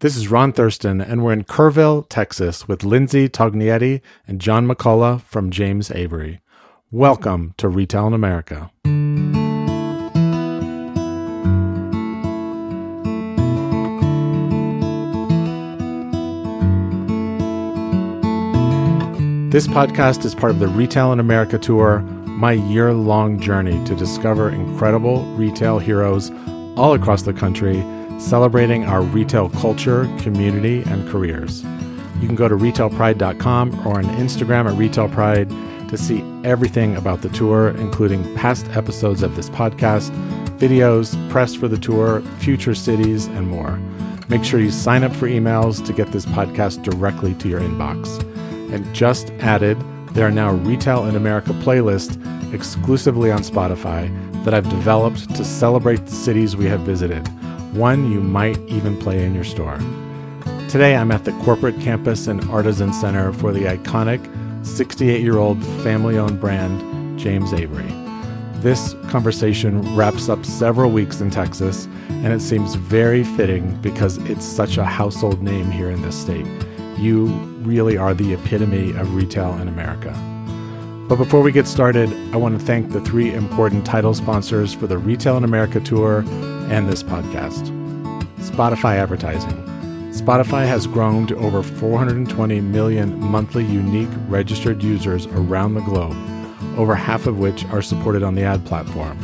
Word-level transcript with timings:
This 0.00 0.16
is 0.16 0.30
Ron 0.30 0.54
Thurston, 0.54 1.02
and 1.02 1.22
we're 1.22 1.34
in 1.34 1.44
Kerrville, 1.44 2.06
Texas, 2.08 2.66
with 2.66 2.84
Lindsey 2.84 3.28
Tognietti 3.28 4.00
and 4.26 4.40
John 4.40 4.66
McCullough 4.66 5.20
from 5.20 5.50
James 5.50 5.90
Avery. 5.90 6.40
Welcome 6.90 7.52
to 7.58 7.68
Retail 7.68 8.06
in 8.06 8.14
America. 8.14 8.70
This 19.50 19.66
podcast 19.66 20.24
is 20.24 20.34
part 20.34 20.52
of 20.52 20.60
the 20.60 20.68
Retail 20.68 21.12
in 21.12 21.20
America 21.20 21.58
tour, 21.58 21.98
my 22.24 22.52
year 22.52 22.94
long 22.94 23.38
journey 23.38 23.84
to 23.84 23.94
discover 23.94 24.48
incredible 24.48 25.24
retail 25.34 25.78
heroes 25.78 26.30
all 26.78 26.94
across 26.94 27.20
the 27.20 27.34
country 27.34 27.84
celebrating 28.20 28.84
our 28.84 29.02
retail 29.02 29.48
culture, 29.50 30.04
community, 30.18 30.82
and 30.82 31.08
careers. 31.08 31.64
You 32.20 32.26
can 32.26 32.36
go 32.36 32.48
to 32.48 32.54
retailpride.com 32.54 33.86
or 33.86 33.98
on 33.98 34.04
Instagram 34.04 34.70
at 34.70 34.78
retailpride 34.78 35.88
to 35.88 35.96
see 35.96 36.22
everything 36.44 36.96
about 36.96 37.22
the 37.22 37.30
tour, 37.30 37.70
including 37.78 38.34
past 38.36 38.66
episodes 38.76 39.22
of 39.22 39.36
this 39.36 39.48
podcast, 39.48 40.10
videos, 40.58 41.16
press 41.30 41.54
for 41.54 41.66
the 41.66 41.78
tour, 41.78 42.20
future 42.38 42.74
cities, 42.74 43.26
and 43.26 43.48
more. 43.48 43.78
Make 44.28 44.44
sure 44.44 44.60
you 44.60 44.70
sign 44.70 45.02
up 45.02 45.16
for 45.16 45.26
emails 45.26 45.84
to 45.86 45.92
get 45.92 46.12
this 46.12 46.26
podcast 46.26 46.82
directly 46.82 47.34
to 47.34 47.48
your 47.48 47.60
inbox. 47.60 48.20
And 48.72 48.94
just 48.94 49.30
added, 49.40 49.78
there 50.12 50.26
are 50.26 50.30
now 50.30 50.52
Retail 50.52 51.06
in 51.06 51.16
America 51.16 51.52
playlists 51.54 52.18
exclusively 52.52 53.32
on 53.32 53.40
Spotify 53.40 54.08
that 54.44 54.54
I've 54.54 54.68
developed 54.68 55.34
to 55.34 55.44
celebrate 55.44 56.04
the 56.04 56.12
cities 56.12 56.56
we 56.56 56.66
have 56.66 56.80
visited 56.80 57.28
one 57.72 58.10
you 58.10 58.20
might 58.20 58.58
even 58.68 58.98
play 58.98 59.24
in 59.24 59.34
your 59.34 59.44
store. 59.44 59.78
Today, 60.68 60.96
I'm 60.96 61.10
at 61.10 61.24
the 61.24 61.32
corporate 61.44 61.80
campus 61.80 62.26
and 62.26 62.42
artisan 62.50 62.92
center 62.92 63.32
for 63.32 63.52
the 63.52 63.64
iconic 63.64 64.24
68 64.64 65.20
year 65.22 65.38
old 65.38 65.62
family 65.82 66.18
owned 66.18 66.40
brand, 66.40 67.18
James 67.18 67.52
Avery. 67.52 67.92
This 68.60 68.94
conversation 69.08 69.96
wraps 69.96 70.28
up 70.28 70.44
several 70.44 70.90
weeks 70.90 71.20
in 71.20 71.30
Texas, 71.30 71.86
and 72.08 72.32
it 72.32 72.40
seems 72.40 72.74
very 72.74 73.24
fitting 73.24 73.74
because 73.80 74.18
it's 74.28 74.44
such 74.44 74.76
a 74.76 74.84
household 74.84 75.42
name 75.42 75.70
here 75.70 75.90
in 75.90 76.02
this 76.02 76.20
state. 76.20 76.46
You 76.98 77.26
really 77.62 77.96
are 77.96 78.12
the 78.12 78.34
epitome 78.34 78.90
of 78.92 79.14
retail 79.14 79.54
in 79.54 79.68
America. 79.68 80.29
But 81.10 81.16
before 81.16 81.40
we 81.42 81.50
get 81.50 81.66
started, 81.66 82.08
I 82.32 82.36
want 82.36 82.56
to 82.56 82.64
thank 82.64 82.90
the 82.92 83.00
three 83.00 83.34
important 83.34 83.84
title 83.84 84.14
sponsors 84.14 84.72
for 84.72 84.86
the 84.86 84.96
Retail 84.96 85.36
in 85.36 85.42
America 85.42 85.80
tour 85.80 86.20
and 86.70 86.88
this 86.88 87.02
podcast. 87.02 87.66
Spotify 88.38 88.94
advertising. 88.94 89.50
Spotify 90.12 90.68
has 90.68 90.86
grown 90.86 91.26
to 91.26 91.36
over 91.38 91.64
420 91.64 92.60
million 92.60 93.18
monthly 93.18 93.64
unique 93.64 94.08
registered 94.28 94.84
users 94.84 95.26
around 95.26 95.74
the 95.74 95.80
globe, 95.80 96.14
over 96.78 96.94
half 96.94 97.26
of 97.26 97.40
which 97.40 97.64
are 97.64 97.82
supported 97.82 98.22
on 98.22 98.36
the 98.36 98.44
ad 98.44 98.64
platform. 98.64 99.18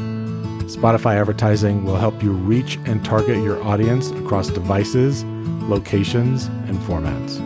Spotify 0.62 1.14
advertising 1.14 1.84
will 1.84 1.98
help 1.98 2.20
you 2.20 2.32
reach 2.32 2.80
and 2.86 3.04
target 3.04 3.36
your 3.44 3.62
audience 3.62 4.10
across 4.10 4.48
devices, 4.48 5.22
locations, 5.68 6.46
and 6.66 6.78
formats. 6.78 7.38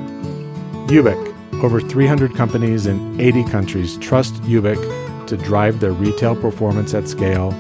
YOOBIC. 0.89 1.30
Over 1.63 1.81
300 1.81 2.35
companies 2.35 2.87
in 2.87 3.21
80 3.21 3.45
countries 3.45 3.99
trust 3.99 4.35
YOOBIC 4.43 5.27
to 5.27 5.37
drive 5.37 5.81
their 5.81 5.93
retail 5.93 6.35
performance 6.35 6.95
at 6.95 7.07
scale 7.07 7.55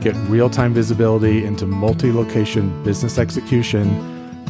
get 0.00 0.14
real 0.28 0.50
time 0.50 0.72
visibility 0.72 1.44
into 1.44 1.66
multi 1.66 2.12
location 2.12 2.82
business 2.84 3.18
execution, 3.18 3.88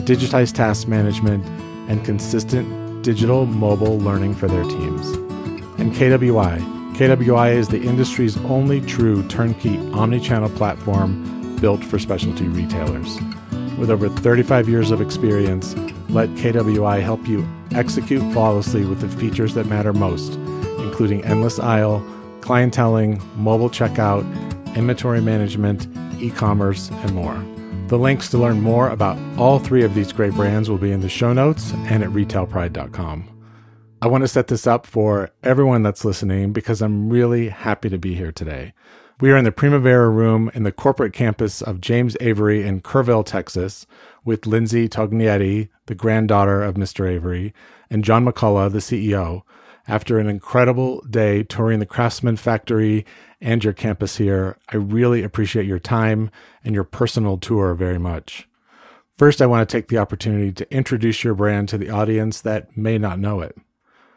digitized 0.05 0.55
task 0.55 0.89
management, 0.89 1.45
and 1.89 2.05
consistent 2.05 3.03
digital 3.03 3.47
mobile 3.47 3.99
learning 3.99 4.35
for 4.35 4.49
their 4.49 4.65
teams. 4.65 5.07
And 5.79 5.93
KWI. 5.93 6.75
KWI 6.97 7.55
is 7.55 7.69
the 7.69 7.81
industry's 7.81 8.37
only 8.45 8.81
true 8.81 9.27
turnkey 9.29 9.79
omni-channel 9.93 10.51
platform 10.51 11.57
built 11.61 11.85
for 11.85 11.99
specialty 11.99 12.49
retailers. 12.49 13.19
With 13.79 13.91
over 13.91 14.09
35 14.09 14.69
years 14.69 14.91
of 14.91 15.01
experience, 15.01 15.75
let 16.17 16.31
KWI 16.31 17.03
help 17.03 17.29
you 17.29 17.47
execute 17.73 18.23
flawlessly 18.33 18.87
with 18.87 19.03
the 19.03 19.09
features 19.21 19.53
that 19.53 19.67
matter 19.67 19.93
most, 19.93 20.37
including 20.79 21.23
endless 21.27 21.59
aisle, 21.59 22.01
clienteling, 22.41 23.23
mobile 23.37 23.69
checkout, 23.69 24.25
inventory 24.75 25.21
management, 25.21 25.87
e 26.19 26.31
commerce, 26.31 26.91
and 26.91 27.15
more. 27.15 27.45
The 27.89 27.99
links 27.99 28.31
to 28.31 28.39
learn 28.39 28.63
more 28.63 28.89
about 28.89 29.19
all 29.39 29.59
three 29.59 29.85
of 29.85 29.95
these 29.95 30.11
great 30.11 30.33
brands 30.33 30.71
will 30.71 30.79
be 30.79 30.91
in 30.91 31.01
the 31.01 31.09
show 31.11 31.35
notes 31.35 31.73
and 31.73 32.03
at 32.03 32.09
retailpride.com. 32.09 33.29
I 34.01 34.07
want 34.07 34.25
to 34.25 34.29
set 34.29 34.47
this 34.47 34.67
up 34.67 34.87
for 34.87 35.31
everyone 35.43 35.83
that's 35.83 36.05
listening 36.05 36.55
because 36.55 36.81
I'm 36.81 37.11
really 37.11 37.51
happy 37.51 37.91
to 37.91 37.99
be 37.99 38.15
here 38.15 38.33
today. 38.33 38.73
We 39.19 39.31
are 39.31 39.39
in 39.39 39.47
the 39.47 39.53
Primavera 39.53 40.11
Room 40.11 40.51
in 40.53 40.65
the 40.65 40.73
corporate 40.73 41.15
campus 41.15 41.63
of 41.63 41.81
James 41.81 42.19
Avery 42.21 42.67
in 42.67 42.83
Kerrville, 42.83 43.25
Texas, 43.25 43.87
with 44.27 44.47
Lindsey 44.47 44.91
Tognietti, 44.91 45.71
the 45.87 45.95
granddaughter 45.95 46.63
of 46.63 46.75
Mr. 46.75 47.09
Avery, 47.09 47.55
and 47.89 48.05
John 48.05 48.27
McCullough, 48.27 48.71
the 48.71 48.81
CEO, 48.81 49.41
after 49.89 50.19
an 50.19 50.29
incredible 50.29 51.01
day 51.09 51.43
touring 51.43 51.79
the 51.79 51.87
Craftsman 51.87 52.37
Factory 52.37 53.07
and 53.41 53.65
your 53.65 53.73
campus 53.73 54.19
here. 54.19 54.59
I 54.69 54.77
really 54.77 55.23
appreciate 55.23 55.65
your 55.65 55.79
time 55.79 56.31
and 56.63 56.75
your 56.75 56.85
personal 56.85 57.39
tour 57.39 57.75
very 57.75 57.99
much. 57.99 58.47
First, 59.17 59.41
I 59.41 59.47
want 59.47 59.67
to 59.67 59.73
take 59.75 59.89
the 59.89 59.97
opportunity 59.97 60.53
to 60.53 60.71
introduce 60.71 61.25
your 61.25 61.35
brand 61.35 61.71
to 61.71 61.79
the 61.79 61.89
audience 61.89 62.43
that 62.43 62.77
may 62.77 62.99
not 62.99 63.19
know 63.19 63.41
it. 63.41 63.57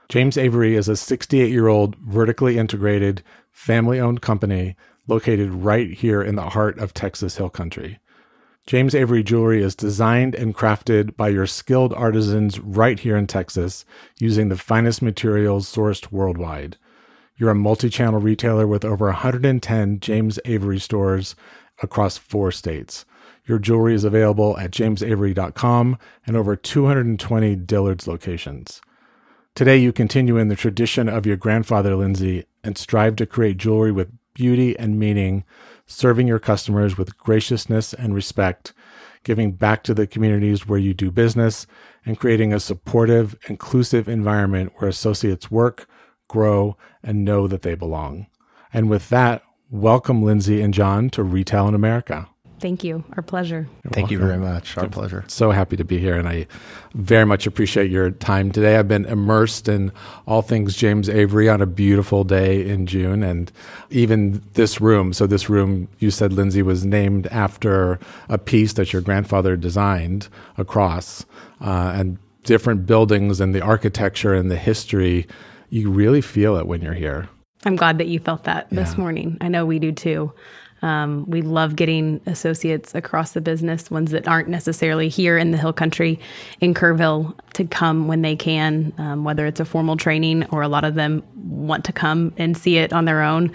James 0.09 0.37
Avery 0.37 0.75
is 0.75 0.89
a 0.89 0.97
68 0.97 1.51
year 1.51 1.67
old 1.67 1.95
vertically 1.97 2.57
integrated, 2.57 3.23
family 3.51 3.99
owned 3.99 4.21
company 4.21 4.75
located 5.09 5.51
right 5.51 5.91
here 5.91 6.21
in 6.21 6.35
the 6.35 6.51
heart 6.51 6.77
of 6.77 6.93
Texas 6.93 7.37
Hill 7.37 7.49
Country. 7.49 7.99
James 8.67 8.93
Avery 8.93 9.23
Jewelry 9.23 9.63
is 9.63 9.75
designed 9.75 10.35
and 10.35 10.55
crafted 10.55 11.17
by 11.17 11.29
your 11.29 11.47
skilled 11.47 11.93
artisans 11.93 12.59
right 12.59 12.99
here 12.99 13.17
in 13.17 13.25
Texas 13.25 13.83
using 14.19 14.49
the 14.49 14.57
finest 14.57 15.01
materials 15.01 15.67
sourced 15.67 16.11
worldwide. 16.11 16.77
You're 17.35 17.49
a 17.49 17.55
multi 17.55 17.89
channel 17.89 18.19
retailer 18.19 18.67
with 18.67 18.85
over 18.85 19.07
110 19.07 19.99
James 20.01 20.39
Avery 20.45 20.77
stores 20.77 21.35
across 21.81 22.17
four 22.17 22.51
states. 22.51 23.05
Your 23.45 23.57
jewelry 23.57 23.95
is 23.95 24.03
available 24.03 24.55
at 24.59 24.69
jamesavery.com 24.69 25.97
and 26.27 26.37
over 26.37 26.55
220 26.55 27.55
Dillard's 27.55 28.07
locations. 28.07 28.81
Today, 29.55 29.77
you 29.77 29.91
continue 29.91 30.37
in 30.37 30.49
the 30.49 30.55
tradition 30.55 31.09
of 31.09 31.25
your 31.25 31.35
grandfather, 31.35 31.95
Lindsey, 31.95 32.45
and 32.63 32.77
strive 32.77 33.15
to 33.15 33.25
create 33.25 33.57
jewelry 33.57 33.91
with 33.91 34.11
beauty 34.39 34.73
and 34.79 34.97
meaning, 34.97 35.43
serving 35.85 36.25
your 36.25 36.39
customers 36.39 36.97
with 36.97 37.17
graciousness 37.17 37.93
and 37.93 38.15
respect, 38.15 38.71
giving 39.25 39.51
back 39.51 39.83
to 39.83 39.93
the 39.93 40.07
communities 40.07 40.65
where 40.65 40.79
you 40.79 40.93
do 40.93 41.11
business, 41.11 41.67
and 42.05 42.17
creating 42.17 42.53
a 42.53 42.59
supportive, 42.61 43.37
inclusive 43.49 44.07
environment 44.07 44.71
where 44.77 44.87
associates 44.87 45.51
work, 45.51 45.89
grow, 46.29 46.77
and 47.03 47.25
know 47.25 47.49
that 47.49 47.63
they 47.63 47.75
belong. 47.75 48.27
And 48.71 48.89
with 48.89 49.09
that, 49.09 49.43
welcome 49.69 50.23
Lindsey 50.23 50.61
and 50.61 50.73
John 50.73 51.09
to 51.09 51.21
Retail 51.21 51.67
in 51.67 51.75
America. 51.75 52.29
Thank 52.59 52.83
you. 52.83 53.03
Our 53.15 53.23
pleasure. 53.23 53.67
You're 53.83 53.91
Thank 53.91 54.09
welcome. 54.09 54.11
you 54.11 54.19
very 54.19 54.37
much. 54.37 54.77
Our 54.77 54.87
pleasure. 54.87 55.23
So 55.27 55.51
happy 55.51 55.77
to 55.77 55.83
be 55.83 55.97
here, 55.97 56.17
and 56.17 56.27
I 56.27 56.47
very 56.93 57.25
much 57.25 57.47
appreciate 57.47 57.89
your 57.89 58.11
time 58.11 58.51
today. 58.51 58.77
I've 58.77 58.87
been 58.87 59.05
immersed 59.05 59.67
in 59.67 59.91
all 60.27 60.41
things 60.41 60.75
James 60.75 61.09
Avery 61.09 61.47
on 61.49 61.61
a 61.61 61.65
beautiful 61.65 62.23
day 62.23 62.67
in 62.67 62.85
June, 62.85 63.23
and 63.23 63.51
even 63.89 64.43
this 64.53 64.81
room. 64.81 65.13
So, 65.13 65.27
this 65.27 65.49
room, 65.49 65.87
you 65.99 66.11
said, 66.11 66.33
Lindsey, 66.33 66.61
was 66.61 66.85
named 66.85 67.27
after 67.27 67.99
a 68.27 68.37
piece 68.37 68.73
that 68.73 68.93
your 68.93 69.01
grandfather 69.01 69.55
designed 69.55 70.27
across, 70.57 71.25
uh, 71.61 71.93
and 71.95 72.17
different 72.43 72.85
buildings 72.85 73.39
and 73.39 73.53
the 73.53 73.61
architecture 73.61 74.33
and 74.33 74.49
the 74.49 74.57
history 74.57 75.27
you 75.69 75.91
really 75.91 76.21
feel 76.21 76.55
it 76.55 76.67
when 76.67 76.81
you're 76.81 76.93
here. 76.93 77.29
I'm 77.65 77.75
glad 77.75 77.97
that 77.97 78.07
you 78.07 78.19
felt 78.19 78.45
that 78.45 78.67
yeah. 78.71 78.83
this 78.83 78.97
morning. 78.97 79.37
I 79.41 79.49
know 79.49 79.65
we 79.65 79.79
do 79.79 79.91
too. 79.91 80.33
Um, 80.81 81.25
we 81.27 81.41
love 81.41 81.75
getting 81.75 82.21
associates 82.25 82.95
across 82.95 83.33
the 83.33 83.41
business, 83.41 83.91
ones 83.91 84.11
that 84.11 84.27
aren't 84.27 84.49
necessarily 84.49 85.09
here 85.09 85.37
in 85.37 85.51
the 85.51 85.57
Hill 85.57 85.73
Country 85.73 86.19
in 86.61 86.73
Kerrville, 86.73 87.35
to 87.53 87.65
come 87.65 88.07
when 88.07 88.21
they 88.21 88.35
can, 88.35 88.93
um, 88.97 89.23
whether 89.23 89.45
it's 89.45 89.59
a 89.59 89.65
formal 89.65 89.97
training 89.97 90.45
or 90.51 90.61
a 90.61 90.67
lot 90.67 90.85
of 90.85 90.95
them 90.95 91.23
want 91.35 91.85
to 91.85 91.93
come 91.93 92.33
and 92.37 92.57
see 92.57 92.77
it 92.77 92.93
on 92.93 93.05
their 93.05 93.21
own. 93.21 93.51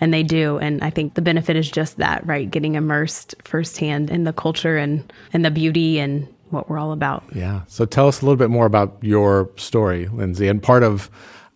And 0.00 0.12
they 0.12 0.22
do. 0.22 0.58
And 0.58 0.82
I 0.82 0.90
think 0.90 1.14
the 1.14 1.22
benefit 1.22 1.54
is 1.54 1.70
just 1.70 1.98
that, 1.98 2.26
right? 2.26 2.50
Getting 2.50 2.74
immersed 2.74 3.34
firsthand 3.44 4.10
in 4.10 4.24
the 4.24 4.32
culture 4.32 4.76
and, 4.76 5.12
and 5.32 5.44
the 5.44 5.50
beauty 5.50 6.00
and 6.00 6.26
what 6.50 6.68
we're 6.68 6.78
all 6.78 6.92
about. 6.92 7.24
Yeah. 7.34 7.62
So 7.68 7.84
tell 7.84 8.08
us 8.08 8.20
a 8.20 8.24
little 8.24 8.36
bit 8.36 8.50
more 8.50 8.66
about 8.66 8.96
your 9.00 9.50
story, 9.56 10.08
Lindsey. 10.08 10.48
And 10.48 10.62
part 10.62 10.82
of 10.82 11.10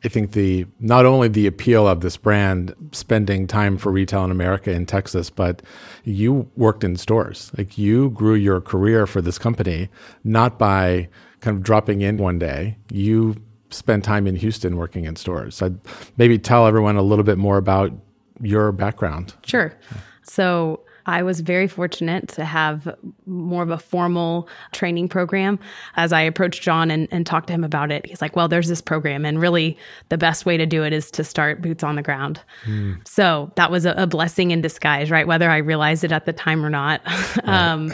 I 0.06 0.08
think 0.08 0.32
the 0.32 0.66
not 0.78 1.04
only 1.04 1.26
the 1.26 1.48
appeal 1.48 1.88
of 1.88 2.00
this 2.00 2.16
brand, 2.16 2.72
spending 2.92 3.48
time 3.48 3.76
for 3.76 3.90
retail 3.90 4.24
in 4.24 4.30
America 4.30 4.70
in 4.70 4.86
Texas, 4.86 5.30
but 5.30 5.62
you 6.04 6.48
worked 6.54 6.84
in 6.84 6.94
stores. 6.94 7.50
Like 7.58 7.76
you 7.76 8.10
grew 8.10 8.34
your 8.34 8.60
career 8.60 9.08
for 9.08 9.20
this 9.20 9.36
company 9.36 9.88
not 10.22 10.60
by 10.60 11.08
kind 11.40 11.56
of 11.56 11.64
dropping 11.64 12.02
in 12.02 12.18
one 12.18 12.38
day. 12.38 12.76
You 12.88 13.34
spent 13.70 14.04
time 14.04 14.28
in 14.28 14.36
Houston 14.36 14.76
working 14.76 15.06
in 15.06 15.16
stores. 15.16 15.60
I'd 15.60 15.76
maybe 16.16 16.38
tell 16.38 16.68
everyone 16.68 16.94
a 16.94 17.02
little 17.02 17.24
bit 17.24 17.36
more 17.36 17.56
about 17.56 17.92
your 18.40 18.70
background. 18.70 19.34
Sure. 19.44 19.74
So 20.22 20.84
I 21.06 21.22
was 21.22 21.40
very 21.40 21.68
fortunate 21.68 22.28
to 22.28 22.44
have 22.44 22.94
more 23.26 23.62
of 23.62 23.70
a 23.70 23.78
formal 23.78 24.48
training 24.72 25.08
program. 25.08 25.58
As 25.96 26.12
I 26.12 26.20
approached 26.20 26.62
John 26.62 26.90
and, 26.90 27.08
and 27.10 27.24
talked 27.24 27.46
to 27.46 27.52
him 27.52 27.64
about 27.64 27.90
it, 27.90 28.04
he's 28.06 28.20
like, 28.20 28.36
Well, 28.36 28.48
there's 28.48 28.68
this 28.68 28.80
program. 28.80 29.24
And 29.24 29.40
really, 29.40 29.78
the 30.08 30.18
best 30.18 30.46
way 30.46 30.56
to 30.56 30.66
do 30.66 30.84
it 30.84 30.92
is 30.92 31.10
to 31.12 31.24
start 31.24 31.62
boots 31.62 31.82
on 31.82 31.96
the 31.96 32.02
ground. 32.02 32.40
Mm. 32.64 33.06
So 33.06 33.52
that 33.56 33.70
was 33.70 33.86
a, 33.86 33.92
a, 33.92 34.06
blessing 34.06 34.50
in 34.50 34.60
disguise, 34.60 35.10
right? 35.10 35.26
Whether 35.26 35.50
I 35.50 35.58
realized 35.58 36.04
it 36.04 36.12
at 36.12 36.26
the 36.26 36.32
time 36.32 36.64
or 36.64 36.70
not. 36.70 37.00
um, 37.44 37.92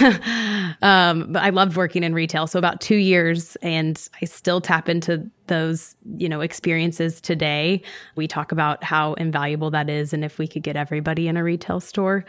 um, 0.82 1.32
but 1.32 1.42
I 1.42 1.50
loved 1.50 1.76
working 1.76 2.02
in 2.02 2.14
retail. 2.14 2.46
So 2.46 2.58
about 2.58 2.80
two 2.80 2.96
years, 2.96 3.56
and 3.56 4.08
I 4.20 4.26
still 4.26 4.60
tap 4.60 4.88
into 4.88 5.28
those 5.48 5.94
you 6.16 6.28
know 6.28 6.40
experiences 6.40 7.20
today. 7.20 7.82
We 8.14 8.26
talk 8.26 8.52
about 8.52 8.82
how 8.84 9.14
invaluable 9.14 9.70
that 9.70 9.88
is 9.88 10.12
and 10.12 10.24
if 10.24 10.38
we 10.38 10.46
could 10.46 10.62
get 10.62 10.76
everybody 10.76 11.28
in 11.28 11.36
a 11.36 11.44
retail 11.44 11.80
store. 11.80 12.24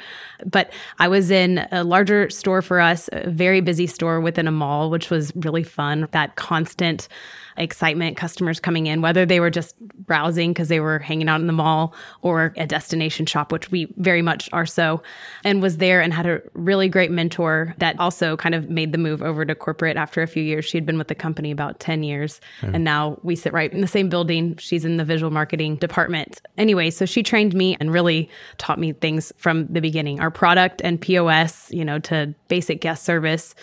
But 0.46 0.72
i 1.00 1.08
was 1.08 1.32
in 1.32 1.68
a 1.72 1.84
larger 1.84 2.30
store 2.30 2.62
for 2.62 2.80
us 2.80 3.10
a 3.12 3.30
very 3.30 3.62
busy 3.62 3.88
store 3.88 4.20
within 4.20 4.48
a 4.48 4.52
mall 4.52 4.90
which 4.90 5.10
was 5.10 5.36
really 5.36 5.64
fun. 5.64 6.08
That 6.12 6.36
constant 6.36 7.08
excitement, 7.58 8.18
customers 8.18 8.60
coming 8.60 8.88
in, 8.88 9.02
whether 9.02 9.26
they 9.26 9.40
were 9.40 9.50
just 9.50 9.80
browsing 10.06 10.52
because 10.52 10.70
they 10.70 10.80
were 10.80 11.00
hanging 11.00 11.28
out 11.28 11.42
in 11.42 11.48
the 11.48 11.54
mall 11.54 11.94
or 12.22 12.54
a 12.58 12.66
destination 12.66 13.26
shop, 13.26 13.52
which 13.52 13.72
we 13.72 13.94
very 13.98 14.22
much 14.22 14.50
are 14.54 14.66
so, 14.66 15.02
and 15.44 15.62
was 15.62 15.78
there 15.78 16.02
and 16.02 16.14
had 16.14 16.26
a 16.26 16.42
really 16.54 16.88
great 16.88 17.12
mentor 17.12 17.76
that 17.78 18.00
also 18.00 18.38
kind 18.38 18.56
of 18.56 18.70
made 18.70 18.92
the 18.92 18.98
move 18.98 19.22
over 19.22 19.46
to 19.46 19.56
corporate 19.56 19.98
after 19.98 20.22
a 20.22 20.28
few 20.28 20.44
years. 20.44 20.66
She 20.66 20.78
had 20.78 20.86
been 20.86 20.98
with 20.98 21.08
the 21.08 21.16
company 21.16 21.52
about 21.52 21.80
10 21.80 22.04
years, 22.04 22.40
mm. 22.62 22.74
and 22.74 22.84
now 22.84 23.20
we 23.24 23.36
sit 23.36 23.54
right 23.54 23.72
in 23.72 23.82
the 23.82 23.88
same 23.88 24.10
building. 24.10 24.56
She's 24.58 24.86
in 24.86 24.98
the 24.98 25.06
visual 25.06 25.32
marketing 25.32 25.78
department. 25.78 26.42
Anyway, 26.58 26.90
so 26.90 27.06
she 27.06 27.24
trained 27.24 27.54
me 27.54 27.76
and 27.80 27.92
really 27.92 28.30
taught 28.58 28.80
me 28.80 28.94
things 28.94 29.34
from 29.38 29.68
the 29.68 29.82
beginning 29.82 30.20
our 30.20 30.32
product 30.32 30.82
and 30.84 31.00
POS, 31.00 31.72
you 31.72 31.84
know, 31.84 32.00
to 32.00 32.34
basic 32.48 32.82
guest 32.82 33.04
service 33.04 33.56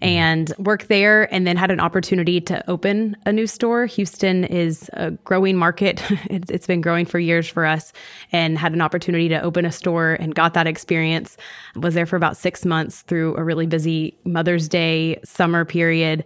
and 0.00 0.52
worked 0.58 0.88
there 0.88 1.32
and 1.32 1.46
then 1.46 1.56
had 1.56 1.70
an 1.70 1.80
opportunity 1.80 2.40
to 2.40 2.68
open 2.70 3.16
a 3.26 3.32
new 3.32 3.46
store. 3.46 3.86
Houston 3.86 4.44
is 4.44 4.88
a 4.92 5.10
growing 5.10 5.56
market. 5.56 6.02
it's, 6.30 6.50
it's 6.50 6.66
been 6.66 6.80
growing 6.80 7.04
for 7.06 7.18
years 7.18 7.48
for 7.48 7.66
us 7.66 7.92
and 8.32 8.58
had 8.58 8.72
an 8.72 8.80
opportunity 8.80 9.28
to 9.28 9.40
open 9.40 9.64
a 9.64 9.72
store 9.72 10.14
and 10.14 10.34
got 10.34 10.54
that 10.54 10.66
experience. 10.66 11.36
Was 11.76 11.94
there 11.94 12.06
for 12.06 12.16
about 12.16 12.36
six 12.36 12.64
months 12.64 13.02
through 13.02 13.36
a 13.36 13.42
really 13.42 13.66
busy 13.66 14.16
Mother's 14.24 14.68
Day 14.68 15.20
summer 15.24 15.64
period 15.64 16.24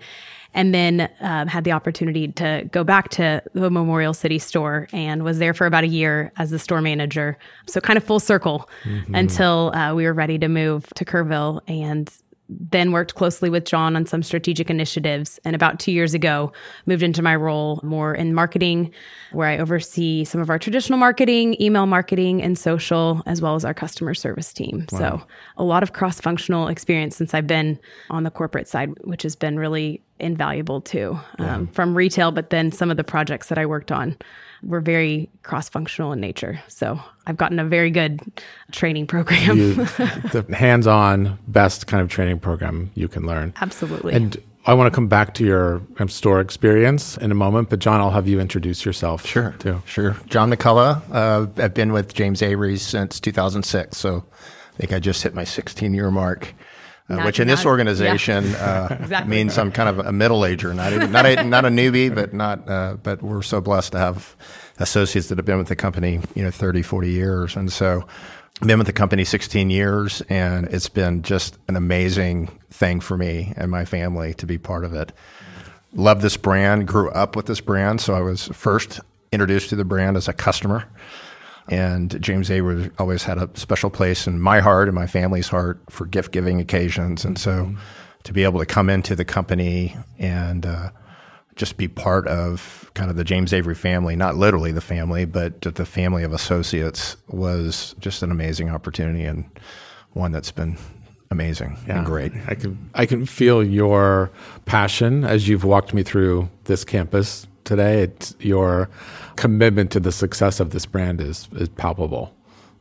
and 0.54 0.74
then 0.74 1.08
um, 1.20 1.48
had 1.48 1.64
the 1.64 1.72
opportunity 1.72 2.28
to 2.28 2.68
go 2.72 2.84
back 2.84 3.08
to 3.10 3.42
the 3.54 3.70
Memorial 3.70 4.12
City 4.12 4.38
store 4.38 4.86
and 4.92 5.24
was 5.24 5.38
there 5.38 5.54
for 5.54 5.66
about 5.66 5.84
a 5.84 5.88
year 5.88 6.30
as 6.36 6.50
the 6.50 6.58
store 6.58 6.82
manager. 6.82 7.38
So 7.66 7.80
kind 7.80 7.96
of 7.96 8.04
full 8.04 8.20
circle 8.20 8.68
mm-hmm. 8.84 9.14
until 9.14 9.74
uh, 9.74 9.94
we 9.94 10.04
were 10.04 10.12
ready 10.12 10.38
to 10.38 10.48
move 10.48 10.86
to 10.94 11.04
Kerrville 11.04 11.60
and 11.66 12.12
then 12.60 12.92
worked 12.92 13.14
closely 13.14 13.50
with 13.50 13.64
John 13.64 13.96
on 13.96 14.06
some 14.06 14.22
strategic 14.22 14.70
initiatives. 14.70 15.38
And 15.44 15.54
about 15.54 15.80
two 15.80 15.92
years 15.92 16.14
ago, 16.14 16.52
moved 16.86 17.02
into 17.02 17.22
my 17.22 17.36
role 17.36 17.80
more 17.82 18.14
in 18.14 18.34
marketing, 18.34 18.92
where 19.32 19.48
I 19.48 19.58
oversee 19.58 20.24
some 20.24 20.40
of 20.40 20.50
our 20.50 20.58
traditional 20.58 20.98
marketing, 20.98 21.60
email 21.60 21.86
marketing, 21.86 22.42
and 22.42 22.58
social, 22.58 23.22
as 23.26 23.40
well 23.40 23.54
as 23.54 23.64
our 23.64 23.74
customer 23.74 24.14
service 24.14 24.52
team. 24.52 24.86
Wow. 24.92 24.98
So, 24.98 25.22
a 25.56 25.64
lot 25.64 25.82
of 25.82 25.92
cross 25.92 26.20
functional 26.20 26.68
experience 26.68 27.16
since 27.16 27.34
I've 27.34 27.46
been 27.46 27.78
on 28.10 28.24
the 28.24 28.30
corporate 28.30 28.68
side, 28.68 28.90
which 29.04 29.22
has 29.22 29.36
been 29.36 29.58
really 29.58 30.02
invaluable 30.18 30.80
too 30.80 31.18
yeah. 31.38 31.56
um, 31.56 31.66
from 31.68 31.94
retail, 31.94 32.30
but 32.30 32.50
then 32.50 32.70
some 32.70 32.90
of 32.90 32.96
the 32.96 33.04
projects 33.04 33.48
that 33.48 33.58
I 33.58 33.66
worked 33.66 33.90
on 33.90 34.16
were 34.62 34.80
very 34.80 35.28
cross 35.42 35.68
functional 35.68 36.12
in 36.12 36.20
nature. 36.20 36.60
So 36.68 37.00
I've 37.26 37.36
gotten 37.36 37.58
a 37.58 37.64
very 37.64 37.90
good 37.90 38.20
training 38.70 39.06
program. 39.06 39.56
you, 39.56 39.74
the 39.74 40.46
hands 40.56 40.86
on, 40.86 41.38
best 41.48 41.86
kind 41.86 42.00
of 42.00 42.08
training 42.08 42.40
program 42.40 42.90
you 42.94 43.08
can 43.08 43.26
learn. 43.26 43.52
Absolutely. 43.60 44.14
And 44.14 44.36
I 44.64 44.74
want 44.74 44.92
to 44.92 44.94
come 44.94 45.08
back 45.08 45.34
to 45.34 45.44
your 45.44 45.82
store 46.06 46.40
experience 46.40 47.16
in 47.16 47.32
a 47.32 47.34
moment, 47.34 47.68
but 47.68 47.80
John, 47.80 48.00
I'll 48.00 48.12
have 48.12 48.28
you 48.28 48.38
introduce 48.38 48.84
yourself. 48.84 49.26
Sure, 49.26 49.54
too. 49.58 49.82
Sure. 49.86 50.16
John 50.26 50.52
McCullough. 50.52 51.02
Uh, 51.10 51.46
I've 51.60 51.74
been 51.74 51.92
with 51.92 52.14
James 52.14 52.42
Avery 52.42 52.76
since 52.76 53.18
2006, 53.18 53.96
so 53.96 54.24
I 54.74 54.76
think 54.76 54.92
I 54.92 55.00
just 55.00 55.22
hit 55.24 55.34
my 55.34 55.44
16 55.44 55.92
year 55.92 56.10
mark. 56.12 56.54
Uh, 57.12 57.22
which 57.24 57.40
in 57.40 57.46
not, 57.46 57.56
this 57.56 57.66
organization 57.66 58.44
yeah. 58.50 58.88
uh, 58.90 58.94
exactly. 59.00 59.30
means 59.30 59.58
I'm 59.58 59.70
kind 59.70 59.88
of 59.88 60.06
a 60.06 60.12
middle 60.12 60.46
ager, 60.46 60.72
not 60.72 60.92
a, 60.92 61.06
not 61.06 61.26
a, 61.26 61.44
not 61.44 61.64
a 61.64 61.68
newbie, 61.68 62.14
but 62.14 62.32
not 62.32 62.68
uh, 62.68 62.96
but 63.02 63.22
we're 63.22 63.42
so 63.42 63.60
blessed 63.60 63.92
to 63.92 63.98
have 63.98 64.36
associates 64.78 65.28
that 65.28 65.38
have 65.38 65.44
been 65.44 65.58
with 65.58 65.68
the 65.68 65.76
company, 65.76 66.20
you 66.34 66.42
know, 66.42 66.50
30, 66.50 66.82
40 66.82 67.10
years, 67.10 67.56
and 67.56 67.72
so 67.72 68.04
I've 68.60 68.68
been 68.68 68.78
with 68.78 68.86
the 68.86 68.92
company 68.92 69.24
16 69.24 69.70
years, 69.70 70.22
and 70.28 70.66
it's 70.68 70.88
been 70.88 71.22
just 71.22 71.58
an 71.68 71.74
amazing 71.74 72.46
thing 72.70 73.00
for 73.00 73.16
me 73.16 73.52
and 73.56 73.70
my 73.70 73.84
family 73.84 74.34
to 74.34 74.46
be 74.46 74.56
part 74.56 74.84
of 74.84 74.94
it. 74.94 75.12
Love 75.92 76.22
this 76.22 76.36
brand, 76.36 76.86
grew 76.86 77.10
up 77.10 77.34
with 77.34 77.46
this 77.46 77.60
brand, 77.60 78.00
so 78.00 78.14
I 78.14 78.20
was 78.20 78.46
first 78.48 79.00
introduced 79.32 79.70
to 79.70 79.76
the 79.76 79.84
brand 79.84 80.16
as 80.16 80.28
a 80.28 80.32
customer. 80.32 80.84
And 81.68 82.20
James 82.20 82.50
Avery 82.50 82.90
always 82.98 83.22
had 83.22 83.38
a 83.38 83.48
special 83.54 83.90
place 83.90 84.26
in 84.26 84.40
my 84.40 84.60
heart 84.60 84.88
and 84.88 84.94
my 84.94 85.06
family's 85.06 85.48
heart 85.48 85.80
for 85.88 86.06
gift 86.06 86.32
giving 86.32 86.60
occasions. 86.60 87.24
And 87.24 87.38
so 87.38 87.66
mm-hmm. 87.66 87.78
to 88.24 88.32
be 88.32 88.44
able 88.44 88.58
to 88.60 88.66
come 88.66 88.90
into 88.90 89.14
the 89.14 89.24
company 89.24 89.96
and 90.18 90.66
uh, 90.66 90.90
just 91.56 91.76
be 91.76 91.88
part 91.88 92.26
of 92.26 92.90
kind 92.94 93.10
of 93.10 93.16
the 93.16 93.24
James 93.24 93.52
Avery 93.52 93.74
family, 93.74 94.16
not 94.16 94.36
literally 94.36 94.72
the 94.72 94.80
family, 94.80 95.24
but 95.24 95.60
the 95.60 95.86
family 95.86 96.24
of 96.24 96.32
associates 96.32 97.16
was 97.28 97.94
just 98.00 98.22
an 98.22 98.30
amazing 98.30 98.68
opportunity 98.68 99.24
and 99.24 99.44
one 100.12 100.32
that's 100.32 100.50
been 100.50 100.76
amazing 101.30 101.78
yeah. 101.86 101.98
and 101.98 102.06
great. 102.06 102.32
I 102.46 102.54
can 102.54 102.90
I 102.94 103.06
can 103.06 103.24
feel 103.24 103.64
your 103.64 104.30
passion 104.66 105.24
as 105.24 105.48
you've 105.48 105.64
walked 105.64 105.94
me 105.94 106.02
through 106.02 106.50
this 106.64 106.84
campus 106.84 107.46
today. 107.72 108.02
It's 108.02 108.36
your 108.40 108.88
commitment 109.36 109.90
to 109.92 110.00
the 110.00 110.12
success 110.12 110.60
of 110.60 110.70
this 110.70 110.86
brand 110.86 111.20
is 111.20 111.48
is 111.52 111.68
palpable. 111.70 112.34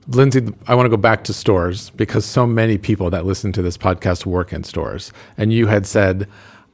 Lindsey, 0.07 0.41
I 0.67 0.75
want 0.75 0.85
to 0.85 0.89
go 0.89 0.97
back 0.97 1.23
to 1.25 1.33
stores 1.33 1.91
because 1.91 2.25
so 2.25 2.45
many 2.45 2.77
people 2.77 3.09
that 3.11 3.25
listen 3.25 3.51
to 3.53 3.61
this 3.61 3.77
podcast 3.77 4.25
work 4.25 4.51
in 4.51 4.63
stores. 4.63 5.13
And 5.37 5.53
you 5.53 5.67
had 5.67 5.85
said, 5.85 6.27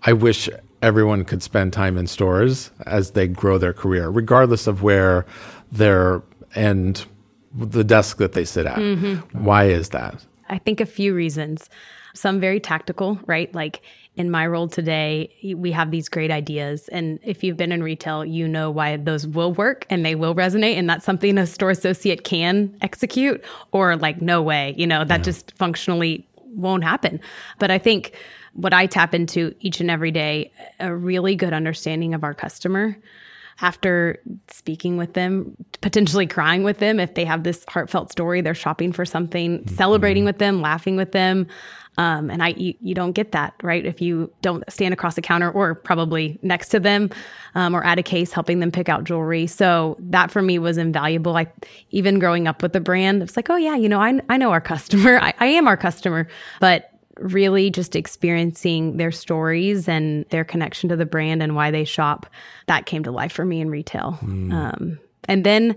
I 0.04 0.14
wish 0.14 0.50
everyone 0.82 1.26
could 1.26 1.44
spend 1.44 1.74
time 1.74 1.98
in 1.98 2.08
stores 2.08 2.72
as 2.86 3.12
they 3.12 3.28
grow 3.28 3.58
their 3.58 3.74
career, 3.74 4.10
regardless 4.10 4.66
of 4.66 4.82
where 4.82 5.26
they're 5.72 6.24
and 6.56 7.06
the 7.54 7.84
desk 7.84 8.18
that 8.18 8.34
they 8.34 8.46
sit 8.46 8.66
at. 8.66 8.78
Mm-hmm. 8.78 9.44
Why 9.44 9.66
is 9.66 9.90
that? 9.90 10.26
I 10.50 10.58
think 10.58 10.80
a 10.80 10.86
few 10.86 11.14
reasons. 11.14 11.70
Some 12.14 12.40
very 12.40 12.60
tactical, 12.60 13.20
right? 13.28 13.54
Like 13.54 13.82
in 14.18 14.32
my 14.32 14.48
role 14.48 14.68
today, 14.68 15.32
we 15.56 15.72
have 15.72 15.92
these 15.92 16.10
great 16.10 16.32
ideas. 16.32 16.88
And 16.90 17.20
if 17.24 17.44
you've 17.44 17.58
been 17.58 17.72
in 17.72 17.84
retail, 17.84 18.26
you 18.26 18.48
know 18.48 18.72
why 18.72 18.98
those 18.98 19.28
will 19.28 19.54
work 19.54 19.86
and 19.90 20.06
they 20.06 20.16
will 20.16 20.36
resonate. 20.36 20.76
And 20.76 20.90
that's 20.90 21.06
something 21.06 21.38
a 21.38 21.46
store 21.46 21.70
associate 21.70 22.24
can 22.24 22.76
execute, 22.82 23.44
or 23.72 23.96
like, 23.96 24.22
no 24.22 24.42
way, 24.42 24.74
you 24.78 24.88
know, 24.88 25.06
that 25.06 25.20
yeah. 25.20 25.24
just 25.24 25.56
functionally 25.56 26.28
won't 26.48 26.84
happen. 26.84 27.20
But 27.60 27.72
I 27.72 27.78
think 27.78 28.14
what 28.54 28.74
I 28.74 28.88
tap 28.88 29.14
into 29.14 29.54
each 29.60 29.80
and 29.80 29.92
every 29.92 30.12
day, 30.12 30.52
a 30.80 30.94
really 30.94 31.36
good 31.36 31.54
understanding 31.54 32.16
of 32.16 32.24
our 32.24 32.34
customer 32.34 32.98
after 33.62 34.20
speaking 34.50 34.98
with 34.98 35.14
them, 35.14 35.56
potentially 35.82 36.28
crying 36.28 36.64
with 36.64 36.78
them 36.80 37.00
if 37.00 37.16
they 37.16 37.26
have 37.26 37.44
this 37.44 37.66
heartfelt 37.68 38.12
story, 38.12 38.42
they're 38.42 38.54
shopping 38.54 38.92
for 38.92 39.06
something, 39.06 39.60
mm-hmm. 39.60 39.76
celebrating 39.76 40.26
with 40.26 40.38
them, 40.38 40.62
laughing 40.62 40.96
with 40.96 41.12
them. 41.12 41.48
Um, 41.98 42.30
and 42.30 42.44
I, 42.44 42.50
you, 42.50 42.76
you, 42.80 42.94
don't 42.94 43.14
get 43.14 43.32
that, 43.32 43.56
right? 43.64 43.84
If 43.84 44.02
you 44.02 44.32
don't 44.42 44.64
stand 44.72 44.94
across 44.94 45.16
the 45.16 45.22
counter 45.22 45.50
or 45.50 45.74
probably 45.74 46.38
next 46.44 46.70
to 46.70 46.80
them 46.80 47.10
um, 47.56 47.76
or 47.76 47.84
at 47.84 47.98
a 47.98 48.04
case 48.04 48.32
helping 48.32 48.60
them 48.60 48.72
pick 48.72 48.88
out 48.88 49.04
jewelry. 49.04 49.48
So 49.48 49.98
that 50.00 50.30
for 50.30 50.44
me 50.44 50.60
was 50.60 50.78
invaluable. 50.78 51.36
I, 51.36 51.48
even 51.90 52.20
growing 52.20 52.48
up 52.48 52.62
with 52.62 52.74
the 52.74 52.80
brand, 52.80 53.24
it's 53.24 53.36
like, 53.36 53.50
oh, 53.50 53.56
yeah, 53.56 53.76
you 53.76 53.90
know, 53.90 54.00
I, 54.00 54.20
I 54.30 54.38
know 54.38 54.52
our 54.52 54.62
customer. 54.62 55.20
I, 55.22 55.34
I 55.40 55.48
am 55.48 55.68
our 55.68 55.78
customer. 55.78 56.28
But 56.60 56.92
really 57.20 57.72
just 57.72 57.96
experiencing 57.96 58.98
their 58.98 59.12
stories 59.12 59.88
and 59.88 60.26
their 60.30 60.44
connection 60.44 60.90
to 60.90 60.96
the 60.96 61.06
brand 61.06 61.42
and 61.42 61.56
why 61.56 61.72
they 61.72 61.84
shop, 61.84 62.28
that 62.68 62.86
came 62.86 63.04
to 63.04 63.12
life 63.12 63.32
for 63.32 63.46
me 63.46 63.60
in 63.60 63.70
retail. 63.70 64.20
Mm. 64.22 64.54
Um, 64.54 65.00
and 65.26 65.44
then 65.44 65.76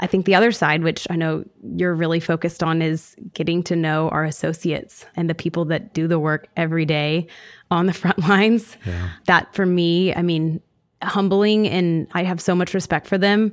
I 0.00 0.06
think 0.06 0.24
the 0.24 0.34
other 0.34 0.50
side, 0.50 0.82
which 0.82 1.06
I 1.10 1.16
know 1.16 1.44
you're 1.76 1.94
really 1.94 2.20
focused 2.20 2.62
on, 2.62 2.82
is 2.82 3.14
getting 3.34 3.62
to 3.64 3.76
know 3.76 4.08
our 4.08 4.24
associates 4.24 5.04
and 5.14 5.28
the 5.28 5.34
people 5.34 5.66
that 5.66 5.92
do 5.92 6.08
the 6.08 6.18
work 6.18 6.48
every 6.56 6.86
day 6.86 7.26
on 7.70 7.86
the 7.86 7.92
front 8.02 8.18
lines. 8.18 8.76
Yeah. 8.86 9.10
That 9.26 9.54
for 9.54 9.66
me, 9.66 10.14
I 10.14 10.22
mean, 10.22 10.60
humbling 11.02 11.68
and 11.68 12.08
I 12.12 12.24
have 12.24 12.40
so 12.40 12.54
much 12.54 12.74
respect 12.74 13.06
for 13.06 13.18
them. 13.18 13.52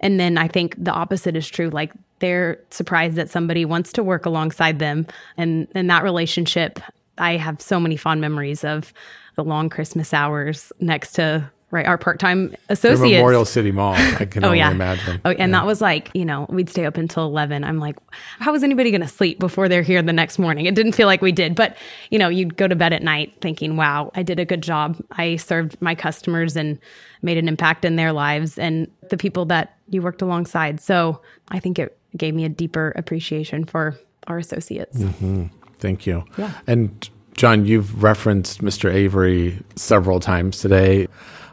And 0.00 0.18
then 0.20 0.38
I 0.38 0.46
think 0.46 0.76
the 0.82 0.92
opposite 0.92 1.36
is 1.36 1.48
true. 1.48 1.70
Like 1.70 1.92
they're 2.20 2.60
surprised 2.70 3.16
that 3.16 3.30
somebody 3.30 3.64
wants 3.64 3.92
to 3.94 4.02
work 4.02 4.26
alongside 4.26 4.78
them. 4.78 5.06
And 5.36 5.66
in 5.74 5.88
that 5.88 6.04
relationship, 6.04 6.78
I 7.18 7.36
have 7.36 7.60
so 7.60 7.80
many 7.80 7.96
fond 7.96 8.20
memories 8.20 8.64
of 8.64 8.92
the 9.34 9.44
long 9.44 9.68
Christmas 9.68 10.14
hours 10.14 10.72
next 10.80 11.12
to 11.12 11.50
right 11.70 11.86
our 11.86 11.98
part-time 11.98 12.54
associates 12.68 13.02
the 13.02 13.12
memorial 13.12 13.44
city 13.44 13.70
mall 13.70 13.94
i 13.94 14.24
can 14.24 14.42
oh, 14.44 14.48
only 14.48 14.58
yeah. 14.58 14.70
imagine 14.70 15.20
oh 15.24 15.30
and 15.30 15.38
yeah. 15.38 15.46
that 15.48 15.66
was 15.66 15.80
like 15.80 16.10
you 16.14 16.24
know 16.24 16.46
we'd 16.48 16.70
stay 16.70 16.86
up 16.86 16.96
until 16.96 17.24
11 17.26 17.64
i'm 17.64 17.78
like 17.78 17.96
how 18.38 18.54
is 18.54 18.62
anybody 18.62 18.90
going 18.90 19.00
to 19.00 19.08
sleep 19.08 19.38
before 19.38 19.68
they're 19.68 19.82
here 19.82 20.00
the 20.02 20.12
next 20.12 20.38
morning 20.38 20.66
it 20.66 20.74
didn't 20.74 20.92
feel 20.92 21.06
like 21.06 21.20
we 21.20 21.32
did 21.32 21.54
but 21.54 21.76
you 22.10 22.18
know 22.18 22.28
you'd 22.28 22.56
go 22.56 22.66
to 22.66 22.74
bed 22.74 22.92
at 22.92 23.02
night 23.02 23.34
thinking 23.40 23.76
wow 23.76 24.10
i 24.14 24.22
did 24.22 24.38
a 24.38 24.44
good 24.44 24.62
job 24.62 24.96
i 25.12 25.36
served 25.36 25.76
my 25.80 25.94
customers 25.94 26.56
and 26.56 26.78
made 27.22 27.36
an 27.36 27.48
impact 27.48 27.84
in 27.84 27.96
their 27.96 28.12
lives 28.12 28.58
and 28.58 28.90
the 29.10 29.16
people 29.16 29.44
that 29.44 29.76
you 29.88 30.00
worked 30.00 30.22
alongside 30.22 30.80
so 30.80 31.20
i 31.48 31.58
think 31.58 31.78
it 31.78 31.98
gave 32.16 32.34
me 32.34 32.44
a 32.44 32.48
deeper 32.48 32.92
appreciation 32.96 33.64
for 33.64 33.98
our 34.26 34.38
associates 34.38 34.98
mm-hmm. 34.98 35.44
thank 35.78 36.06
you 36.06 36.24
yeah 36.38 36.52
and 36.66 37.10
John, 37.38 37.66
you've 37.66 38.02
referenced 38.02 38.62
Mr. 38.62 38.92
Avery 38.92 39.62
several 39.76 40.18
times 40.18 40.58
today. 40.58 41.06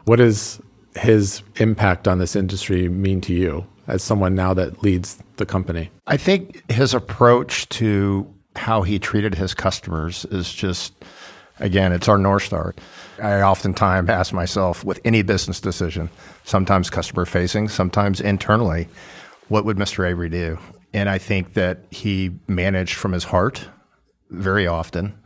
What 0.06 0.16
does 0.16 0.60
his 0.94 1.42
impact 1.56 2.06
on 2.06 2.18
this 2.18 2.36
industry 2.36 2.88
mean 2.88 3.20
to 3.22 3.34
you 3.34 3.66
as 3.88 4.02
someone 4.02 4.36
now 4.36 4.54
that 4.54 4.82
leads 4.82 5.18
the 5.36 5.44
company? 5.44 5.90
I 6.06 6.16
think 6.16 6.68
his 6.70 6.94
approach 6.94 7.68
to 7.70 8.32
how 8.54 8.82
he 8.82 9.00
treated 9.00 9.34
his 9.34 9.52
customers 9.52 10.24
is 10.26 10.54
just, 10.54 10.94
again, 11.58 11.92
it's 11.92 12.08
our 12.08 12.18
North 12.18 12.44
Star. 12.44 12.74
I 13.20 13.42
oftentimes 13.42 14.08
ask 14.08 14.32
myself 14.32 14.84
with 14.84 15.00
any 15.04 15.22
business 15.22 15.60
decision, 15.60 16.08
sometimes 16.44 16.88
customer 16.88 17.24
facing, 17.24 17.68
sometimes 17.68 18.20
internally, 18.20 18.88
what 19.48 19.64
would 19.64 19.76
Mr. 19.76 20.08
Avery 20.08 20.28
do? 20.28 20.56
And 20.94 21.08
I 21.08 21.18
think 21.18 21.54
that 21.54 21.80
he 21.90 22.30
managed 22.46 22.94
from 22.94 23.12
his 23.12 23.24
heart 23.24 23.68
very 24.30 24.68
often 24.68 25.18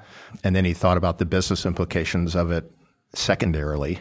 and 0.43 0.57
then 0.57 0.65
he 0.65 0.73
thought 0.73 0.97
about 0.97 1.19
the 1.19 1.27
business 1.27 1.67
implications 1.67 2.35
of 2.35 2.51
it 2.51 2.71
secondarily. 3.15 4.01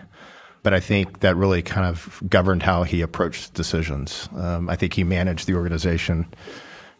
But 0.62 0.74
I 0.74 0.80
think 0.80 1.20
that 1.20 1.36
really 1.36 1.62
kind 1.62 1.88
of 1.88 2.22
governed 2.28 2.64
how 2.64 2.84
he 2.84 3.02
approached 3.02 3.54
decisions. 3.54 4.28
Um, 4.36 4.70
I 4.70 4.76
think 4.76 4.94
he 4.94 5.04
managed 5.04 5.48
the 5.48 5.56
organization 5.56 6.28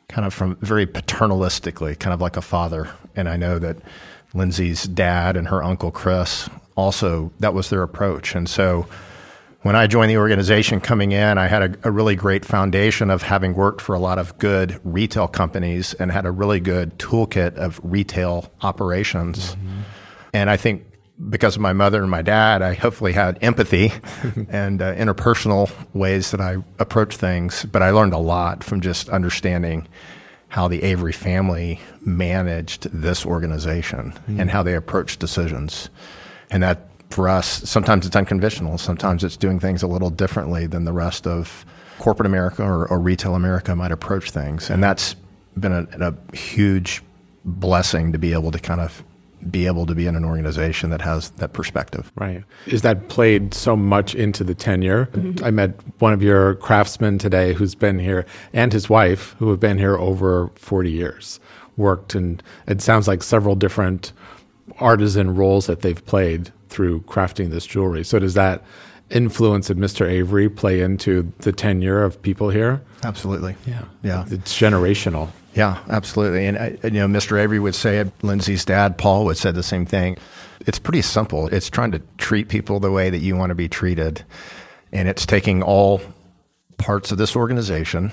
kind 0.08 0.26
of 0.26 0.34
from 0.34 0.56
very 0.58 0.88
paternalistically, 0.88 2.00
kind 2.00 2.14
of 2.14 2.22
like 2.22 2.38
a 2.38 2.42
father. 2.42 2.90
And 3.16 3.30
I 3.30 3.38
know 3.38 3.60
that 3.60 3.78
Lindsey's 4.34 4.84
dad 4.84 5.38
and 5.38 5.48
her 5.48 5.64
uncle 5.64 5.92
Chris 5.92 6.50
also, 6.76 7.32
that 7.40 7.54
was 7.54 7.70
their 7.70 7.84
approach. 7.84 8.36
And 8.36 8.48
so 8.50 8.88
when 9.62 9.76
I 9.76 9.88
joined 9.88 10.10
the 10.10 10.18
organization 10.18 10.80
coming 10.80 11.12
in, 11.12 11.38
I 11.38 11.48
had 11.48 11.62
a, 11.62 11.90
a, 11.90 11.92
really 11.92 12.16
great 12.16 12.46
foundation 12.46 13.10
of 13.10 13.22
having 13.22 13.54
worked 13.54 13.82
for 13.82 13.94
a 13.94 14.00
lot 14.00 14.18
of 14.18 14.38
good 14.38 14.80
retail 14.86 15.28
companies 15.28 15.94
and 15.96 16.12
had 16.12 16.26
a 16.26 16.32
really 16.32 16.62
good 16.62 16.98
toolkit 16.98 17.56
of 17.56 17.82
retail 17.84 18.50
operations. 18.62 19.56
Mm-hmm. 19.56 19.82
And 20.34 20.50
I 20.50 20.56
think 20.56 20.86
because 21.28 21.56
of 21.56 21.62
my 21.62 21.74
mother 21.74 22.02
and 22.02 22.10
my 22.10 22.22
dad, 22.22 22.62
I 22.62 22.74
hopefully 22.76 23.12
had 23.12 23.38
empathy 23.42 23.92
and 24.50 24.82
uh, 24.82 24.96
interpersonal 24.96 25.72
ways 25.94 26.32
that 26.32 26.40
I 26.40 26.58
approach 26.78 27.18
things. 27.18 27.66
But 27.66 27.82
I 27.82 27.92
learned 27.92 28.14
a 28.14 28.18
lot 28.20 28.64
from 28.64 28.80
just 28.80 29.10
understanding 29.10 29.88
how 30.50 30.68
the 30.68 30.82
Avery 30.84 31.12
family 31.12 31.80
managed 32.02 32.84
this 32.92 33.26
organization 33.26 34.12
mm-hmm. 34.12 34.40
and 34.40 34.50
how 34.50 34.64
they 34.64 34.76
approached 34.76 35.20
decisions. 35.20 35.90
And 36.50 36.64
that 36.64 36.90
for 37.10 37.28
us, 37.28 37.48
sometimes 37.70 38.06
it's 38.06 38.16
unconventional. 38.16 38.78
Sometimes 38.78 39.24
it's 39.24 39.38
doing 39.38 39.60
things 39.60 39.84
a 39.84 39.88
little 39.88 40.10
differently 40.10 40.68
than 40.68 40.86
the 40.86 40.94
rest 40.94 41.28
of 41.28 41.66
corporate 42.00 42.26
America 42.26 42.64
or, 42.64 42.88
or 42.88 43.00
retail 43.00 43.36
America 43.36 43.76
might 43.76 43.92
approach 43.92 44.32
things. 44.32 44.70
And 44.70 44.82
that's 44.84 45.16
been 45.58 45.72
a, 45.74 45.88
a, 46.00 46.36
huge 46.36 47.02
blessing 47.44 48.14
to 48.14 48.18
be 48.18 48.34
able 48.34 48.52
to 48.52 48.60
kind 48.60 48.80
of 48.80 49.04
be 49.50 49.66
able 49.66 49.86
to 49.86 49.96
be 49.96 50.06
in 50.06 50.16
an 50.16 50.26
organization 50.26 50.90
that 50.90 51.02
has 51.02 51.30
that 51.32 51.54
perspective. 51.54 52.12
Right. 52.16 52.44
Is 52.66 52.82
that 52.82 53.08
played 53.10 53.54
so 53.54 53.76
much 53.76 54.16
into 54.16 54.44
the 54.44 54.56
tenure? 54.56 55.06
Mm-hmm. 55.08 55.44
I 55.44 55.52
met 55.52 55.80
one 56.00 56.14
of 56.14 56.22
your 56.22 56.56
craftsmen 56.56 57.18
today 57.18 57.54
who's 57.54 57.76
been 57.76 58.00
here 58.00 58.26
and 58.54 58.74
his 58.74 58.90
wife 58.90 59.36
who 59.40 59.50
have 59.50 59.60
been 59.60 59.78
here 59.78 59.98
over 59.98 60.50
40 60.56 60.92
years, 60.92 61.40
worked 61.78 62.16
and 62.16 62.44
it 62.68 62.82
sounds 62.82 63.08
like 63.08 63.24
several 63.24 63.56
different 63.56 64.12
artisan 64.80 65.36
roles 65.36 65.68
that 65.68 65.82
they've 65.82 66.06
played 66.06 66.52
through 66.68 67.02
crafting 67.02 67.50
this 67.50 67.66
jewelry. 67.66 68.04
So 68.04 68.20
does 68.20 68.34
that 68.36 68.64
influence 69.10 69.70
of 69.70 69.78
Mr. 69.78 70.08
Avery 70.08 70.50
play 70.50 70.82
into 70.82 71.32
the 71.40 71.52
tenure 71.52 72.04
of 72.04 72.22
people 72.22 72.50
here? 72.50 72.82
Absolutely. 73.04 73.56
Yeah. 73.66 73.86
Yeah. 74.04 74.26
It's 74.30 74.58
generational. 74.58 75.30
Yeah, 75.54 75.84
absolutely. 75.90 76.46
And, 76.46 76.58
uh, 76.58 76.70
you 76.84 76.92
know, 76.92 77.08
Mr. 77.08 77.40
Avery 77.40 77.60
would 77.60 77.76
say 77.76 77.98
it. 77.98 78.12
Lindsey's 78.24 78.66
dad, 78.66 78.98
Paul, 78.98 79.26
would 79.26 79.38
say 79.38 79.52
the 79.52 79.64
same 79.64 79.86
thing. 79.86 80.18
It's 80.62 80.80
pretty 80.80 81.02
simple. 81.02 81.48
It's 81.48 81.70
trying 81.70 81.92
to 81.92 82.02
treat 82.18 82.50
people 82.50 82.80
the 82.80 82.92
way 82.92 83.10
that 83.10 83.20
you 83.20 83.36
want 83.36 83.50
to 83.50 83.56
be 83.56 83.68
treated. 83.68 84.24
And 84.92 85.08
it's 85.08 85.26
taking 85.26 85.64
all 85.64 86.02
parts 86.78 87.12
of 87.12 87.18
this 87.18 87.36
organization, 87.36 88.12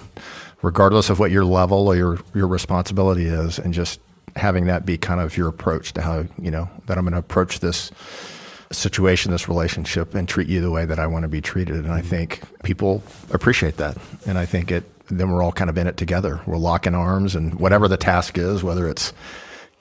regardless 0.63 1.11
of 1.11 1.19
what 1.19 1.31
your 1.31 1.45
level 1.45 1.89
or 1.89 1.97
your, 1.97 2.19
your 2.35 2.47
responsibility 2.47 3.27
is, 3.27 3.59
and 3.59 3.75
just 3.75 4.01
having 4.35 4.67
that 4.67 4.85
be 4.85 4.99
kind 4.99 5.21
of 5.21 5.37
your 5.37 5.49
approach 5.49 5.93
to 5.95 6.03
how, 6.03 6.25
you 6.41 6.51
know, 6.51 6.69
that 6.87 6.99
I'm 6.99 7.05
going 7.05 7.13
to 7.13 7.19
approach 7.19 7.61
this 7.61 7.91
situation, 8.73 9.31
this 9.31 9.49
relationship, 9.49 10.15
and 10.15 10.29
treat 10.29 10.49
you 10.49 10.61
the 10.61 10.71
way 10.71 10.85
that 10.85 10.99
I 10.99 11.07
want 11.07 11.23
to 11.23 11.29
be 11.29 11.41
treated. 11.41 11.77
And 11.77 11.93
I 11.93 12.01
think 12.01 12.41
people 12.63 13.03
appreciate 13.33 13.77
that. 13.77 13.97
And 14.27 14.37
I 14.39 14.47
think 14.47 14.71
it, 14.71 14.85
then 15.09 15.31
we're 15.31 15.43
all 15.43 15.53
kind 15.53 15.71
of 15.71 15.79
in 15.79 15.87
it 15.87 15.97
together. 15.97 16.41
We're 16.47 16.57
locking 16.57 16.95
arms, 16.95 17.35
and 17.35 17.55
whatever 17.55 17.89
the 17.89 17.97
task 17.97 18.39
is, 18.39 18.63
whether 18.63 18.89
it's 18.89 19.13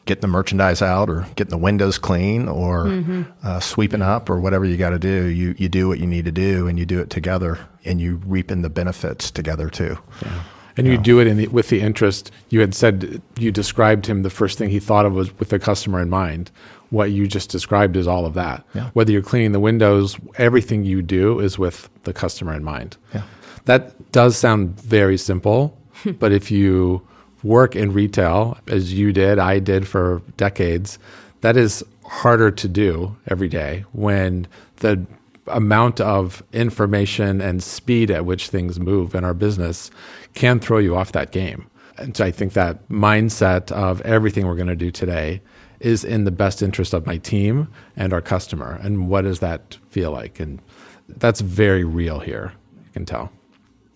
getting 0.05 0.21
the 0.21 0.27
merchandise 0.27 0.81
out 0.81 1.09
or 1.09 1.27
getting 1.35 1.49
the 1.49 1.57
windows 1.57 1.97
clean 1.97 2.47
or 2.47 2.85
mm-hmm. 2.85 3.23
uh, 3.43 3.59
sweeping 3.59 4.03
up 4.03 4.29
or 4.29 4.39
whatever 4.39 4.63
you 4.63 4.77
got 4.77 4.91
to 4.91 4.99
do, 4.99 5.25
you, 5.25 5.55
you 5.57 5.67
do 5.67 5.87
what 5.87 5.99
you 5.99 6.05
need 6.05 6.25
to 6.25 6.31
do 6.31 6.67
and 6.67 6.77
you 6.77 6.85
do 6.85 6.99
it 6.99 7.09
together 7.09 7.59
and 7.85 7.99
you 7.99 8.21
reap 8.25 8.51
in 8.51 8.61
the 8.61 8.69
benefits 8.69 9.31
together 9.31 9.67
too. 9.67 9.97
Yeah. 10.21 10.43
And 10.77 10.85
you 10.87 10.97
do 10.97 11.19
it 11.19 11.33
the, 11.33 11.47
with 11.47 11.69
the 11.69 11.79
interest. 11.79 12.31
You 12.49 12.59
had 12.59 12.75
said 12.75 13.21
you 13.37 13.49
described 13.49 14.05
him. 14.05 14.23
The 14.23 14.29
first 14.29 14.57
thing 14.57 14.69
he 14.69 14.81
thought 14.81 15.05
of 15.05 15.13
was 15.13 15.33
with 15.39 15.47
the 15.47 15.57
customer 15.57 16.01
in 16.01 16.09
mind 16.09 16.51
what 16.89 17.11
you 17.11 17.27
just 17.27 17.49
described 17.49 17.95
is 17.95 18.07
all 18.07 18.25
of 18.25 18.33
that. 18.35 18.63
Yeah. 18.73 18.89
Whether 18.93 19.11
you're 19.11 19.21
cleaning 19.21 19.51
the 19.51 19.59
windows, 19.59 20.17
everything 20.37 20.83
you 20.83 21.01
do 21.01 21.39
is 21.39 21.57
with 21.57 21.89
the 22.03 22.13
customer 22.13 22.53
in 22.53 22.63
mind. 22.63 22.97
Yeah. 23.13 23.23
That 23.65 24.11
does 24.11 24.37
sound 24.37 24.79
very 24.79 25.17
simple, 25.17 25.77
but 26.19 26.31
if 26.31 26.51
you 26.51 27.05
work 27.43 27.75
in 27.75 27.93
retail, 27.93 28.57
as 28.67 28.93
you 28.93 29.13
did, 29.13 29.39
I 29.39 29.59
did 29.59 29.87
for 29.87 30.21
decades, 30.37 30.97
that 31.41 31.57
is 31.57 31.83
harder 32.03 32.51
to 32.51 32.67
do 32.67 33.15
every 33.27 33.47
day 33.47 33.85
when 33.91 34.47
the 34.77 35.05
amount 35.47 36.01
of 36.01 36.43
information 36.53 37.41
and 37.41 37.61
speed 37.61 38.09
at 38.09 38.25
which 38.25 38.49
things 38.49 38.79
move 38.79 39.13
in 39.13 39.23
our 39.23 39.33
business 39.33 39.91
can 40.33 40.59
throw 40.59 40.79
you 40.79 40.95
off 40.95 41.11
that 41.11 41.31
game. 41.31 41.69
And 41.97 42.15
so 42.17 42.25
I 42.25 42.31
think 42.31 42.53
that 42.53 42.87
mindset 42.89 43.71
of 43.71 44.01
everything 44.01 44.47
we're 44.47 44.55
going 44.55 44.67
to 44.67 44.75
do 44.75 44.91
today 44.91 45.41
is 45.79 46.03
in 46.03 46.23
the 46.23 46.31
best 46.31 46.61
interest 46.61 46.93
of 46.93 47.05
my 47.05 47.17
team 47.17 47.67
and 47.95 48.11
our 48.11 48.21
customer. 48.21 48.79
And 48.81 49.07
what 49.07 49.21
does 49.21 49.39
that 49.39 49.77
feel 49.89 50.11
like? 50.11 50.39
And 50.39 50.61
that's 51.07 51.41
very 51.41 51.83
real 51.83 52.19
here, 52.19 52.53
you 52.83 52.91
can 52.91 53.05
tell. 53.05 53.31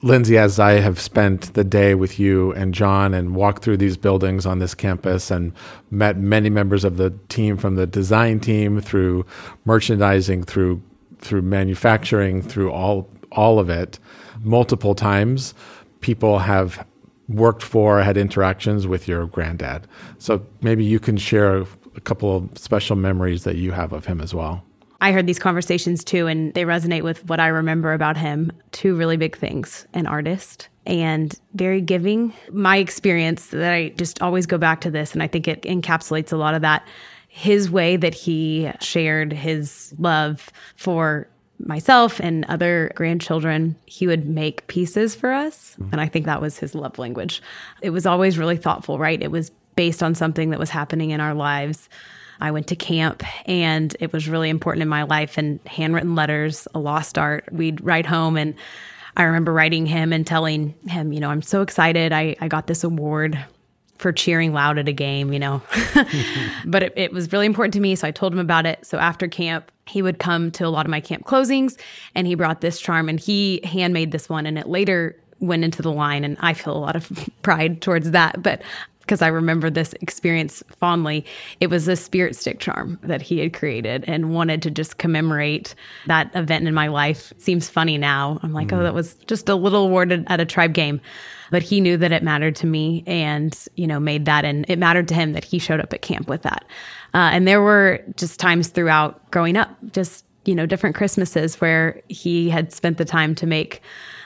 Lindsey, 0.01 0.37
as 0.37 0.59
I 0.59 0.73
have 0.73 0.99
spent 0.99 1.53
the 1.55 1.63
day 1.65 1.93
with 1.93 2.19
you 2.19 2.53
and 2.53 2.73
John 2.73 3.13
and 3.13 3.35
walked 3.35 3.63
through 3.63 3.77
these 3.77 3.97
buildings 3.97 4.45
on 4.45 4.59
this 4.59 4.73
campus 4.73 5.29
and 5.29 5.51
met 5.91 6.17
many 6.17 6.49
members 6.49 6.85
of 6.85 6.95
the 6.95 7.13
team 7.27 7.57
from 7.57 7.75
the 7.75 7.85
design 7.85 8.39
team 8.39 8.79
through 8.79 9.25
merchandising, 9.65 10.43
through 10.43 10.81
through 11.19 11.41
manufacturing, 11.41 12.41
through 12.41 12.71
all 12.71 13.09
all 13.31 13.59
of 13.59 13.69
it, 13.69 13.99
multiple 14.41 14.95
times, 14.95 15.53
people 16.01 16.39
have 16.39 16.85
worked 17.27 17.61
for, 17.61 18.01
had 18.01 18.17
interactions 18.17 18.87
with 18.87 19.07
your 19.07 19.27
granddad. 19.27 19.87
So 20.17 20.45
maybe 20.61 20.83
you 20.83 20.99
can 20.99 21.17
share 21.17 21.57
a, 21.57 21.67
couple 22.05 22.35
of 22.35 22.57
special 22.57 22.95
memories 22.95 23.43
that 23.43 23.57
you 23.57 23.73
have 23.73 23.91
of 23.91 24.05
him 24.05 24.21
as 24.21 24.33
well. 24.33 24.63
I 25.01 25.11
heard 25.11 25.27
these 25.27 25.39
conversations 25.39 26.03
too, 26.03 26.27
and 26.27 26.53
they 26.53 26.63
resonate 26.63 27.03
with 27.03 27.27
what 27.29 27.39
I 27.39 27.47
remember 27.47 27.93
about 27.93 28.17
him. 28.17 28.51
Two 28.71 28.95
really 28.95 29.17
big 29.17 29.37
things 29.37 29.87
an 29.93 30.05
artist 30.05 30.67
and 30.85 31.39
very 31.53 31.81
giving. 31.81 32.33
My 32.51 32.77
experience 32.77 33.47
that 33.47 33.73
I 33.73 33.89
just 33.89 34.21
always 34.21 34.45
go 34.45 34.57
back 34.57 34.81
to 34.81 34.91
this, 34.91 35.13
and 35.13 35.23
I 35.23 35.27
think 35.27 35.47
it 35.47 35.61
encapsulates 35.63 36.33
a 36.33 36.37
lot 36.37 36.53
of 36.53 36.61
that. 36.61 36.85
His 37.27 37.69
way 37.69 37.95
that 37.95 38.13
he 38.13 38.71
shared 38.81 39.31
his 39.31 39.93
love 39.99 40.49
for 40.75 41.27
myself 41.59 42.19
and 42.19 42.45
other 42.45 42.91
grandchildren, 42.95 43.75
he 43.85 44.07
would 44.07 44.27
make 44.27 44.65
pieces 44.67 45.13
for 45.13 45.31
us. 45.31 45.75
Mm-hmm. 45.79 45.89
And 45.91 46.01
I 46.01 46.07
think 46.07 46.25
that 46.25 46.41
was 46.41 46.57
his 46.57 46.73
love 46.73 46.97
language. 46.97 47.41
It 47.81 47.91
was 47.91 48.05
always 48.05 48.37
really 48.37 48.57
thoughtful, 48.57 48.97
right? 48.97 49.21
It 49.21 49.31
was 49.31 49.51
based 49.75 50.01
on 50.01 50.15
something 50.15 50.49
that 50.49 50.59
was 50.59 50.69
happening 50.69 51.11
in 51.11 51.21
our 51.21 51.33
lives. 51.33 51.87
I 52.41 52.51
went 52.51 52.67
to 52.67 52.75
camp 52.75 53.23
and 53.47 53.95
it 53.99 54.13
was 54.13 54.27
really 54.27 54.49
important 54.49 54.81
in 54.81 54.89
my 54.89 55.03
life 55.03 55.37
and 55.37 55.59
handwritten 55.65 56.15
letters, 56.15 56.67
a 56.73 56.79
lost 56.79 57.17
art. 57.17 57.45
We'd 57.51 57.83
write 57.83 58.05
home 58.05 58.37
and 58.37 58.55
I 59.17 59.23
remember 59.23 59.51
writing 59.51 59.85
him 59.85 60.13
and 60.13 60.25
telling 60.25 60.73
him, 60.87 61.11
you 61.11 61.19
know, 61.19 61.29
I'm 61.29 61.41
so 61.41 61.61
excited. 61.61 62.13
I, 62.13 62.35
I 62.39 62.47
got 62.47 62.67
this 62.67 62.83
award 62.83 63.37
for 63.97 64.13
cheering 64.13 64.53
loud 64.53 64.77
at 64.77 64.87
a 64.87 64.93
game, 64.93 65.33
you 65.33 65.39
know. 65.39 65.61
but 66.65 66.83
it, 66.83 66.93
it, 66.95 67.11
was 67.11 67.31
really 67.33 67.45
important 67.45 67.73
to 67.73 67.81
me. 67.81 67.95
So 67.95 68.07
I 68.07 68.11
told 68.11 68.31
him 68.31 68.39
about 68.39 68.65
it. 68.65 68.85
So 68.85 68.97
after 68.97 69.27
camp, 69.27 69.71
he 69.87 70.01
would 70.01 70.19
come 70.19 70.51
to 70.51 70.65
a 70.65 70.69
lot 70.69 70.85
of 70.85 70.89
my 70.89 71.01
camp 71.01 71.25
closings 71.25 71.77
and 72.15 72.25
he 72.25 72.35
brought 72.35 72.61
this 72.61 72.79
charm 72.79 73.09
and 73.09 73.19
he 73.19 73.59
handmade 73.65 74.11
this 74.11 74.29
one. 74.29 74.45
And 74.45 74.57
it 74.57 74.67
later 74.67 75.17
went 75.41 75.65
into 75.65 75.81
the 75.81 75.91
line. 75.91 76.23
And 76.23 76.37
I 76.39 76.53
feel 76.53 76.75
a 76.75 76.79
lot 76.79 76.95
of 76.95 77.11
pride 77.41 77.81
towards 77.81 78.11
that. 78.11 78.41
But 78.41 78.61
because 79.09 79.23
I 79.23 79.27
remember 79.27 79.71
this 79.71 79.93
experience 80.01 80.61
fondly. 80.69 81.25
It 81.59 81.71
was 81.71 81.87
a 81.87 81.95
spirit 81.95 82.35
stick 82.35 82.59
charm 82.59 82.99
that 83.01 83.23
he 83.23 83.39
had 83.39 83.53
created 83.53 84.05
and 84.07 84.35
wanted 84.35 84.61
to 84.61 84.69
just 84.69 84.99
commemorate 84.99 85.73
that 86.05 86.29
event 86.35 86.67
in 86.67 86.75
my 86.75 86.89
life. 86.89 87.33
Seems 87.39 87.67
funny 87.67 87.97
now. 87.97 88.39
I'm 88.43 88.53
like, 88.53 88.67
mm. 88.67 88.77
oh, 88.77 88.83
that 88.83 88.93
was 88.93 89.15
just 89.25 89.49
a 89.49 89.55
little 89.55 89.87
awarded 89.87 90.25
at 90.27 90.39
a 90.39 90.45
tribe 90.45 90.73
game. 90.73 91.01
But 91.49 91.63
he 91.63 91.81
knew 91.81 91.97
that 91.97 92.11
it 92.11 92.21
mattered 92.21 92.55
to 92.57 92.67
me 92.67 93.03
and, 93.07 93.57
you 93.75 93.87
know, 93.87 93.99
made 93.99 94.25
that 94.25 94.45
and 94.45 94.63
it 94.69 94.77
mattered 94.77 95.07
to 95.07 95.15
him 95.15 95.33
that 95.33 95.43
he 95.43 95.57
showed 95.57 95.79
up 95.79 95.91
at 95.91 96.03
camp 96.03 96.27
with 96.27 96.43
that. 96.43 96.63
Uh, 97.15 97.31
and 97.33 97.47
there 97.47 97.63
were 97.63 98.03
just 98.15 98.39
times 98.39 98.67
throughout 98.67 99.31
growing 99.31 99.57
up, 99.57 99.75
just, 99.91 100.23
you 100.45 100.53
know, 100.53 100.67
different 100.67 100.95
Christmases 100.95 101.59
where 101.59 101.99
he 102.09 102.47
had 102.47 102.71
spent 102.71 102.99
the 102.99 103.05
time 103.05 103.33
to 103.33 103.47
make 103.47 103.81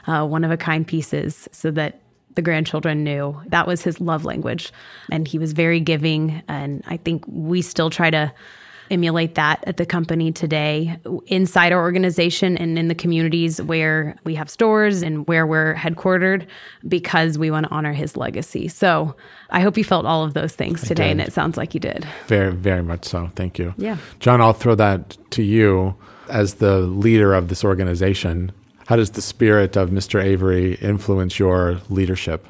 uh, 0.08 0.28
one 0.28 0.44
of 0.44 0.52
a 0.52 0.58
kind 0.58 0.86
pieces 0.86 1.48
so 1.54 1.72
that 1.72 2.02
the 2.36 2.42
grandchildren 2.42 3.04
knew 3.04 3.40
that 3.48 3.68
was 3.68 3.82
his 3.82 4.02
love 4.02 4.26
language. 4.26 4.72
And 5.12 5.28
he 5.28 5.38
was 5.38 5.54
very 5.54 5.80
giving. 5.80 6.42
And 6.48 6.84
I 6.88 6.98
think 6.98 7.24
we 7.28 7.62
still 7.62 7.90
try 7.90 8.10
to 8.10 8.34
emulate 8.92 9.36
that 9.36 9.64
at 9.66 9.78
the 9.78 9.86
company 9.86 10.32
today 10.32 10.98
inside 11.28 11.72
our 11.72 11.82
organization 11.82 12.58
and 12.58 12.78
in 12.78 12.90
the 12.90 12.96
communities 12.96 13.62
where 13.62 14.16
we 14.24 14.36
have 14.36 14.50
stores 14.50 15.02
and 15.02 15.26
where 15.28 15.48
we're 15.48 15.74
headquartered 15.74 16.46
because 16.88 17.38
we 17.38 17.50
want 17.50 17.66
to 17.66 17.72
honor 17.72 17.94
his 17.94 18.18
legacy. 18.18 18.68
So 18.68 19.16
I 19.50 19.62
hope 19.62 19.78
you 19.78 19.84
felt 19.84 20.06
all 20.06 20.24
of 20.24 20.34
those 20.34 20.54
things 20.54 20.82
today, 20.82 21.10
and 21.10 21.22
it 21.22 21.34
sounds 21.34 21.58
like 21.58 21.74
you 21.74 21.80
did. 21.80 22.06
Very, 22.28 22.52
very 22.52 22.84
much 22.84 23.06
so. 23.06 23.32
Thank 23.36 23.58
you. 23.58 23.74
Yeah. 23.78 23.98
John, 24.20 24.42
I'll 24.42 24.54
throw 24.54 24.76
that 24.76 25.18
to 25.32 25.44
you 25.44 25.96
as 26.30 26.56
the 26.56 26.80
leader 26.80 27.34
of 27.34 27.48
this 27.48 27.64
organization. 27.64 28.52
How 28.88 28.96
does 28.96 29.12
the 29.12 29.22
spirit 29.22 29.76
of 29.76 29.90
Mr. 29.90 30.22
Avery 30.22 30.76
influence 30.76 31.40
your 31.40 31.80
leadership? 31.90 32.46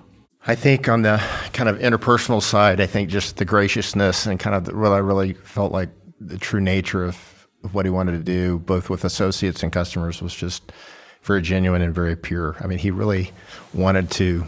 I 0.46 0.56
think 0.56 0.90
on 0.90 1.04
the 1.04 1.24
kind 1.54 1.70
of 1.70 1.78
interpersonal 1.80 2.42
side, 2.42 2.82
I 2.82 2.86
think 2.86 3.10
just 3.10 3.38
the 3.38 3.46
graciousness 3.46 4.25
and 4.25 4.40
kind 4.40 4.56
of 4.56 4.66
the, 4.66 4.75
what 4.75 4.92
I 4.92 4.98
really 4.98 5.34
felt 5.34 5.72
like 5.72 5.90
the 6.20 6.38
true 6.38 6.60
nature 6.60 7.06
of, 7.06 7.48
of 7.63 7.74
what 7.74 7.86
he 7.86 7.90
wanted 7.90 8.13
to 8.13 8.24
do, 8.24 8.60
both 8.60 8.90
with 8.90 9.06
associates 9.06 9.63
and 9.63 9.72
customers, 9.72 10.22
was 10.22 10.34
just 10.34 10.72
very 11.22 11.42
genuine 11.42 11.82
and 11.82 11.96
very 11.96 12.18
pure. 12.18 12.58
I 12.60 12.68
mean, 12.68 12.80
he 12.80 12.92
really 12.92 13.32
wanted 13.74 14.12
to 14.12 14.46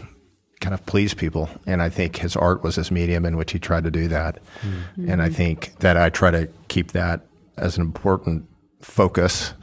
kind 0.60 0.74
of 0.74 0.84
please 0.86 1.14
people. 1.14 1.48
And 1.66 1.80
I 1.80 1.88
think 1.88 2.16
his 2.16 2.36
art 2.36 2.62
was 2.62 2.76
his 2.76 2.90
medium 2.90 3.24
in 3.24 3.36
which 3.36 3.52
he 3.52 3.58
tried 3.58 3.84
to 3.84 3.90
do 3.90 4.08
that. 4.08 4.38
Mm-hmm. 4.60 5.10
And 5.10 5.22
I 5.22 5.30
think 5.30 5.78
that 5.78 5.96
I 5.96 6.10
try 6.10 6.30
to 6.30 6.48
keep 6.68 6.92
that 6.92 7.22
as 7.56 7.76
an 7.76 7.82
important 7.82 8.46
focus 8.82 9.54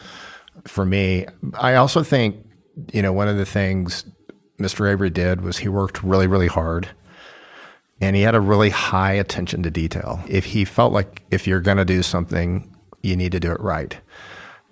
for 0.65 0.85
me. 0.85 1.25
I 1.59 1.75
also 1.75 2.03
think, 2.03 2.37
you 2.91 3.01
know, 3.01 3.13
one 3.13 3.27
of 3.27 3.37
the 3.37 3.45
things 3.45 4.05
Mr. 4.59 4.89
Avery 4.89 5.09
did 5.09 5.41
was 5.41 5.57
he 5.57 5.67
worked 5.67 6.03
really, 6.03 6.27
really 6.27 6.47
hard 6.47 6.89
and 8.01 8.15
he 8.15 8.21
had 8.21 8.35
a 8.35 8.41
really 8.41 8.69
high 8.69 9.13
attention 9.13 9.63
to 9.63 9.71
detail. 9.71 10.21
If 10.27 10.45
he 10.45 10.65
felt 10.65 10.93
like 10.93 11.23
if 11.31 11.47
you're 11.47 11.61
going 11.61 11.77
to 11.77 11.85
do 11.85 12.03
something, 12.03 12.75
you 13.01 13.15
need 13.15 13.31
to 13.31 13.39
do 13.39 13.51
it 13.51 13.59
right. 13.59 13.97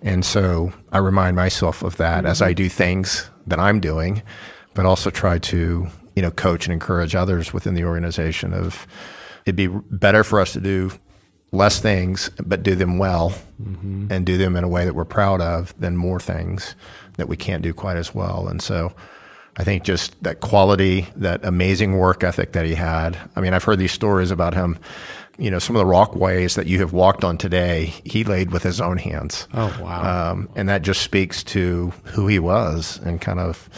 And 0.02 0.24
so 0.24 0.72
I 0.90 0.98
remind 0.98 1.36
myself 1.36 1.82
of 1.82 1.96
that 1.96 2.18
mm-hmm. 2.18 2.26
as 2.26 2.42
I 2.42 2.52
do 2.52 2.68
things 2.68 3.30
that 3.46 3.58
I'm 3.58 3.80
doing, 3.80 4.22
but 4.74 4.86
also 4.86 5.10
try 5.10 5.38
to, 5.38 5.86
you 6.16 6.22
know, 6.22 6.30
coach 6.30 6.66
and 6.66 6.72
encourage 6.72 7.14
others 7.14 7.52
within 7.52 7.74
the 7.74 7.84
organization 7.84 8.52
of 8.52 8.86
it'd 9.46 9.56
be 9.56 9.68
better 9.68 10.24
for 10.24 10.40
us 10.40 10.52
to 10.52 10.60
do 10.60 10.90
less 11.52 11.80
things, 11.80 12.30
but 12.44 12.62
do 12.62 12.74
them 12.74 12.98
well 12.98 13.30
mm-hmm. 13.62 14.06
and 14.10 14.24
do 14.24 14.38
them 14.38 14.56
in 14.56 14.64
a 14.64 14.68
way 14.68 14.84
that 14.84 14.94
we're 14.94 15.04
proud 15.04 15.40
of 15.40 15.78
than 15.78 15.96
more 15.96 16.18
things 16.18 16.74
that 17.18 17.28
we 17.28 17.36
can't 17.36 17.62
do 17.62 17.74
quite 17.74 17.98
as 17.98 18.14
well. 18.14 18.48
And 18.48 18.60
so 18.60 18.92
I 19.56 19.64
think 19.64 19.84
just 19.84 20.20
that 20.24 20.40
quality, 20.40 21.06
that 21.16 21.44
amazing 21.44 21.98
work 21.98 22.24
ethic 22.24 22.52
that 22.52 22.64
he 22.64 22.74
had. 22.74 23.18
I 23.36 23.40
mean, 23.40 23.52
I've 23.52 23.64
heard 23.64 23.78
these 23.78 23.92
stories 23.92 24.30
about 24.30 24.54
him. 24.54 24.78
You 25.38 25.50
know, 25.50 25.58
some 25.58 25.76
of 25.76 25.80
the 25.80 25.92
walkways 25.92 26.54
that 26.54 26.66
you 26.66 26.78
have 26.78 26.92
walked 26.92 27.22
on 27.22 27.36
today, 27.36 27.92
he 28.04 28.24
laid 28.24 28.50
with 28.50 28.62
his 28.62 28.80
own 28.80 28.96
hands. 28.96 29.46
Oh, 29.52 29.76
wow. 29.82 30.32
Um, 30.32 30.48
and 30.56 30.68
that 30.70 30.82
just 30.82 31.02
speaks 31.02 31.44
to 31.44 31.92
who 32.04 32.28
he 32.28 32.38
was 32.38 32.98
and 33.04 33.20
kind 33.20 33.40
of 33.40 33.68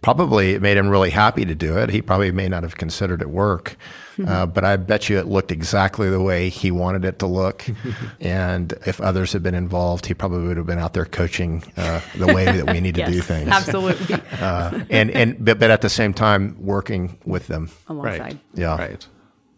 probably 0.00 0.54
it 0.54 0.62
made 0.62 0.76
him 0.76 0.88
really 0.88 1.10
happy 1.10 1.44
to 1.44 1.54
do 1.54 1.78
it. 1.78 1.90
He 1.90 2.02
probably 2.02 2.32
may 2.32 2.48
not 2.48 2.62
have 2.62 2.76
considered 2.76 3.20
it 3.20 3.30
work. 3.30 3.76
Uh, 4.26 4.46
but 4.46 4.64
I 4.64 4.76
bet 4.76 5.08
you 5.08 5.18
it 5.18 5.26
looked 5.26 5.50
exactly 5.50 6.10
the 6.10 6.20
way 6.20 6.48
he 6.48 6.70
wanted 6.70 7.04
it 7.04 7.18
to 7.20 7.26
look. 7.26 7.64
and 8.20 8.72
if 8.86 9.00
others 9.00 9.32
had 9.32 9.42
been 9.42 9.54
involved, 9.54 10.06
he 10.06 10.14
probably 10.14 10.46
would 10.46 10.56
have 10.56 10.66
been 10.66 10.78
out 10.78 10.94
there 10.94 11.04
coaching 11.04 11.62
uh, 11.76 12.00
the 12.16 12.32
way 12.32 12.44
that 12.44 12.72
we 12.72 12.80
need 12.80 12.96
yes, 12.96 13.08
to 13.08 13.14
do 13.14 13.20
things. 13.22 13.48
Absolutely. 13.48 14.16
uh, 14.40 14.80
and 14.90 15.10
and 15.10 15.44
but, 15.44 15.58
but 15.58 15.70
at 15.70 15.80
the 15.80 15.88
same 15.88 16.12
time 16.12 16.56
working 16.58 17.18
with 17.24 17.46
them. 17.46 17.70
Alongside. 17.88 18.20
Right. 18.20 18.38
Yeah. 18.54 18.76
Right. 18.76 19.06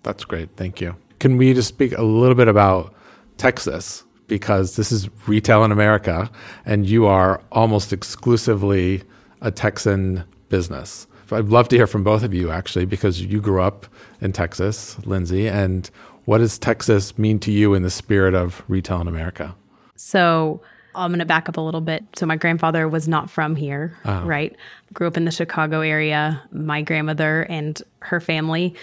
That's 0.03 0.25
great. 0.25 0.51
Thank 0.57 0.81
you. 0.81 0.97
Can 1.19 1.37
we 1.37 1.55
just 1.55 1.69
speak 1.69 1.97
a 1.97 2.03
little 2.03 2.35
bit 2.35 2.49
about 2.49 2.95
Texas? 3.39 4.05
Because 4.27 4.77
this 4.77 4.91
is 4.91 5.11
retail 5.27 5.65
in 5.65 5.73
America, 5.73 6.31
and 6.65 6.87
you 6.87 7.07
are 7.07 7.43
almost 7.53 7.93
exclusively 7.93 9.03
a 9.43 9.51
Texan 9.51 10.25
business. 10.49 11.07
I'd 11.35 11.49
love 11.49 11.69
to 11.69 11.77
hear 11.77 11.87
from 11.87 12.05
both 12.05 12.23
of 12.23 12.33
you 12.33 12.51
actually, 12.51 12.85
because 12.85 13.21
you 13.21 13.41
grew 13.41 13.61
up 13.61 13.87
in 14.21 14.33
Texas, 14.33 14.97
Lindsey, 15.05 15.49
and 15.49 15.91
what 16.25 16.39
does 16.39 16.59
Texas 16.59 17.19
mean 17.19 17.39
to 17.41 17.53
you 17.53 17.75
in 17.75 17.83
the 17.83 17.91
spirit 17.91 18.35
of 18.35 18.63
retail 18.69 19.01
in 19.01 19.09
America? 19.09 19.55
So 19.97 20.63
I'm 20.95 21.11
going 21.11 21.19
to 21.19 21.27
back 21.27 21.49
up 21.49 21.57
a 21.57 21.61
little 21.61 21.81
bit. 21.81 22.05
So 22.17 22.25
my 22.25 22.37
grandfather 22.37 22.89
was 22.89 23.09
not 23.09 23.29
from 23.29 23.57
here, 23.57 23.97
uh-huh. 24.05 24.27
right? 24.27 24.57
Grew 24.93 25.07
up 25.07 25.17
in 25.17 25.25
the 25.25 25.31
Chicago 25.31 25.81
area. 25.81 26.43
My 26.53 26.83
grandmother 26.83 27.43
and 27.43 27.81
her 28.01 28.21
family, 28.21 28.75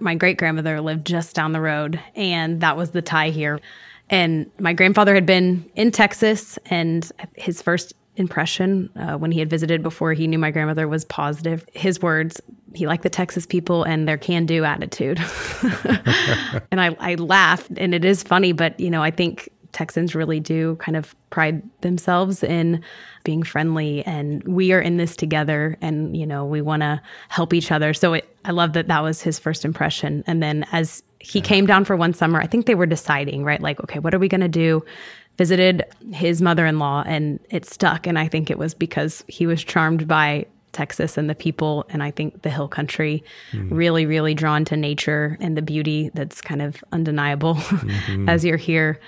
my 0.00 0.14
great 0.14 0.36
grandmother 0.36 0.80
lived 0.80 1.06
just 1.06 1.34
down 1.34 1.52
the 1.52 1.60
road, 1.60 2.00
and 2.14 2.60
that 2.60 2.76
was 2.76 2.90
the 2.90 3.02
tie 3.02 3.30
here. 3.30 3.60
And 4.10 4.50
my 4.58 4.72
grandfather 4.72 5.14
had 5.14 5.24
been 5.24 5.70
in 5.74 5.92
Texas, 5.92 6.58
and 6.66 7.10
his 7.36 7.62
first 7.62 7.94
impression 8.16 8.90
uh, 8.96 9.16
when 9.16 9.32
he 9.32 9.38
had 9.38 9.48
visited 9.48 9.82
before 9.82 10.12
he 10.12 10.26
knew 10.26 10.38
my 10.38 10.50
grandmother 10.50 10.86
was 10.86 11.04
positive. 11.04 11.66
His 11.72 12.02
words, 12.02 12.40
he 12.74 12.86
liked 12.86 13.02
the 13.02 13.10
Texas 13.10 13.46
people 13.46 13.84
and 13.84 14.06
their 14.06 14.18
can 14.18 14.46
do 14.46 14.64
attitude. 14.64 15.18
and 16.70 16.80
I, 16.80 16.96
I 17.00 17.14
laughed, 17.14 17.70
and 17.76 17.94
it 17.94 18.04
is 18.04 18.22
funny, 18.22 18.52
but 18.52 18.78
you 18.78 18.90
know, 18.90 19.02
I 19.02 19.10
think 19.10 19.48
Texans 19.72 20.14
really 20.14 20.38
do 20.38 20.76
kind 20.76 20.96
of 20.96 21.14
pride 21.30 21.62
themselves 21.80 22.42
in 22.42 22.82
being 23.24 23.42
friendly 23.42 24.04
and 24.04 24.42
we 24.44 24.72
are 24.72 24.80
in 24.80 24.96
this 24.96 25.16
together 25.16 25.78
and 25.80 26.16
you 26.16 26.26
know 26.26 26.44
we 26.44 26.60
want 26.60 26.82
to 26.82 27.00
help 27.28 27.54
each 27.54 27.70
other 27.70 27.94
so 27.94 28.14
it, 28.14 28.36
i 28.44 28.50
love 28.50 28.72
that 28.72 28.88
that 28.88 29.00
was 29.00 29.22
his 29.22 29.38
first 29.38 29.64
impression 29.64 30.22
and 30.26 30.42
then 30.42 30.66
as 30.72 31.02
he 31.20 31.38
yeah. 31.38 31.44
came 31.44 31.66
down 31.66 31.84
for 31.84 31.96
one 31.96 32.12
summer 32.12 32.40
i 32.40 32.46
think 32.46 32.66
they 32.66 32.74
were 32.74 32.86
deciding 32.86 33.44
right 33.44 33.62
like 33.62 33.80
okay 33.80 33.98
what 33.98 34.12
are 34.14 34.18
we 34.18 34.28
going 34.28 34.40
to 34.40 34.48
do 34.48 34.84
visited 35.38 35.84
his 36.12 36.42
mother-in-law 36.42 37.04
and 37.06 37.40
it 37.50 37.64
stuck 37.64 38.06
and 38.06 38.18
i 38.18 38.28
think 38.28 38.50
it 38.50 38.58
was 38.58 38.74
because 38.74 39.24
he 39.28 39.46
was 39.46 39.62
charmed 39.64 40.06
by 40.06 40.46
texas 40.72 41.18
and 41.18 41.28
the 41.28 41.34
people 41.34 41.84
and 41.90 42.02
i 42.02 42.10
think 42.10 42.42
the 42.42 42.50
hill 42.50 42.68
country 42.68 43.22
mm. 43.52 43.68
really 43.70 44.06
really 44.06 44.34
drawn 44.34 44.64
to 44.64 44.76
nature 44.76 45.36
and 45.40 45.56
the 45.56 45.62
beauty 45.62 46.10
that's 46.14 46.40
kind 46.40 46.62
of 46.62 46.82
undeniable 46.92 47.54
mm-hmm. 47.56 48.28
as 48.28 48.44
you're 48.44 48.56
here 48.56 48.98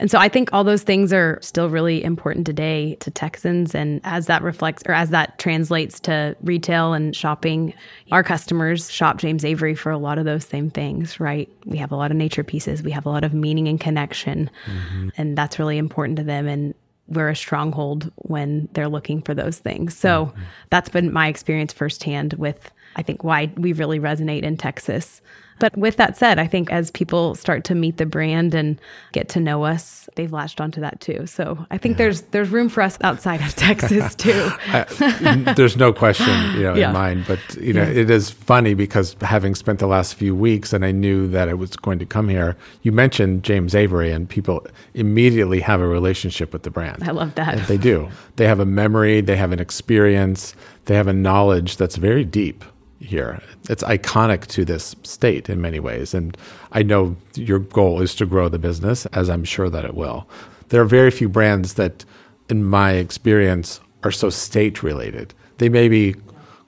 and 0.00 0.10
so 0.10 0.18
I 0.18 0.30
think 0.30 0.48
all 0.54 0.64
those 0.64 0.82
things 0.82 1.12
are 1.12 1.38
still 1.42 1.68
really 1.68 2.02
important 2.02 2.46
today 2.46 2.94
to 3.00 3.10
Texans. 3.10 3.74
And 3.74 4.00
as 4.02 4.26
that 4.26 4.42
reflects 4.42 4.82
or 4.86 4.92
as 4.92 5.10
that 5.10 5.38
translates 5.38 6.00
to 6.00 6.34
retail 6.40 6.94
and 6.94 7.14
shopping, 7.14 7.74
our 8.10 8.22
customers 8.22 8.90
shop 8.90 9.18
James 9.18 9.44
Avery 9.44 9.74
for 9.74 9.92
a 9.92 9.98
lot 9.98 10.16
of 10.16 10.24
those 10.24 10.46
same 10.46 10.70
things, 10.70 11.20
right? 11.20 11.50
We 11.66 11.76
have 11.76 11.92
a 11.92 11.96
lot 11.96 12.10
of 12.10 12.16
nature 12.16 12.42
pieces, 12.42 12.82
we 12.82 12.92
have 12.92 13.04
a 13.04 13.10
lot 13.10 13.24
of 13.24 13.34
meaning 13.34 13.68
and 13.68 13.78
connection. 13.78 14.50
Mm-hmm. 14.64 15.10
And 15.18 15.36
that's 15.36 15.58
really 15.58 15.76
important 15.76 16.16
to 16.16 16.24
them. 16.24 16.48
And 16.48 16.74
we're 17.08 17.28
a 17.28 17.36
stronghold 17.36 18.10
when 18.16 18.70
they're 18.72 18.88
looking 18.88 19.20
for 19.20 19.34
those 19.34 19.58
things. 19.58 19.94
So 19.94 20.26
mm-hmm. 20.26 20.40
that's 20.70 20.88
been 20.88 21.12
my 21.12 21.28
experience 21.28 21.74
firsthand 21.74 22.32
with, 22.34 22.70
I 22.96 23.02
think, 23.02 23.22
why 23.22 23.52
we 23.56 23.74
really 23.74 24.00
resonate 24.00 24.44
in 24.44 24.56
Texas 24.56 25.20
But 25.60 25.76
with 25.76 25.96
that 25.96 26.16
said, 26.16 26.38
I 26.38 26.46
think 26.46 26.72
as 26.72 26.90
people 26.90 27.34
start 27.36 27.64
to 27.64 27.74
meet 27.74 27.98
the 27.98 28.06
brand 28.06 28.54
and 28.54 28.80
get 29.12 29.28
to 29.30 29.40
know 29.40 29.64
us, 29.64 30.08
they've 30.16 30.32
latched 30.32 30.60
onto 30.60 30.80
that 30.80 31.00
too. 31.00 31.26
So 31.26 31.64
I 31.70 31.78
think 31.78 31.92
yeah. 31.92 31.98
there's 31.98 32.22
there's 32.22 32.48
room 32.48 32.68
for 32.68 32.82
us 32.82 32.98
outside 33.02 33.40
of 33.42 33.54
Texas 33.56 34.14
too. 34.16 34.50
I, 34.66 35.52
there's 35.56 35.76
no 35.76 35.92
question, 35.92 36.34
you 36.54 36.62
know, 36.62 36.74
yeah. 36.74 36.88
in 36.88 36.94
mind. 36.94 37.24
But 37.28 37.40
you 37.56 37.74
know, 37.74 37.82
yeah. 37.82 38.00
it 38.00 38.10
is 38.10 38.30
funny 38.30 38.74
because 38.74 39.14
having 39.20 39.54
spent 39.54 39.78
the 39.78 39.86
last 39.86 40.14
few 40.14 40.34
weeks 40.34 40.72
and 40.72 40.84
I 40.84 40.90
knew 40.90 41.28
that 41.28 41.48
it 41.48 41.58
was 41.58 41.76
going 41.76 41.98
to 41.98 42.06
come 42.06 42.28
here. 42.28 42.56
You 42.82 42.92
mentioned 42.92 43.42
James 43.44 43.74
Avery, 43.74 44.10
and 44.10 44.28
people 44.28 44.66
immediately 44.94 45.60
have 45.60 45.80
a 45.80 45.86
relationship 45.86 46.52
with 46.52 46.62
the 46.62 46.70
brand. 46.70 47.04
I 47.04 47.12
love 47.12 47.34
that. 47.34 47.58
And 47.58 47.66
they 47.66 47.78
do. 47.78 48.08
They 48.36 48.46
have 48.46 48.60
a 48.60 48.66
memory. 48.66 49.20
They 49.20 49.36
have 49.36 49.52
an 49.52 49.60
experience. 49.60 50.54
They 50.86 50.94
have 50.94 51.06
a 51.06 51.12
knowledge 51.12 51.76
that's 51.76 51.96
very 51.96 52.24
deep 52.24 52.64
here. 53.00 53.40
It's 53.68 53.82
iconic 53.82 54.46
to 54.48 54.64
this 54.64 54.94
state 55.02 55.48
in 55.48 55.60
many 55.60 55.80
ways. 55.80 56.14
And 56.14 56.36
I 56.72 56.82
know 56.82 57.16
your 57.34 57.58
goal 57.58 58.00
is 58.00 58.14
to 58.16 58.26
grow 58.26 58.48
the 58.48 58.58
business, 58.58 59.06
as 59.06 59.28
I'm 59.28 59.44
sure 59.44 59.70
that 59.70 59.84
it 59.84 59.94
will. 59.94 60.28
There 60.68 60.80
are 60.82 60.86
very 60.86 61.10
few 61.10 61.28
brands 61.28 61.74
that, 61.74 62.04
in 62.48 62.64
my 62.64 62.92
experience, 62.92 63.80
are 64.04 64.12
so 64.12 64.30
state 64.30 64.82
related. 64.82 65.34
They 65.58 65.68
may 65.68 65.88
be 65.88 66.14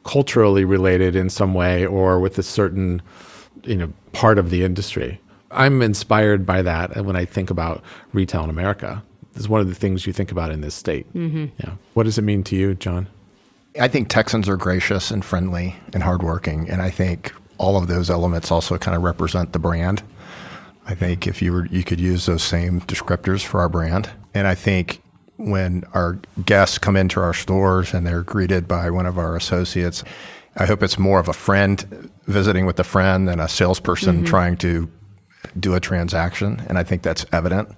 culturally 0.05 0.65
related 0.65 1.15
in 1.15 1.31
some 1.31 1.55
way 1.55 1.87
or 1.87 2.19
with 2.19 2.37
a 2.37 2.43
certain 2.43 3.01
you 3.65 3.77
know 3.77 3.93
part 4.13 4.39
of 4.39 4.51
the 4.51 4.65
industry. 4.65 5.21
I'm 5.51 5.83
inspired 5.83 6.47
by 6.47 6.63
that 6.63 7.05
when 7.05 7.17
I 7.17 7.25
think 7.25 7.51
about 7.51 7.83
retail 8.13 8.45
in 8.45 8.51
America. 8.51 9.03
It's 9.35 9.49
one 9.49 9.61
of 9.61 9.69
the 9.69 9.75
things 9.75 10.07
you 10.07 10.13
think 10.13 10.31
about 10.33 10.51
in 10.51 10.61
this 10.61 10.75
state. 10.75 11.13
Mm-hmm. 11.15 11.47
Yeah. 11.59 11.75
What 11.95 12.05
does 12.05 12.19
it 12.19 12.23
mean 12.23 12.43
to 12.45 12.57
you, 12.57 12.75
John? 12.75 13.07
I 13.81 13.89
think 13.89 14.09
Texans 14.09 14.49
are 14.49 14.57
gracious 14.57 15.11
and 15.11 15.25
friendly 15.25 15.77
and 15.93 16.03
hardworking, 16.03 16.69
and 16.69 16.83
I 16.83 16.91
think 16.91 17.33
all 17.59 17.77
of 17.77 17.89
those 17.89 18.11
elements 18.11 18.51
also 18.51 18.77
kind 18.77 18.97
of 18.97 19.03
represent 19.03 19.53
the 19.53 19.59
brand. 19.59 20.03
I 20.87 20.95
think 20.95 21.27
if 21.27 21.41
you 21.41 21.53
were, 21.53 21.67
you 21.67 21.85
could 21.85 22.01
use 22.01 22.27
those 22.27 22.43
same 22.43 22.81
descriptors 22.83 23.45
for 23.45 23.61
our 23.61 23.69
brand, 23.69 24.11
and 24.35 24.47
I 24.47 24.55
think 24.55 25.01
when 25.37 25.85
our 25.95 26.19
guests 26.45 26.79
come 26.79 26.97
into 26.97 27.21
our 27.21 27.35
stores 27.35 27.95
and 27.95 28.07
they're 28.07 28.23
greeted 28.23 28.69
by 28.69 28.91
one 28.91 29.07
of 29.07 29.19
our 29.19 29.37
associates, 29.37 30.05
I 30.57 30.67
hope 30.67 30.83
it's 30.83 30.99
more 30.99 31.19
of 31.19 31.29
a 31.29 31.33
friend 31.33 32.11
visiting 32.27 32.67
with 32.67 32.79
a 32.79 32.85
friend 32.85 33.27
than 33.27 33.41
a 33.41 33.49
salesperson 33.49 34.17
mm-hmm. 34.17 34.25
trying 34.27 34.57
to 34.59 34.91
do 35.59 35.75
a 35.75 35.81
transaction, 35.81 36.63
and 36.69 36.79
I 36.79 36.85
think 36.85 37.03
that's 37.03 37.25
evident. 37.33 37.71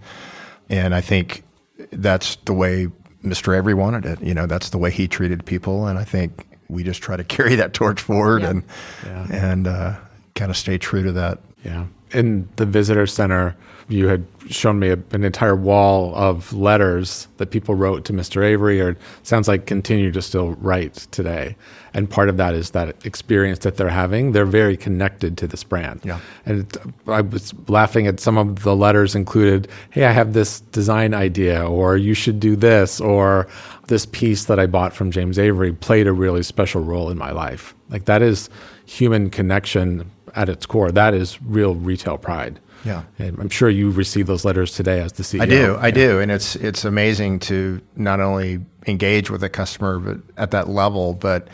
And 0.69 0.95
I 0.95 1.01
think 1.01 1.45
that's 1.93 2.37
the 2.45 2.53
way 2.53 2.89
Mr. 3.25 3.57
Avery 3.57 3.75
wanted 3.75 4.05
it. 4.05 4.23
You 4.23 4.35
know, 4.35 4.47
that's 4.47 4.71
the 4.71 4.79
way 4.79 4.91
he 4.91 5.09
treated 5.09 5.45
people, 5.45 5.87
and 5.87 5.99
I 5.99 6.05
think 6.05 6.47
we 6.69 6.83
just 6.85 7.03
try 7.03 7.17
to 7.17 7.25
carry 7.37 7.55
that 7.57 7.73
torch 7.73 8.01
forward 8.01 8.43
yeah. 8.43 8.51
and 8.51 8.63
yeah. 9.05 9.27
and 9.31 9.67
uh, 9.67 9.97
kind 10.35 10.51
of 10.51 10.57
stay 10.57 10.79
true 10.79 11.03
to 11.03 11.13
that. 11.13 11.39
Yeah. 11.65 11.87
In 12.13 12.49
the 12.57 12.67
visitor 12.67 13.07
center, 13.07 13.57
you 13.89 14.09
had 14.09 14.25
shown 14.49 14.79
me 14.79 14.89
a, 14.89 14.99
an 15.13 15.25
entire 15.25 15.57
wall 15.57 16.15
of 16.15 16.53
letters 16.53 17.29
that 17.39 17.51
people 17.51 17.75
wrote 17.75 18.05
to 18.07 18.13
Mr. 18.13 18.45
Avery, 18.45 18.81
or 18.81 18.97
sounds 19.23 19.49
like 19.49 19.67
continue 19.67 20.11
to 20.13 20.23
still 20.23 20.53
write 20.53 20.95
today. 21.11 21.57
And 21.93 22.09
part 22.09 22.29
of 22.29 22.37
that 22.37 22.55
is 22.55 22.71
that 22.71 23.05
experience 23.07 23.61
that 23.61 23.77
they're 23.77 23.89
having. 23.89 24.33
They're 24.33 24.45
very 24.45 24.77
connected 24.77 25.39
to 25.39 25.47
this 25.47 25.65
brand. 25.65 26.01
Yeah. 26.05 26.21
And 26.45 26.61
it, 26.61 26.77
I 27.07 27.21
was 27.21 27.55
laughing 27.69 28.07
at 28.07 28.21
some 28.21 28.37
of 28.37 28.63
the 28.63 28.75
letters 28.77 29.15
included, 29.15 29.69
"Hey, 29.91 30.05
I 30.05 30.13
have 30.13 30.33
this 30.33 30.61
design 30.61 31.15
idea," 31.15 31.67
or 31.67 31.97
"You 31.97 32.15
should 32.15 32.41
do 32.41 32.57
this," 32.57 33.01
or 33.01 33.47
"This 33.89 34.07
piece 34.07 34.45
that 34.47 34.59
I 34.59 34.67
bought 34.67 34.93
from 34.93 35.11
James 35.11 35.39
Avery 35.39 35.73
played 35.73 36.07
a 36.07 36.13
really 36.13 36.43
special 36.43 36.83
role 36.83 37.11
in 37.11 37.19
my 37.19 37.31
life." 37.31 37.75
Like 37.91 38.07
that 38.07 38.23
is 38.23 38.51
human 38.87 39.31
connection 39.31 40.11
at 40.35 40.49
its 40.49 40.67
core. 40.67 40.91
That 40.93 41.15
is 41.15 41.41
real 41.43 41.75
retail 41.75 42.19
pride. 42.19 42.61
Yeah, 42.85 43.05
and 43.19 43.39
I'm 43.39 43.49
sure 43.49 43.71
you 43.71 43.91
receive 43.91 44.27
those 44.27 44.45
letters 44.45 44.75
today 44.75 45.01
as 45.01 45.13
the 45.13 45.23
CEO. 45.23 45.41
I 45.41 45.47
do, 45.47 45.75
I 45.77 45.87
yeah. 45.87 45.91
do, 45.93 46.21
and 46.21 46.31
it's 46.31 46.55
it's 46.57 46.85
amazing 46.85 47.39
to 47.41 47.81
not 47.97 48.21
only 48.21 48.61
engage 48.87 49.31
with 49.31 49.43
a 49.43 49.49
customer, 49.49 49.99
but 49.99 50.19
at 50.37 50.51
that 50.51 50.69
level, 50.69 51.15
but 51.15 51.49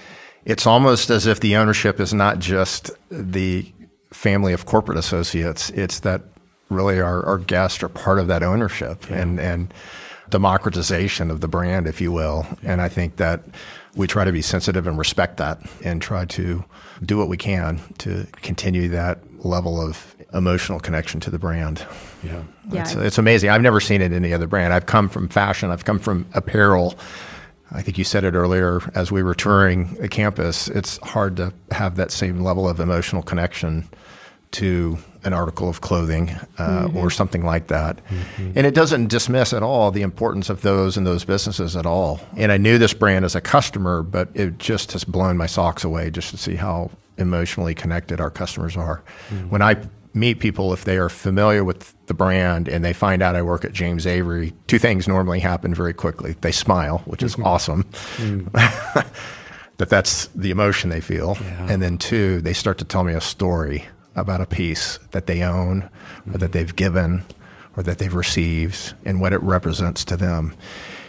it's 0.45 0.67
almost 0.67 1.11
as 1.11 1.27
if 1.27 1.41
the 1.41 1.57
ownership 1.57 2.01
is 2.01 2.13
not 2.13 2.41
just 2.41 2.91
the 3.11 3.73
family 4.13 4.53
of 4.53 4.67
corporate 4.67 4.99
associates; 4.99 5.71
it's 5.71 6.01
that 6.01 6.23
really 6.69 7.01
our, 7.01 7.25
our 7.25 7.39
guests 7.39 7.83
are 7.83 7.89
part 7.89 8.19
of 8.19 8.27
that 8.27 8.43
ownership 8.43 9.09
yeah. 9.09 9.19
and 9.19 9.39
and 9.39 9.75
democratization 10.31 11.31
of 11.31 11.41
the 11.41 11.49
brand, 11.49 11.87
if 11.87 12.01
you 12.01 12.11
will. 12.11 12.47
Yeah. 12.63 12.73
And 12.73 12.81
I 12.81 12.89
think 12.89 13.17
that 13.17 13.43
we 13.95 14.07
try 14.07 14.25
to 14.25 14.33
be 14.33 14.43
sensitive 14.43 14.87
and 14.87 14.99
respect 14.99 15.37
that, 15.37 15.61
and 15.85 16.03
try 16.03 16.25
to 16.25 16.65
do 17.05 17.17
what 17.19 17.29
we 17.29 17.37
can 17.37 17.81
to 17.99 18.27
continue 18.43 18.89
that 18.89 19.19
level 19.45 19.81
of 19.81 20.15
emotional 20.33 20.79
connection 20.79 21.21
to 21.21 21.31
the 21.31 21.39
brand. 21.39 21.85
Yeah. 22.23 22.43
yeah. 22.71 22.83
It's, 22.83 22.95
it's 22.95 23.19
amazing. 23.19 23.51
I've 23.51 23.63
never 23.63 23.81
seen 23.81 24.01
it 24.01 24.07
in 24.07 24.25
any 24.25 24.33
other 24.33 24.47
brand. 24.47 24.73
I've 24.73 24.87
come 24.87 25.09
from 25.09 25.29
fashion, 25.29 25.71
I've 25.71 25.85
come 25.85 25.99
from 25.99 26.27
apparel. 26.35 26.99
I 27.73 27.83
think 27.83 27.99
you 27.99 28.05
said 28.05 28.25
it 28.25 28.35
earlier 28.35 28.81
as 28.95 29.13
we 29.13 29.23
were 29.23 29.35
touring 29.35 29.95
the 29.95 30.09
campus. 30.09 30.67
It's 30.69 30.99
hard 30.99 31.37
to 31.37 31.53
have 31.71 31.97
that 31.97 32.11
same 32.11 32.41
level 32.41 32.69
of 32.69 32.81
emotional 32.81 33.23
connection 33.23 33.89
to 34.53 34.99
an 35.25 35.33
article 35.33 35.69
of 35.69 35.81
clothing 35.81 36.31
uh, 36.59 36.87
mm-hmm. 36.87 36.97
or 36.97 37.11
something 37.11 37.45
like 37.45 37.67
that. 37.69 38.05
Mm-hmm. 38.07 38.53
And 38.57 38.67
it 38.67 38.75
doesn't 38.75 39.09
dismiss 39.09 39.53
at 39.53 39.63
all 39.63 39.91
the 39.91 40.03
importance 40.03 40.49
of 40.49 40.63
those 40.63 40.97
and 40.97 41.07
those 41.07 41.25
businesses 41.25 41.77
at 41.77 41.87
all. 41.87 42.21
And 42.37 42.51
I 42.51 42.57
knew 42.57 42.79
this 42.79 42.95
brand 42.95 43.25
as 43.25 43.35
a 43.35 43.41
customer, 43.41 44.03
but 44.03 44.29
it 44.35 44.59
just 44.59 44.93
has 44.93 45.05
blown 45.05 45.37
my 45.37 45.47
socks 45.47 45.85
away 45.85 46.11
just 46.11 46.31
to 46.31 46.39
see 46.39 46.57
how 46.57 46.91
emotionally 47.19 47.75
connected 47.75 48.21
our 48.21 48.31
customers 48.31 48.77
are. 48.77 49.03
Mm-hmm. 49.29 49.51
When 49.51 49.63
I 49.63 49.77
meet 50.13 50.41
people 50.41 50.73
if 50.73 50.85
they 50.85 50.97
are 50.97 51.09
familiar 51.09 51.63
with 51.63 51.95
the 52.07 52.15
brand 52.15 52.69
and 52.69 52.85
they 52.85 52.93
find 52.93 53.23
out 53.23 53.37
I 53.37 53.43
work 53.43 53.65
at 53.65 53.73
James 53.73 54.07
Avery, 54.07 54.53
two 54.67 54.79
things 54.79 55.07
normally 55.07 55.39
happen 55.39 55.75
very 55.75 55.93
quickly. 55.93 56.35
They 56.41 56.53
smile, 56.53 56.99
which 57.05 57.23
is 57.23 57.35
mm-hmm. 57.35 57.47
awesome. 57.47 57.85
Mm. 58.17 58.51
that 59.77 59.89
that's 59.89 60.27
the 60.29 60.51
emotion 60.51 60.91
they 60.91 61.01
feel. 61.01 61.37
Yeah. 61.41 61.67
And 61.71 61.83
then 61.83 61.99
two, 61.99 62.41
they 62.41 62.53
start 62.53 62.79
to 62.79 62.85
tell 62.85 63.05
me 63.05 63.13
a 63.13 63.21
story 63.21 63.87
about 64.17 64.41
a 64.41 64.47
piece 64.47 64.99
that 65.13 65.27
they 65.27 65.43
own 65.43 65.89
or 66.33 66.39
that 66.39 66.53
they've 66.53 66.75
given 66.75 67.25
or 67.77 67.83
that 67.83 67.99
they've 67.99 68.15
received 68.15 68.95
and 69.05 69.21
what 69.21 69.33
it 69.33 69.43
represents 69.43 70.05
to 70.05 70.17
them. 70.17 70.55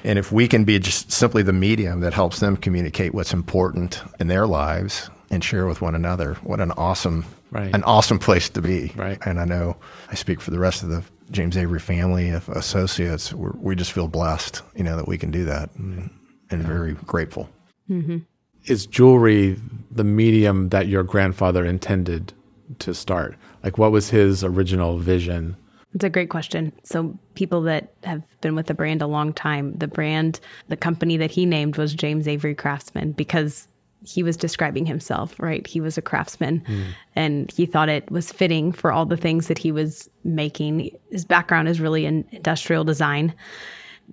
And 0.04 0.18
if 0.18 0.32
we 0.32 0.48
can 0.48 0.64
be 0.64 0.80
just 0.80 1.12
simply 1.12 1.44
the 1.44 1.54
medium 1.54 2.00
that 2.02 2.14
helps 2.14 2.40
them 2.40 2.58
communicate 2.58 3.14
what's 3.14 3.34
important 3.34 4.02
in 4.20 4.28
their 4.28 4.48
lives 4.48 5.10
and 5.30 5.44
share 5.44 5.68
with 5.68 5.82
one 5.82 5.96
another, 5.96 6.36
what 6.36 6.60
an 6.60 6.72
awesome 6.72 7.26
right. 7.52 7.74
an 7.74 7.84
awesome 7.84 8.20
place 8.20 8.50
to 8.50 8.62
be. 8.62 8.92
Right. 8.96 9.20
And 9.26 9.40
I 9.40 9.46
know 9.46 9.78
I 10.10 10.16
speak 10.16 10.42
for 10.42 10.52
the 10.52 10.60
rest 10.60 10.84
of 10.84 10.90
the 10.90 11.04
James 11.30 11.56
Avery 11.56 11.80
family 11.80 12.30
of 12.30 12.50
associates. 12.50 13.34
We're, 13.34 13.52
we 13.52 13.76
just 13.76 13.92
feel 13.92 14.08
blessed, 14.08 14.62
you 14.76 14.84
know, 14.84 14.98
that 14.98 15.08
we 15.08 15.18
can 15.18 15.32
do 15.32 15.46
that 15.46 15.70
and, 15.76 16.10
and 16.50 16.62
yeah. 16.62 16.68
very 16.68 16.94
grateful. 16.94 17.50
Mm-hmm. 17.90 18.18
Is 18.66 18.86
jewelry 18.86 19.60
the 19.90 20.04
medium 20.04 20.70
that 20.70 20.88
your 20.88 21.04
grandfather 21.04 21.66
intended 21.66 22.34
to 22.80 22.94
start? 22.94 23.36
Like, 23.64 23.78
what 23.78 23.92
was 23.92 24.10
his 24.10 24.44
original 24.44 24.98
vision? 24.98 25.56
It's 25.94 26.06
a 26.06 26.10
great 26.10 26.30
question. 26.30 26.72
So, 26.84 27.18
people 27.36 27.62
that 27.64 27.94
have 28.04 28.24
been 28.42 28.56
with 28.56 28.68
the 28.68 28.74
brand 28.74 29.02
a 29.02 29.08
long 29.08 29.34
time, 29.34 29.74
the 29.78 29.88
brand, 29.88 30.40
the 30.70 30.78
company 30.78 31.18
that 31.18 31.32
he 31.32 31.46
named 31.46 31.78
was 31.78 31.94
James 31.94 32.28
Avery 32.28 32.56
Craftsman 32.56 33.12
because 33.12 33.68
he 34.04 34.24
was 34.24 34.36
describing 34.36 34.86
himself, 34.86 35.40
right? 35.40 35.66
He 35.68 35.80
was 35.80 35.98
a 35.98 36.02
craftsman 36.02 36.62
mm. 36.62 36.86
and 37.16 37.52
he 37.52 37.66
thought 37.66 37.90
it 37.90 38.10
was 38.10 38.32
fitting 38.32 38.72
for 38.72 38.92
all 38.92 39.06
the 39.06 39.18
things 39.18 39.48
that 39.48 39.60
he 39.60 39.72
was 39.72 40.10
making. 40.24 40.90
His 41.12 41.26
background 41.26 41.68
is 41.68 41.80
really 41.80 42.06
in 42.06 42.26
industrial 42.32 42.84
design, 42.84 43.34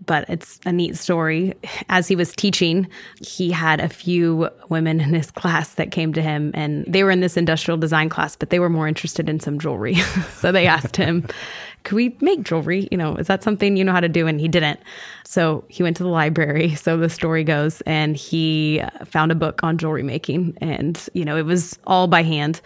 but 0.07 0.29
it's 0.29 0.61
a 0.65 0.73
neat 0.73 0.97
story. 0.97 1.55
As 1.89 2.09
he 2.09 2.17
was 2.17 2.33
teaching, 2.33 2.89
he 3.21 3.51
had 3.51 3.81
a 3.81 3.89
few 3.89 4.51
women 4.69 5.01
in 5.01 5.15
his 5.15 5.31
class 5.31 5.75
that 5.75 5.91
came 5.91 6.13
to 6.13 6.23
him 6.23 6.51
and 6.55 6.85
they 6.87 7.05
were 7.05 7.11
in 7.11 7.21
this 7.21 7.37
industrial 7.37 7.79
design 7.79 8.09
class, 8.09 8.37
but 8.37 8.51
they 8.51 8.59
were 8.59 8.69
more 8.69 8.89
interested 8.89 9.29
in 9.29 9.41
some 9.41 9.59
jewelry. 9.59 9.95
so 10.35 10.53
they 10.53 10.67
asked 10.67 10.97
him, 10.97 11.27
could 11.85 11.97
we 11.97 12.17
make 12.21 12.43
jewelry? 12.43 12.89
You 12.91 12.99
know, 12.99 13.17
is 13.17 13.27
that 13.29 13.43
something 13.43 13.77
you 13.77 13.85
know 13.85 13.93
how 13.93 14.01
to 14.01 14.09
do? 14.09 14.27
And 14.27 14.41
he 14.41 14.49
didn't. 14.49 14.81
So 15.25 15.65
he 15.69 15.83
went 15.83 15.97
to 15.99 16.03
the 16.03 16.09
library, 16.09 16.75
so 16.75 16.97
the 16.97 17.09
story 17.09 17.45
goes, 17.45 17.81
and 17.83 18.17
he 18.17 18.83
found 19.05 19.33
a 19.33 19.35
book 19.35 19.63
on 19.63 19.79
jewelry 19.79 20.03
making. 20.03 20.57
And, 20.61 21.09
you 21.15 21.25
know, 21.25 21.37
it 21.37 21.45
was 21.45 21.79
all 21.87 22.07
by 22.07 22.23
hand. 22.23 22.61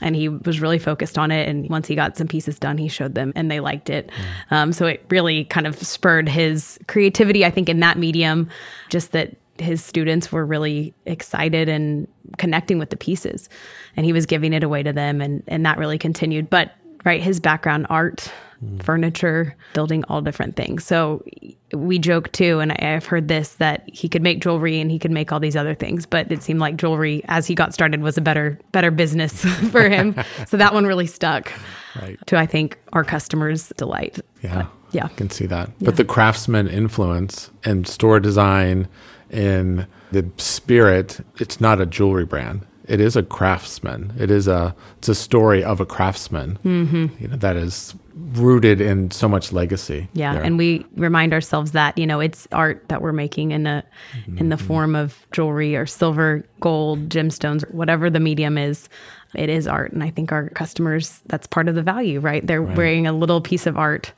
And 0.00 0.14
he 0.14 0.28
was 0.28 0.60
really 0.60 0.78
focused 0.78 1.18
on 1.18 1.30
it. 1.30 1.48
And 1.48 1.68
once 1.68 1.86
he 1.88 1.94
got 1.94 2.16
some 2.16 2.28
pieces 2.28 2.58
done, 2.58 2.78
he 2.78 2.88
showed 2.88 3.14
them 3.14 3.32
and 3.34 3.50
they 3.50 3.60
liked 3.60 3.90
it. 3.90 4.10
Mm. 4.50 4.56
Um, 4.56 4.72
so 4.72 4.86
it 4.86 5.04
really 5.10 5.44
kind 5.44 5.66
of 5.66 5.76
spurred 5.76 6.28
his 6.28 6.78
creativity, 6.86 7.44
I 7.44 7.50
think, 7.50 7.68
in 7.68 7.80
that 7.80 7.98
medium, 7.98 8.48
just 8.90 9.12
that 9.12 9.36
his 9.60 9.84
students 9.84 10.30
were 10.30 10.46
really 10.46 10.94
excited 11.06 11.68
and 11.68 12.06
connecting 12.38 12.78
with 12.78 12.90
the 12.90 12.96
pieces 12.96 13.48
and 13.96 14.06
he 14.06 14.12
was 14.12 14.26
giving 14.26 14.52
it 14.52 14.62
away 14.62 14.82
to 14.82 14.92
them 14.92 15.20
and 15.20 15.42
and 15.48 15.66
that 15.66 15.78
really 15.78 15.98
continued 15.98 16.48
but 16.48 16.74
right 17.04 17.22
his 17.22 17.40
background 17.40 17.86
art 17.90 18.30
mm. 18.64 18.82
furniture, 18.82 19.56
building 19.74 20.04
all 20.04 20.20
different 20.20 20.56
things. 20.56 20.84
So 20.84 21.24
we 21.72 21.98
joke 21.98 22.32
too, 22.32 22.60
and 22.60 22.72
I, 22.72 22.76
have 22.80 23.06
heard 23.06 23.28
this 23.28 23.54
that 23.54 23.88
he 23.88 24.08
could 24.08 24.22
make 24.22 24.40
jewelry 24.40 24.80
and 24.80 24.90
he 24.90 24.98
could 24.98 25.10
make 25.10 25.32
all 25.32 25.40
these 25.40 25.56
other 25.56 25.74
things, 25.74 26.06
but 26.06 26.30
it 26.30 26.42
seemed 26.42 26.60
like 26.60 26.76
jewelry, 26.76 27.22
as 27.28 27.46
he 27.46 27.54
got 27.54 27.74
started, 27.74 28.02
was 28.02 28.16
a 28.16 28.20
better 28.20 28.58
better 28.72 28.90
business 28.90 29.44
for 29.70 29.88
him. 29.88 30.14
so 30.46 30.56
that 30.56 30.74
one 30.74 30.86
really 30.86 31.06
stuck. 31.06 31.52
Right. 32.00 32.18
To 32.26 32.36
I 32.36 32.46
think 32.46 32.78
our 32.92 33.04
customers' 33.04 33.72
delight. 33.76 34.20
Yeah. 34.42 34.54
But, 34.54 34.66
yeah. 34.92 35.04
I 35.06 35.08
can 35.08 35.30
see 35.30 35.46
that. 35.46 35.68
Yeah. 35.68 35.86
But 35.86 35.96
the 35.96 36.04
craftsman 36.04 36.68
influence 36.68 37.50
and 37.64 37.86
store 37.86 38.20
design 38.20 38.88
and 39.30 39.86
the 40.12 40.30
spirit, 40.38 41.20
it's 41.38 41.60
not 41.60 41.80
a 41.80 41.86
jewelry 41.86 42.24
brand 42.24 42.66
it 42.88 43.00
is 43.00 43.16
a 43.16 43.22
craftsman. 43.22 44.12
It 44.18 44.30
is 44.30 44.48
a 44.48 44.74
it's 44.96 45.08
a 45.08 45.14
story 45.14 45.62
of 45.62 45.80
a 45.80 45.86
craftsman. 45.86 46.58
Mm-hmm. 46.64 47.22
You 47.22 47.28
know, 47.28 47.36
that 47.36 47.56
is 47.56 47.94
rooted 48.32 48.80
in 48.80 49.10
so 49.10 49.28
much 49.28 49.52
legacy. 49.52 50.08
Yeah, 50.14 50.34
there. 50.34 50.42
and 50.42 50.58
we 50.58 50.84
remind 50.96 51.32
ourselves 51.32 51.72
that 51.72 51.96
you 51.98 52.06
know 52.06 52.18
it's 52.20 52.48
art 52.50 52.88
that 52.88 53.02
we're 53.02 53.12
making 53.12 53.52
in 53.52 53.66
a 53.66 53.84
mm-hmm. 54.14 54.38
in 54.38 54.48
the 54.48 54.56
form 54.56 54.96
of 54.96 55.26
jewelry 55.32 55.76
or 55.76 55.86
silver, 55.86 56.44
gold, 56.60 57.10
gemstones, 57.10 57.70
whatever 57.72 58.10
the 58.10 58.20
medium 58.20 58.56
is. 58.56 58.88
It 59.34 59.50
is 59.50 59.66
art, 59.66 59.92
and 59.92 60.02
I 60.02 60.08
think 60.08 60.32
our 60.32 60.48
customers 60.50 61.20
that's 61.26 61.46
part 61.46 61.68
of 61.68 61.74
the 61.74 61.82
value, 61.82 62.18
right? 62.20 62.44
They're 62.46 62.62
right. 62.62 62.76
wearing 62.76 63.06
a 63.06 63.12
little 63.12 63.42
piece 63.42 63.66
of 63.66 63.76
art 63.76 64.12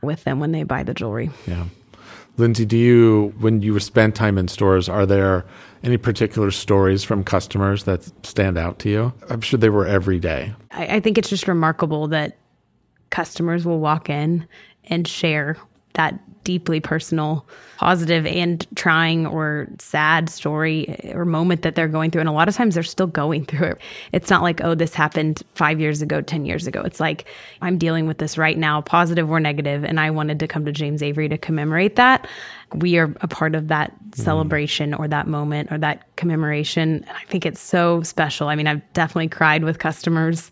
with 0.00 0.22
them 0.22 0.38
when 0.38 0.52
they 0.52 0.62
buy 0.62 0.84
the 0.84 0.94
jewelry. 0.94 1.30
Yeah. 1.46 1.64
Lindsey, 2.36 2.64
do 2.64 2.76
you, 2.76 3.32
when 3.38 3.62
you 3.62 3.78
spend 3.78 4.16
time 4.16 4.38
in 4.38 4.48
stores, 4.48 4.88
are 4.88 5.06
there 5.06 5.44
any 5.84 5.98
particular 5.98 6.50
stories 6.50 7.04
from 7.04 7.22
customers 7.22 7.84
that 7.84 8.10
stand 8.26 8.58
out 8.58 8.78
to 8.80 8.88
you? 8.88 9.12
I'm 9.28 9.42
sure 9.42 9.58
they 9.58 9.68
were 9.68 9.86
every 9.86 10.18
day. 10.18 10.54
I, 10.70 10.96
I 10.96 11.00
think 11.00 11.18
it's 11.18 11.28
just 11.28 11.46
remarkable 11.46 12.08
that 12.08 12.38
customers 13.10 13.64
will 13.64 13.78
walk 13.78 14.08
in 14.10 14.48
and 14.84 15.06
share 15.06 15.56
that 15.92 16.18
deeply 16.44 16.78
personal, 16.78 17.46
positive 17.78 18.26
and 18.26 18.66
trying 18.76 19.26
or 19.26 19.66
sad 19.78 20.30
story 20.30 21.12
or 21.12 21.24
moment 21.24 21.62
that 21.62 21.74
they're 21.74 21.88
going 21.88 22.10
through. 22.10 22.20
And 22.20 22.28
a 22.28 22.32
lot 22.32 22.48
of 22.48 22.54
times 22.54 22.74
they're 22.74 22.82
still 22.82 23.06
going 23.06 23.44
through 23.46 23.68
it. 23.68 23.78
It's 24.12 24.30
not 24.30 24.42
like, 24.42 24.62
oh, 24.62 24.74
this 24.74 24.94
happened 24.94 25.42
five 25.54 25.80
years 25.80 26.02
ago, 26.02 26.20
10 26.20 26.44
years 26.44 26.66
ago. 26.66 26.82
It's 26.82 27.00
like, 27.00 27.24
I'm 27.62 27.78
dealing 27.78 28.06
with 28.06 28.18
this 28.18 28.38
right 28.38 28.56
now, 28.56 28.80
positive 28.80 29.30
or 29.30 29.40
negative, 29.40 29.84
And 29.84 29.98
I 29.98 30.10
wanted 30.10 30.38
to 30.40 30.46
come 30.46 30.64
to 30.66 30.72
James 30.72 31.02
Avery 31.02 31.28
to 31.28 31.38
commemorate 31.38 31.96
that. 31.96 32.28
We 32.74 32.98
are 32.98 33.14
a 33.20 33.28
part 33.28 33.54
of 33.54 33.68
that 33.68 33.92
mm. 33.92 34.16
celebration 34.16 34.94
or 34.94 35.08
that 35.08 35.26
moment 35.26 35.72
or 35.72 35.78
that 35.78 36.14
commemoration. 36.16 36.74
And 36.74 37.04
I 37.08 37.24
think 37.24 37.46
it's 37.46 37.60
so 37.60 38.02
special. 38.02 38.48
I 38.48 38.54
mean, 38.54 38.66
I've 38.66 38.92
definitely 38.92 39.28
cried 39.28 39.64
with 39.64 39.78
customers 39.78 40.50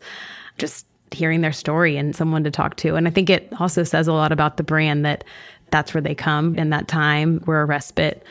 just 0.59 0.87
hearing 1.15 1.41
their 1.41 1.53
story 1.53 1.97
and 1.97 2.15
someone 2.15 2.45
to 2.45 2.51
talk 2.51 2.77
to. 2.77 2.97
And 2.97 3.07
I 3.07 3.11
think 3.11 3.31
it 3.31 3.49
also 3.59 3.85
says 3.85 4.09
a 4.09 4.13
lot 4.13 4.33
about 4.33 4.57
the 4.57 4.63
brand 4.63 5.05
that 5.05 5.25
that's 5.73 5.93
where 5.93 6.01
they 6.01 6.15
come 6.15 6.55
in 6.55 6.71
that 6.71 6.87
time. 6.87 7.43
We're 7.47 7.63
a 7.63 7.65
respite. 7.65 8.25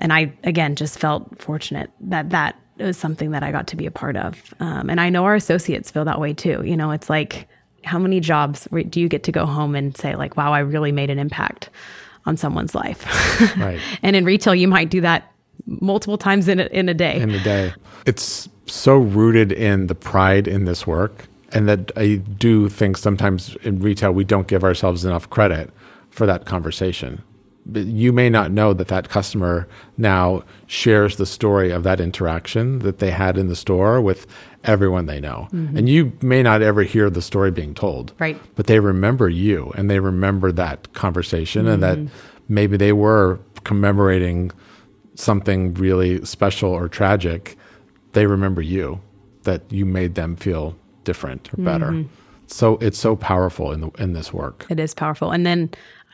And 0.00 0.12
I, 0.12 0.32
again, 0.44 0.76
just 0.76 0.98
felt 0.98 1.40
fortunate 1.40 1.90
that 2.00 2.30
that 2.30 2.56
was 2.78 2.96
something 2.96 3.32
that 3.32 3.42
I 3.42 3.52
got 3.52 3.66
to 3.68 3.76
be 3.76 3.86
a 3.86 3.90
part 3.90 4.16
of. 4.16 4.54
Um, 4.60 4.88
and 4.88 5.00
I 5.00 5.10
know 5.10 5.24
our 5.24 5.34
associates 5.34 5.90
feel 5.90 6.04
that 6.06 6.20
way 6.20 6.32
too. 6.32 6.62
You 6.64 6.76
know, 6.76 6.90
it's 6.90 7.10
like, 7.10 7.48
how 7.84 7.98
many 7.98 8.18
jobs 8.18 8.66
do 8.88 9.00
you 9.00 9.08
get 9.08 9.22
to 9.24 9.32
go 9.32 9.44
home 9.44 9.74
and 9.74 9.96
say, 9.96 10.16
like, 10.16 10.36
wow, 10.36 10.52
I 10.52 10.60
really 10.60 10.90
made 10.90 11.10
an 11.10 11.18
impact 11.18 11.68
on 12.24 12.36
someone's 12.36 12.74
life? 12.74 13.04
right. 13.58 13.78
and 14.02 14.16
in 14.16 14.24
retail, 14.24 14.54
you 14.54 14.68
might 14.68 14.90
do 14.90 15.00
that 15.02 15.30
multiple 15.66 16.18
times 16.18 16.48
in 16.48 16.60
a, 16.60 16.64
in 16.66 16.88
a 16.88 16.94
day. 16.94 17.20
In 17.20 17.30
a 17.30 17.42
day. 17.42 17.74
It's 18.06 18.48
so 18.66 18.96
rooted 18.96 19.52
in 19.52 19.88
the 19.88 19.94
pride 19.94 20.48
in 20.48 20.64
this 20.64 20.86
work. 20.86 21.26
And 21.52 21.68
that 21.68 21.92
I 21.96 22.16
do 22.16 22.68
think 22.68 22.96
sometimes 22.96 23.54
in 23.62 23.78
retail, 23.78 24.10
we 24.10 24.24
don't 24.24 24.48
give 24.48 24.64
ourselves 24.64 25.04
enough 25.04 25.30
credit 25.30 25.70
for 26.14 26.26
that 26.26 26.46
conversation. 26.46 27.22
But 27.66 27.86
you 27.86 28.12
may 28.12 28.28
not 28.28 28.50
know 28.50 28.74
that 28.74 28.88
that 28.88 29.08
customer 29.08 29.66
now 29.96 30.44
shares 30.66 31.16
the 31.16 31.26
story 31.26 31.70
of 31.70 31.82
that 31.82 32.00
interaction 32.00 32.80
that 32.80 32.98
they 32.98 33.10
had 33.10 33.38
in 33.38 33.48
the 33.48 33.56
store 33.56 34.00
with 34.00 34.26
everyone 34.64 35.06
they 35.06 35.18
know. 35.18 35.48
Mm-hmm. 35.52 35.76
And 35.76 35.88
you 35.88 36.12
may 36.20 36.42
not 36.42 36.62
ever 36.62 36.82
hear 36.82 37.08
the 37.08 37.22
story 37.22 37.50
being 37.50 37.74
told. 37.74 38.12
Right. 38.18 38.40
But 38.54 38.66
they 38.66 38.80
remember 38.80 39.28
you 39.28 39.72
and 39.76 39.90
they 39.90 39.98
remember 39.98 40.52
that 40.52 40.92
conversation 40.92 41.62
mm-hmm. 41.62 41.72
and 41.72 41.82
that 41.82 41.98
mm-hmm. 41.98 42.14
maybe 42.48 42.76
they 42.76 42.92
were 42.92 43.40
commemorating 43.64 44.50
something 45.14 45.72
really 45.74 46.24
special 46.24 46.70
or 46.70 46.88
tragic. 46.88 47.56
They 48.12 48.26
remember 48.26 48.60
you, 48.60 49.00
that 49.44 49.62
you 49.70 49.86
made 49.86 50.16
them 50.16 50.36
feel 50.36 50.76
different 51.04 51.52
or 51.54 51.62
better. 51.62 51.90
Mm-hmm. 51.90 52.08
So 52.46 52.76
it's 52.76 52.98
so 52.98 53.16
powerful 53.16 53.72
in 53.72 53.80
the 53.80 53.90
in 53.98 54.12
this 54.12 54.32
work. 54.32 54.66
It 54.68 54.78
is 54.78 54.94
powerful. 54.94 55.30
And 55.30 55.46
then 55.46 55.70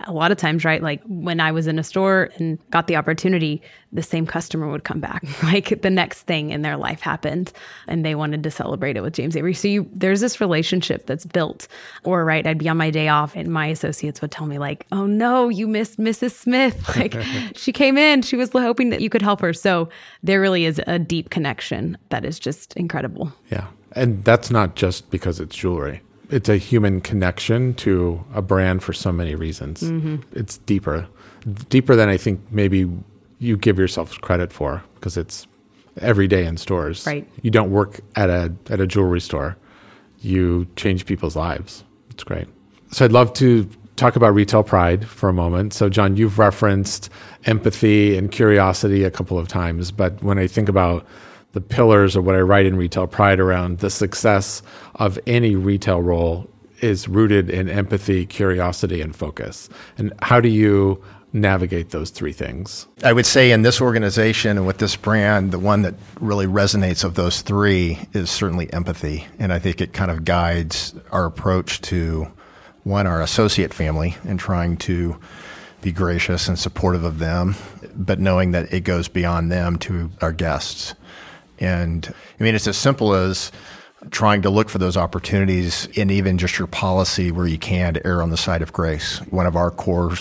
a 0.06 0.12
lot 0.12 0.32
of 0.32 0.38
times, 0.38 0.64
right? 0.64 0.82
Like 0.82 1.02
when 1.06 1.40
I 1.40 1.52
was 1.52 1.66
in 1.66 1.78
a 1.78 1.82
store 1.82 2.30
and 2.36 2.58
got 2.70 2.86
the 2.86 2.96
opportunity, 2.96 3.62
the 3.92 4.02
same 4.02 4.26
customer 4.26 4.70
would 4.70 4.84
come 4.84 5.00
back. 5.00 5.24
like 5.42 5.82
the 5.82 5.90
next 5.90 6.22
thing 6.22 6.50
in 6.50 6.62
their 6.62 6.76
life 6.76 7.00
happened 7.00 7.52
and 7.86 8.04
they 8.04 8.14
wanted 8.14 8.42
to 8.42 8.50
celebrate 8.50 8.96
it 8.96 9.02
with 9.02 9.14
James 9.14 9.36
Avery. 9.36 9.54
So 9.54 9.68
you, 9.68 9.88
there's 9.92 10.20
this 10.20 10.40
relationship 10.40 11.06
that's 11.06 11.24
built. 11.24 11.68
Or, 12.04 12.24
right, 12.24 12.46
I'd 12.46 12.58
be 12.58 12.68
on 12.68 12.76
my 12.76 12.90
day 12.90 13.08
off 13.08 13.34
and 13.36 13.48
my 13.48 13.66
associates 13.66 14.20
would 14.20 14.30
tell 14.30 14.46
me, 14.46 14.58
like, 14.58 14.86
oh 14.92 15.06
no, 15.06 15.48
you 15.48 15.66
missed 15.66 15.98
Mrs. 15.98 16.32
Smith. 16.32 16.76
Like 17.00 17.16
she 17.54 17.72
came 17.72 17.96
in, 17.96 18.20
she 18.22 18.36
was 18.36 18.50
hoping 18.52 18.90
that 18.90 19.00
you 19.00 19.08
could 19.08 19.22
help 19.22 19.40
her. 19.40 19.52
So 19.54 19.88
there 20.22 20.40
really 20.40 20.64
is 20.64 20.80
a 20.86 20.98
deep 20.98 21.30
connection 21.30 21.96
that 22.10 22.24
is 22.24 22.38
just 22.38 22.74
incredible. 22.74 23.32
Yeah. 23.50 23.68
And 23.92 24.22
that's 24.24 24.50
not 24.50 24.76
just 24.76 25.08
because 25.10 25.40
it's 25.40 25.56
jewelry 25.56 26.02
it's 26.30 26.48
a 26.48 26.56
human 26.56 27.00
connection 27.00 27.74
to 27.74 28.24
a 28.34 28.42
brand 28.42 28.82
for 28.82 28.92
so 28.92 29.12
many 29.12 29.34
reasons. 29.34 29.82
Mm-hmm. 29.82 30.16
It's 30.32 30.58
deeper, 30.58 31.06
deeper 31.68 31.96
than 31.96 32.08
I 32.08 32.16
think 32.16 32.40
maybe 32.50 32.88
you 33.38 33.56
give 33.56 33.78
yourself 33.78 34.20
credit 34.20 34.52
for 34.52 34.82
because 34.94 35.16
it's 35.16 35.46
every 35.98 36.28
day 36.28 36.46
in 36.46 36.56
stores. 36.56 37.06
Right. 37.06 37.28
You 37.42 37.50
don't 37.50 37.70
work 37.70 38.00
at 38.16 38.30
a 38.30 38.52
at 38.68 38.80
a 38.80 38.86
jewelry 38.86 39.20
store. 39.20 39.56
You 40.20 40.66
change 40.76 41.06
people's 41.06 41.36
lives. 41.36 41.84
It's 42.10 42.24
great. 42.24 42.46
So 42.92 43.04
I'd 43.04 43.12
love 43.12 43.32
to 43.34 43.68
talk 43.96 44.16
about 44.16 44.34
retail 44.34 44.62
pride 44.62 45.06
for 45.06 45.28
a 45.28 45.32
moment. 45.32 45.72
So 45.72 45.88
John, 45.88 46.16
you've 46.16 46.38
referenced 46.38 47.10
empathy 47.44 48.16
and 48.16 48.30
curiosity 48.30 49.04
a 49.04 49.10
couple 49.10 49.38
of 49.38 49.48
times, 49.48 49.90
but 49.90 50.22
when 50.22 50.38
I 50.38 50.46
think 50.46 50.68
about 50.68 51.06
the 51.52 51.60
pillars 51.60 52.16
of 52.16 52.24
what 52.24 52.34
I 52.34 52.40
write 52.40 52.66
in 52.66 52.76
Retail 52.76 53.06
Pride 53.06 53.40
around 53.40 53.78
the 53.78 53.90
success 53.90 54.62
of 54.96 55.18
any 55.26 55.56
retail 55.56 56.00
role 56.00 56.48
is 56.80 57.08
rooted 57.08 57.50
in 57.50 57.68
empathy, 57.68 58.24
curiosity, 58.24 59.00
and 59.00 59.14
focus. 59.14 59.68
And 59.98 60.12
how 60.22 60.40
do 60.40 60.48
you 60.48 61.02
navigate 61.32 61.90
those 61.90 62.10
three 62.10 62.32
things? 62.32 62.86
I 63.04 63.12
would 63.12 63.26
say 63.26 63.52
in 63.52 63.62
this 63.62 63.80
organization 63.80 64.56
and 64.56 64.66
with 64.66 64.78
this 64.78 64.96
brand, 64.96 65.52
the 65.52 65.58
one 65.58 65.82
that 65.82 65.94
really 66.20 66.46
resonates 66.46 67.04
of 67.04 67.14
those 67.14 67.42
three 67.42 67.98
is 68.12 68.30
certainly 68.30 68.72
empathy. 68.72 69.26
And 69.38 69.52
I 69.52 69.58
think 69.58 69.80
it 69.80 69.92
kind 69.92 70.10
of 70.10 70.24
guides 70.24 70.94
our 71.12 71.26
approach 71.26 71.80
to 71.82 72.30
one, 72.84 73.06
our 73.06 73.20
associate 73.20 73.74
family 73.74 74.16
and 74.24 74.40
trying 74.40 74.76
to 74.78 75.18
be 75.82 75.92
gracious 75.92 76.48
and 76.48 76.58
supportive 76.58 77.04
of 77.04 77.18
them, 77.18 77.54
but 77.94 78.18
knowing 78.18 78.52
that 78.52 78.72
it 78.72 78.84
goes 78.84 79.08
beyond 79.08 79.50
them 79.50 79.78
to 79.78 80.10
our 80.20 80.32
guests. 80.32 80.94
And 81.60 82.12
I 82.38 82.42
mean, 82.42 82.54
it's 82.54 82.66
as 82.66 82.76
simple 82.76 83.14
as 83.14 83.52
trying 84.10 84.42
to 84.42 84.50
look 84.50 84.70
for 84.70 84.78
those 84.78 84.96
opportunities 84.96 85.86
in 85.88 86.10
even 86.10 86.38
just 86.38 86.58
your 86.58 86.68
policy 86.68 87.30
where 87.30 87.46
you 87.46 87.58
can 87.58 87.94
to 87.94 88.06
err 88.06 88.22
on 88.22 88.30
the 88.30 88.36
side 88.36 88.62
of 88.62 88.72
grace. 88.72 89.18
One 89.30 89.46
of 89.46 89.56
our 89.56 89.70
core 89.70 90.16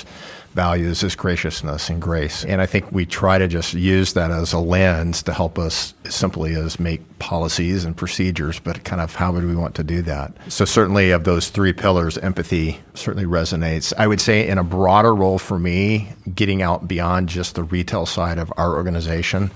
values 0.53 1.03
is 1.03 1.15
graciousness 1.15 1.89
and 1.89 2.01
grace. 2.01 2.43
And 2.43 2.59
I 2.59 2.65
think 2.65 2.91
we 2.91 3.05
try 3.05 3.37
to 3.37 3.47
just 3.47 3.73
use 3.73 4.13
that 4.13 4.31
as 4.31 4.51
a 4.51 4.59
lens 4.59 5.23
to 5.23 5.33
help 5.33 5.59
us 5.59 5.93
simply 6.09 6.55
as 6.55 6.79
make 6.79 7.19
policies 7.19 7.85
and 7.85 7.95
procedures, 7.95 8.59
but 8.59 8.83
kind 8.83 8.99
of 8.99 9.15
how 9.15 9.31
would 9.31 9.45
we 9.45 9.55
want 9.55 9.75
to 9.75 9.83
do 9.83 10.01
that? 10.01 10.33
So 10.49 10.65
certainly 10.65 11.11
of 11.11 11.23
those 11.23 11.49
three 11.49 11.71
pillars, 11.71 12.17
empathy 12.17 12.79
certainly 12.95 13.27
resonates. 13.27 13.93
I 13.97 14.07
would 14.07 14.19
say 14.19 14.47
in 14.47 14.57
a 14.57 14.63
broader 14.63 15.13
role 15.15 15.39
for 15.39 15.59
me, 15.59 16.11
getting 16.33 16.61
out 16.61 16.87
beyond 16.87 17.29
just 17.29 17.55
the 17.55 17.63
retail 17.63 18.05
side 18.05 18.39
of 18.39 18.51
our 18.57 18.75
organization 18.75 19.51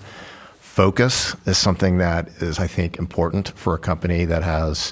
focus 0.74 1.36
is 1.46 1.56
something 1.56 2.00
that 2.00 2.28
is, 2.42 2.58
I 2.58 2.66
think, 2.66 2.98
important 2.98 3.50
for 3.50 3.76
a 3.76 3.78
company 3.78 4.26
that 4.26 4.42
has 4.42 4.92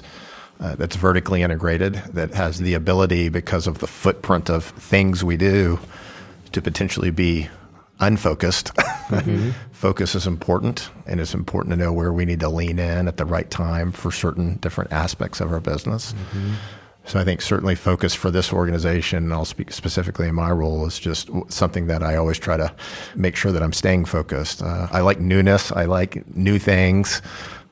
uh, 0.60 0.76
that's 0.76 0.94
vertically 0.94 1.42
integrated, 1.42 1.94
that 2.14 2.32
has 2.34 2.58
the 2.58 2.74
ability 2.74 3.28
because 3.30 3.66
of 3.66 3.78
the 3.78 3.88
footprint 3.88 4.48
of 4.48 4.64
things 4.64 5.24
we 5.24 5.36
do 5.36 5.80
to 6.52 6.62
potentially 6.62 7.10
be 7.10 7.48
unfocused. 7.98 8.72
Mm-hmm. 8.76 9.50
Focus 9.72 10.14
is 10.14 10.24
important, 10.24 10.88
and 11.04 11.20
it's 11.20 11.34
important 11.34 11.72
to 11.72 11.76
know 11.76 11.92
where 11.92 12.12
we 12.12 12.26
need 12.26 12.38
to 12.40 12.48
lean 12.48 12.78
in 12.78 13.08
at 13.08 13.16
the 13.16 13.24
right 13.24 13.50
time 13.50 13.90
for 13.90 14.12
certain 14.12 14.58
different 14.58 14.92
aspects 14.92 15.40
of 15.40 15.52
our 15.52 15.60
business. 15.60 16.12
Mm-hmm. 16.12 16.52
So 17.04 17.18
I 17.18 17.24
think 17.24 17.42
certainly 17.42 17.74
focus 17.74 18.14
for 18.14 18.30
this 18.30 18.52
organization, 18.52 19.24
and 19.24 19.32
I'll 19.32 19.44
speak 19.44 19.72
specifically 19.72 20.28
in 20.28 20.34
my 20.34 20.50
role, 20.50 20.86
is 20.86 20.98
just 20.98 21.28
something 21.48 21.88
that 21.88 22.02
I 22.02 22.16
always 22.16 22.38
try 22.38 22.56
to 22.56 22.72
make 23.16 23.34
sure 23.34 23.50
that 23.52 23.62
I'm 23.62 23.72
staying 23.72 24.04
focused. 24.04 24.62
Uh, 24.62 24.86
I 24.92 25.00
like 25.00 25.18
newness. 25.18 25.72
I 25.72 25.84
like 25.86 26.24
new 26.36 26.58
things. 26.58 27.20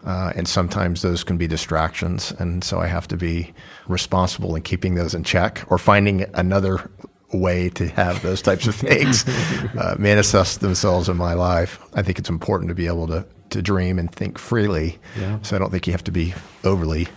Uh, 0.05 0.33
and 0.35 0.49
sometimes 0.49 1.03
those 1.03 1.23
can 1.23 1.37
be 1.37 1.47
distractions. 1.47 2.33
And 2.39 2.65
so 2.65 2.81
I 2.81 2.87
have 2.87 3.07
to 3.09 3.17
be 3.17 3.53
responsible 3.87 4.57
in 4.57 4.63
keeping 4.63 4.95
those 4.95 5.15
in 5.15 5.25
check 5.25 5.65
or 5.69 5.79
finding 5.79 6.25
another 6.35 6.91
way 7.33 7.69
to 7.71 7.87
have 7.89 8.23
those 8.23 8.43
types 8.43 8.67
of 8.67 8.75
things 8.75 9.25
uh, 9.79 9.95
manifest 9.99 10.61
themselves 10.61 11.09
in 11.09 11.17
my 11.17 11.35
life. 11.35 11.79
I 11.95 12.03
think 12.03 12.19
it's 12.19 12.31
important 12.31 12.69
to 12.71 12.75
be 12.75 12.87
able 12.87 13.07
to 13.09 13.25
to 13.51 13.63
dream 13.63 13.99
and 13.99 14.13
think 14.13 14.39
freely. 14.39 14.99
Yeah. 15.19 15.39
So 15.43 15.57
I 15.57 15.59
don't 15.59 15.71
think 15.71 15.87
you 15.87 15.93
have 15.93 16.05
to 16.05 16.13
be 16.13 16.35
overly 16.65 17.09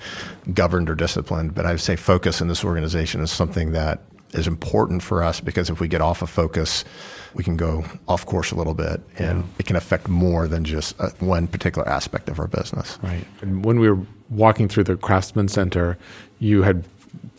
governed 0.53 0.89
or 0.89 0.95
disciplined. 0.95 1.55
But 1.55 1.65
I 1.65 1.71
would 1.71 1.81
say 1.81 1.95
focus 1.95 2.41
in 2.41 2.47
this 2.47 2.63
organization 2.63 3.21
is 3.21 3.31
something 3.31 3.71
that 3.71 4.01
is 4.33 4.47
important 4.47 5.03
for 5.03 5.23
us 5.23 5.39
because 5.39 5.69
if 5.69 5.79
we 5.79 5.87
get 5.87 6.01
off 6.01 6.21
of 6.21 6.29
focus, 6.29 6.83
we 7.33 7.43
can 7.43 7.55
go 7.55 7.85
off 8.07 8.25
course 8.25 8.51
a 8.51 8.55
little 8.55 8.73
bit 8.73 9.01
and 9.17 9.39
yeah. 9.39 9.45
it 9.59 9.65
can 9.65 9.75
affect 9.75 10.07
more 10.07 10.47
than 10.47 10.63
just 10.63 10.99
uh, 10.99 11.09
one 11.19 11.47
particular 11.47 11.87
aspect 11.87 12.29
of 12.29 12.39
our 12.39 12.47
business. 12.47 12.99
Right. 13.01 13.25
And 13.41 13.63
when 13.63 13.79
we 13.79 13.89
were 13.89 14.05
walking 14.29 14.67
through 14.67 14.85
the 14.85 14.97
Craftsman 14.97 15.47
Center, 15.47 15.97
you 16.39 16.63
had 16.63 16.83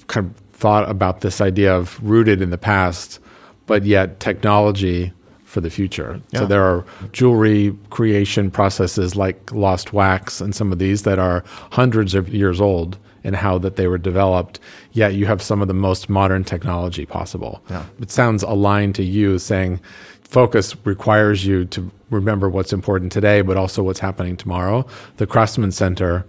kind 0.07 0.26
of 0.26 0.37
thought 0.57 0.88
about 0.88 1.20
this 1.20 1.40
idea 1.40 1.74
of 1.74 2.02
rooted 2.02 2.40
in 2.40 2.50
the 2.50 2.59
past, 2.59 3.18
but 3.66 3.85
yet 3.85 4.20
technology 4.20 5.12
for 5.55 5.61
the 5.61 5.71
future. 5.71 6.21
Yeah. 6.33 6.40
So 6.40 6.47
there 6.47 6.64
are 6.64 6.85
jewelry 7.12 7.75
creation 7.90 8.51
processes 8.51 9.14
like 9.14 9.53
lost 9.53 9.93
wax 9.93 10.40
and 10.40 10.53
some 10.55 10.73
of 10.73 10.81
these 10.81 11.05
that 11.05 11.21
are 11.21 11.45
hundreds 11.71 12.14
of 12.14 12.29
years 12.29 12.61
old 12.61 12.99
in 13.23 13.33
how 13.35 13.57
that 13.59 13.77
they 13.77 13.87
were 13.87 13.97
developed, 13.97 14.59
yet 14.93 15.14
you 15.14 15.27
have 15.27 15.40
some 15.40 15.62
of 15.62 15.69
the 15.69 15.75
most 15.75 16.11
modern 16.11 16.45
technology 16.45 17.07
possible. 17.07 17.62
Yeah. 17.71 17.87
It 18.01 18.11
sounds 18.11 18.43
aligned 18.43 18.97
to 18.97 19.05
you 19.05 19.38
saying 19.38 19.81
focus 20.23 20.77
requires 20.85 21.47
you 21.47 21.64
to 21.67 21.90
remember 22.11 22.51
what's 22.51 22.73
important 22.73 23.12
today, 23.12 23.40
but 23.40 23.57
also 23.57 23.83
what's 23.83 24.01
happening 24.01 24.37
tomorrow. 24.37 24.85
The 25.17 25.27
Craftsman 25.27 25.71
Center 25.71 26.27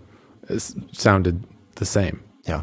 is, 0.48 0.76
sounded 0.94 1.44
the 1.76 1.86
same. 1.86 2.24
Yeah, 2.46 2.62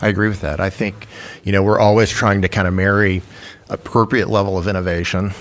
I 0.00 0.06
agree 0.08 0.28
with 0.28 0.40
that. 0.42 0.60
I 0.60 0.70
think, 0.70 1.08
you 1.42 1.50
know, 1.50 1.62
we're 1.62 1.80
always 1.80 2.08
trying 2.08 2.40
to 2.42 2.48
kind 2.48 2.68
of 2.68 2.72
marry 2.72 3.20
appropriate 3.68 4.28
level 4.28 4.56
of 4.56 4.68
innovation. 4.68 5.32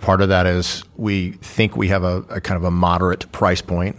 Part 0.00 0.22
of 0.22 0.30
that 0.30 0.46
is 0.46 0.82
we 0.96 1.32
think 1.32 1.76
we 1.76 1.88
have 1.88 2.04
a, 2.04 2.24
a 2.28 2.40
kind 2.40 2.56
of 2.56 2.64
a 2.64 2.70
moderate 2.70 3.30
price 3.32 3.60
point 3.60 3.96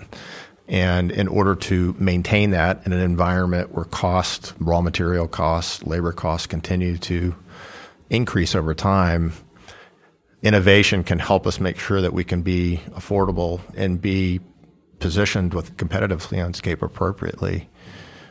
and 0.72 1.12
in 1.12 1.28
order 1.28 1.54
to 1.54 1.94
maintain 2.00 2.52
that 2.52 2.86
in 2.86 2.94
an 2.94 3.02
environment 3.02 3.74
where 3.74 3.84
cost, 3.84 4.54
raw 4.58 4.80
material 4.80 5.28
costs, 5.28 5.84
labor 5.84 6.14
costs 6.14 6.48
continue 6.48 6.98
to 7.00 7.36
increase 8.10 8.56
over 8.56 8.74
time, 8.74 9.34
innovation 10.42 11.04
can 11.04 11.20
help 11.20 11.46
us 11.46 11.60
make 11.60 11.78
sure 11.78 12.00
that 12.00 12.14
we 12.14 12.24
can 12.24 12.42
be 12.42 12.80
affordable 12.92 13.60
and 13.76 14.02
be 14.02 14.40
positioned 15.00 15.54
with 15.54 15.76
competitive 15.76 16.32
landscape 16.32 16.82
appropriately 16.82 17.68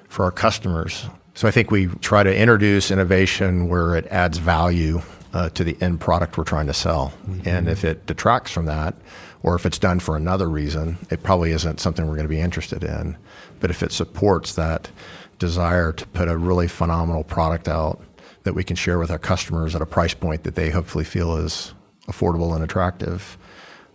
for 0.09 0.25
our 0.25 0.33
customers. 0.33 1.07
So 1.35 1.47
I 1.47 1.51
think 1.51 1.71
we 1.71 1.87
try 1.87 2.23
to 2.23 2.35
introduce 2.35 2.91
innovation 2.91 3.69
where 3.69 3.95
it 3.97 4.07
adds 4.07 4.39
value 4.39 5.03
uh, 5.33 5.49
to 5.51 5.65
the 5.65 5.77
end 5.81 6.01
product 6.01 6.37
we're 6.37 6.45
trying 6.45 6.67
to 6.67 6.75
sell. 6.75 7.13
Mm-hmm. 7.27 7.49
And 7.49 7.69
if 7.69 7.85
it 7.85 8.07
detracts 8.07 8.51
from 8.51 8.67
that, 8.67 8.95
or 9.43 9.55
if 9.55 9.65
it's 9.65 9.79
done 9.79 10.01
for 10.01 10.17
another 10.17 10.49
reason, 10.49 10.99
it 11.11 11.23
probably 11.23 11.53
isn't 11.53 11.81
something 11.81 12.07
we're 12.07 12.17
going 12.17 12.27
to 12.27 12.29
be 12.29 12.41
interested 12.41 12.85
in. 12.85 13.17
But 13.61 13.71
if 13.71 13.83
it 13.83 13.93
supports 13.93 14.55
that 14.55 14.91
desire 15.39 15.93
to 15.93 16.07
put 16.09 16.29
a 16.29 16.37
really 16.37 16.69
phenomenal 16.69 17.25
product 17.25 17.69
out 17.69 18.01
that 18.43 18.55
we 18.55 18.65
can 18.65 18.77
share 18.77 18.99
with 18.99 19.11
our 19.11 19.19
customers 19.19 19.75
at 19.75 19.83
a 19.83 19.87
price 19.87 20.15
point 20.15 20.45
that 20.45 20.55
they 20.55 20.71
hopefully 20.71 21.05
feel 21.05 21.37
is 21.37 21.75
affordable 22.07 22.55
and 22.55 22.65
attractive, 22.65 23.39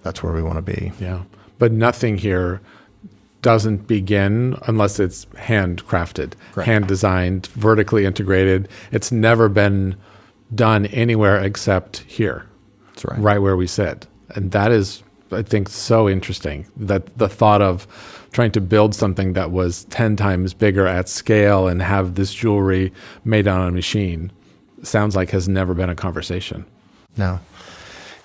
that's 0.03 0.23
where 0.23 0.33
we 0.33 0.41
want 0.41 0.55
to 0.55 0.61
be. 0.61 0.91
Yeah. 0.99 1.23
But 1.59 1.71
nothing 1.71 2.17
here 2.17 2.61
doesn't 3.41 3.87
begin 3.87 4.57
unless 4.67 4.99
it's 4.99 5.25
handcrafted, 5.35 6.33
hand 6.63 6.87
designed, 6.87 7.47
vertically 7.47 8.05
integrated. 8.05 8.67
It's 8.91 9.11
never 9.11 9.49
been 9.49 9.95
done 10.53 10.85
anywhere 10.87 11.39
except 11.39 11.97
here. 12.07 12.45
That's 12.87 13.05
right. 13.05 13.19
Right 13.19 13.39
where 13.39 13.57
we 13.57 13.67
sit. 13.67 14.07
And 14.29 14.51
that 14.51 14.71
is 14.71 15.03
I 15.31 15.41
think 15.41 15.69
so 15.69 16.07
interesting 16.07 16.67
that 16.77 17.17
the 17.17 17.27
thought 17.27 17.61
of 17.61 17.87
trying 18.31 18.51
to 18.51 18.61
build 18.61 18.93
something 18.93 19.33
that 19.33 19.51
was 19.51 19.85
10 19.85 20.15
times 20.15 20.53
bigger 20.53 20.85
at 20.85 21.09
scale 21.09 21.67
and 21.67 21.81
have 21.81 22.15
this 22.15 22.33
jewelry 22.33 22.91
made 23.23 23.47
on 23.47 23.67
a 23.67 23.71
machine 23.71 24.31
sounds 24.83 25.15
like 25.15 25.31
has 25.31 25.47
never 25.47 25.73
been 25.73 25.89
a 25.89 25.95
conversation. 25.95 26.65
No. 27.17 27.39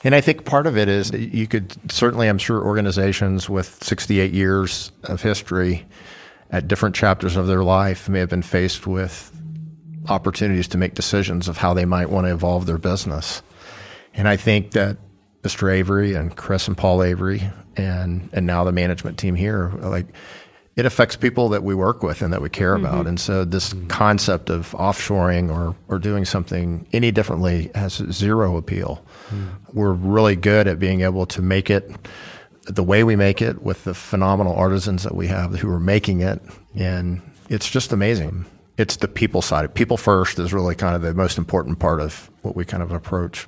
And 0.02 0.14
I 0.14 0.20
think 0.20 0.44
part 0.44 0.66
of 0.66 0.76
it 0.76 0.88
is 0.88 1.10
you 1.12 1.46
could 1.46 1.76
certainly, 1.90 2.28
I'm 2.28 2.38
sure, 2.38 2.62
organizations 2.62 3.48
with 3.48 3.82
68 3.84 4.32
years 4.32 4.92
of 5.04 5.22
history 5.22 5.86
at 6.50 6.68
different 6.68 6.94
chapters 6.94 7.36
of 7.36 7.46
their 7.46 7.62
life 7.62 8.08
may 8.08 8.18
have 8.18 8.30
been 8.30 8.42
faced 8.42 8.86
with 8.86 9.30
opportunities 10.08 10.68
to 10.68 10.78
make 10.78 10.94
decisions 10.94 11.48
of 11.48 11.58
how 11.58 11.74
they 11.74 11.84
might 11.84 12.10
want 12.10 12.26
to 12.26 12.32
evolve 12.32 12.66
their 12.66 12.78
business. 12.78 13.42
And 14.14 14.26
I 14.26 14.36
think 14.36 14.72
that 14.72 14.96
Mr. 15.42 15.72
Avery 15.72 16.14
and 16.14 16.36
Chris 16.36 16.68
and 16.68 16.76
Paul 16.76 17.02
Avery 17.02 17.50
and 17.76 18.28
and 18.32 18.46
now 18.46 18.64
the 18.64 18.72
management 18.72 19.18
team 19.18 19.34
here 19.34 19.70
like 19.80 20.06
it 20.76 20.86
affects 20.86 21.16
people 21.16 21.48
that 21.50 21.62
we 21.62 21.74
work 21.74 22.02
with 22.02 22.22
and 22.22 22.32
that 22.32 22.40
we 22.40 22.48
care 22.48 22.76
mm-hmm. 22.76 22.86
about. 22.86 23.06
And 23.06 23.18
so 23.18 23.44
this 23.44 23.72
mm-hmm. 23.72 23.88
concept 23.88 24.50
of 24.50 24.70
offshoring 24.72 25.52
or 25.52 25.74
or 25.88 25.98
doing 25.98 26.24
something 26.24 26.86
any 26.92 27.10
differently 27.10 27.70
has 27.74 27.94
zero 27.94 28.56
appeal. 28.56 29.04
Mm. 29.30 29.48
We're 29.72 29.92
really 29.92 30.36
good 30.36 30.66
at 30.66 30.78
being 30.78 31.02
able 31.02 31.26
to 31.26 31.42
make 31.42 31.70
it 31.70 31.90
the 32.64 32.82
way 32.82 33.04
we 33.04 33.16
make 33.16 33.40
it 33.40 33.62
with 33.62 33.84
the 33.84 33.94
phenomenal 33.94 34.54
artisans 34.54 35.02
that 35.02 35.14
we 35.14 35.26
have 35.26 35.58
who 35.58 35.70
are 35.70 35.80
making 35.80 36.20
it 36.20 36.40
and 36.74 37.20
it's 37.48 37.68
just 37.68 37.92
amazing. 37.92 38.46
It's 38.76 38.96
the 38.96 39.08
people 39.08 39.42
side. 39.42 39.74
People 39.74 39.96
first 39.96 40.38
is 40.38 40.52
really 40.52 40.74
kind 40.74 40.96
of 40.96 41.02
the 41.02 41.14
most 41.14 41.38
important 41.38 41.78
part 41.78 42.00
of 42.00 42.30
what 42.42 42.56
we 42.56 42.64
kind 42.64 42.82
of 42.82 42.92
approach 42.92 43.46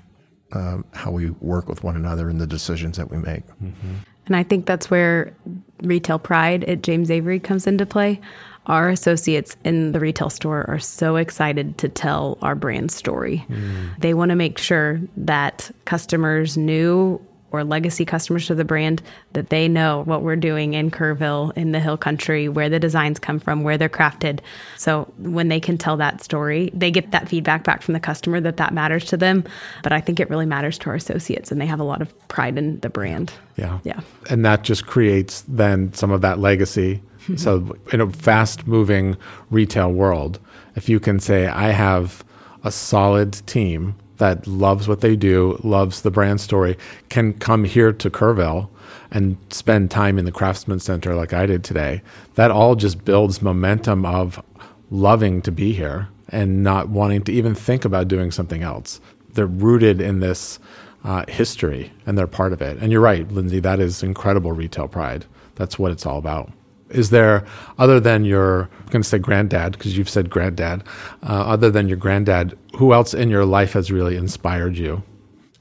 um, 0.53 0.85
how 0.93 1.11
we 1.11 1.31
work 1.31 1.69
with 1.69 1.83
one 1.83 1.97
another 1.97 2.29
and 2.29 2.41
the 2.41 2.47
decisions 2.47 2.97
that 2.97 3.11
we 3.11 3.17
make. 3.17 3.47
Mm-hmm. 3.63 3.95
And 4.27 4.37
I 4.37 4.43
think 4.43 4.67
that's 4.67 4.91
where 4.91 5.35
retail 5.83 6.19
pride 6.19 6.65
at 6.65 6.83
James 6.83 7.11
Avery 7.11 7.41
comes 7.41 7.67
into 7.67 7.87
play. 7.87 8.21
Our 8.67 8.89
associates 8.91 9.57
in 9.65 9.93
the 9.93 9.99
retail 9.99 10.31
store 10.31 10.65
are 10.69 10.79
so 10.79 11.17
excited 11.17 11.79
to 11.79 11.89
tell 11.89 12.39
our 12.43 12.55
brand 12.55 12.93
story. 12.93 13.45
Mm. 13.49 13.99
They 13.99 14.15
want 14.15 14.29
to 14.29 14.37
make 14.37 14.59
sure 14.59 15.01
that 15.17 15.71
customers 15.85 16.57
knew 16.57 17.21
or 17.53 17.63
legacy 17.63 18.05
customers 18.05 18.47
to 18.47 18.55
the 18.55 18.65
brand 18.65 19.03
that 19.35 19.51
they 19.51 19.69
know 19.69 20.03
what 20.05 20.23
we're 20.23 20.37
doing 20.37 20.75
in 20.75 20.91
Kerrville, 20.91 21.57
in 21.57 21.73
the 21.73 21.81
Hill 21.81 21.97
Country, 21.97 22.49
where 22.49 22.69
the 22.69 22.81
designs 22.81 23.19
come 23.19 23.39
from, 23.39 23.63
where 23.63 23.79
they're 23.79 23.89
crafted. 23.89 24.41
So 24.79 25.13
when 25.19 25.49
they 25.49 25.61
can 25.61 25.79
tell 25.79 25.97
that 25.99 26.23
story, 26.23 26.71
they 26.73 26.91
get 26.91 27.11
that 27.13 27.29
feedback 27.29 27.65
back 27.65 27.83
from 27.83 27.95
the 27.95 28.01
customer 28.01 28.41
that 28.41 28.57
that 28.57 28.73
matters 28.73 29.05
to 29.07 29.17
them. 29.17 29.45
But 29.83 29.93
I 29.93 30.01
think 30.01 30.19
it 30.19 30.31
really 30.31 30.47
matters 30.47 30.79
to 30.79 30.91
our 30.91 30.97
associates, 30.97 31.53
and 31.53 31.61
they 31.61 31.67
have 31.67 31.81
a 31.81 31.85
lot 31.85 32.03
of 32.03 32.29
pride 32.29 32.59
in 32.59 32.81
the 32.81 32.91
brand. 32.91 33.33
Yeah, 33.57 33.79
yeah, 33.85 34.01
and 34.31 34.45
that 34.45 34.63
just 34.63 34.87
creates 34.87 35.45
then 35.47 35.93
some 35.93 36.11
of 36.11 36.23
that 36.23 36.39
legacy. 36.39 37.03
Mm-hmm. 37.23 37.37
so 37.37 37.77
in 37.93 38.01
a 38.01 38.11
fast-moving 38.11 39.17
retail 39.49 39.93
world, 39.93 40.41
if 40.75 40.89
you 40.89 40.99
can 40.99 41.21
say, 41.21 41.47
"I 41.47 41.69
have 41.69 42.25
a 42.65 42.73
solid 42.73 43.35
team." 43.47 43.95
That 44.19 44.47
loves 44.47 44.89
what 44.89 45.01
they 45.01 45.17
do, 45.17 45.59
loves 45.63 46.03
the 46.03 46.11
brand 46.11 46.41
story, 46.41 46.77
can 47.09 47.33
come 47.35 47.65
here 47.65 47.93
to 47.93 48.11
Kerrville 48.11 48.69
and 49.11 49.37
spend 49.51 49.91
time 49.91 50.19
in 50.19 50.25
the 50.25 50.33
Craftsman 50.33 50.81
Center 50.81 51.15
like 51.15 51.33
I 51.33 51.47
did 51.47 51.65
today. 51.65 52.03
That 52.35 52.51
all 52.51 52.77
just 52.77 53.05
builds 53.05 53.43
momentum 53.43 54.05
of 54.07 54.43
loving 54.91 55.43
to 55.43 55.51
be 55.51 55.73
here 55.73 56.09
and 56.29 56.63
not 56.63 56.89
wanting 56.89 57.23
to 57.25 57.33
even 57.33 57.55
think 57.55 57.85
about 57.85 58.09
doing 58.09 58.31
something 58.31 58.63
else. 58.63 59.01
They're 59.35 59.47
rooted 59.47 60.01
in 60.01 60.21
this 60.21 60.59
uh, 61.05 61.25
history 61.29 61.93
and 62.07 62.17
they're 62.17 62.27
part 62.27 62.53
of 62.53 62.63
it. 62.63 62.79
And 62.79 62.93
you're 62.93 63.01
right, 63.01 63.31
Lindsey, 63.31 63.61
that 63.61 63.81
is 63.81 64.03
incredible 64.03 64.53
retail 64.53 64.89
pride. 64.89 65.27
That's 65.57 65.79
what 65.79 65.93
it's 65.93 66.07
all 66.07 66.19
about. 66.19 66.51
Is 66.93 67.11
there, 67.11 67.45
other 67.79 68.01
than 68.01 68.25
your, 68.25 68.69
I'm 68.81 68.87
going 68.91 69.03
to 69.03 69.09
say 69.09 69.19
granddad, 69.19 69.73
because 69.73 69.97
you've 69.97 70.09
said 70.09 70.31
granddad, 70.31 70.85
uh, 71.23 71.33
other 71.33 71.71
than 71.71 71.89
your 71.89 71.97
granddad, 71.97 72.59
who 72.77 72.93
else 72.93 73.15
in 73.15 73.31
your 73.31 73.45
life 73.45 73.73
has 73.73 73.91
really 73.91 74.17
inspired 74.17 74.77
you? 74.77 75.03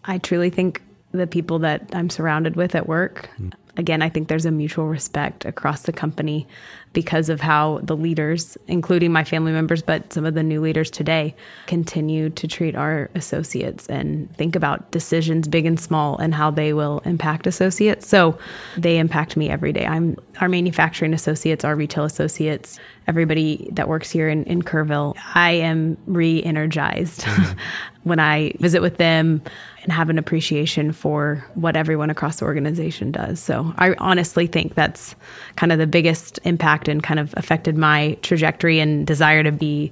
I 0.05 0.17
truly 0.17 0.49
think 0.49 0.81
the 1.11 1.27
people 1.27 1.59
that 1.59 1.89
I'm 1.93 2.09
surrounded 2.09 2.55
with 2.55 2.75
at 2.75 2.87
work. 2.87 3.29
Mm. 3.39 3.53
Again, 3.77 4.01
I 4.01 4.09
think 4.09 4.27
there's 4.27 4.45
a 4.45 4.51
mutual 4.51 4.87
respect 4.87 5.45
across 5.45 5.83
the 5.83 5.93
company 5.93 6.47
because 6.93 7.29
of 7.29 7.39
how 7.39 7.79
the 7.83 7.95
leaders, 7.95 8.57
including 8.67 9.11
my 9.11 9.23
family 9.23 9.51
members, 9.51 9.81
but 9.81 10.11
some 10.11 10.25
of 10.25 10.33
the 10.33 10.43
new 10.43 10.59
leaders 10.59 10.91
today, 10.91 11.33
continue 11.67 12.29
to 12.31 12.47
treat 12.47 12.75
our 12.75 13.09
associates 13.15 13.87
and 13.87 14.33
think 14.35 14.55
about 14.55 14.91
decisions, 14.91 15.47
big 15.47 15.65
and 15.65 15.79
small, 15.79 16.17
and 16.17 16.35
how 16.35 16.51
they 16.51 16.73
will 16.73 17.01
impact 17.05 17.47
associates. 17.47 18.07
So 18.07 18.37
they 18.77 18.97
impact 18.97 19.37
me 19.37 19.49
every 19.49 19.71
day. 19.71 19.85
I'm 19.85 20.17
our 20.41 20.49
manufacturing 20.49 21.13
associates, 21.13 21.63
our 21.63 21.75
retail 21.75 22.03
associates, 22.03 22.79
everybody 23.07 23.69
that 23.73 23.87
works 23.87 24.11
here 24.11 24.27
in, 24.27 24.43
in 24.45 24.61
Kerrville. 24.61 25.15
I 25.33 25.51
am 25.51 25.97
re 26.07 26.43
energized 26.43 27.21
mm-hmm. 27.21 27.59
when 28.03 28.19
I 28.19 28.53
visit 28.59 28.81
with 28.81 28.97
them 28.97 29.41
and 29.83 29.91
have 29.91 30.09
an 30.09 30.17
appreciation 30.17 30.91
for 30.91 31.45
what 31.55 31.75
everyone 31.75 32.09
across 32.09 32.39
the 32.39 32.45
organization 32.45 33.11
does. 33.11 33.39
So 33.39 33.73
I 33.77 33.95
honestly 33.95 34.47
think 34.47 34.75
that's 34.75 35.15
kind 35.55 35.71
of 35.71 35.79
the 35.79 35.87
biggest 35.87 36.39
impact 36.43 36.80
and 36.87 37.03
kind 37.03 37.19
of 37.19 37.33
affected 37.37 37.77
my 37.77 38.17
trajectory 38.21 38.79
and 38.79 39.05
desire 39.05 39.43
to 39.43 39.51
be 39.51 39.91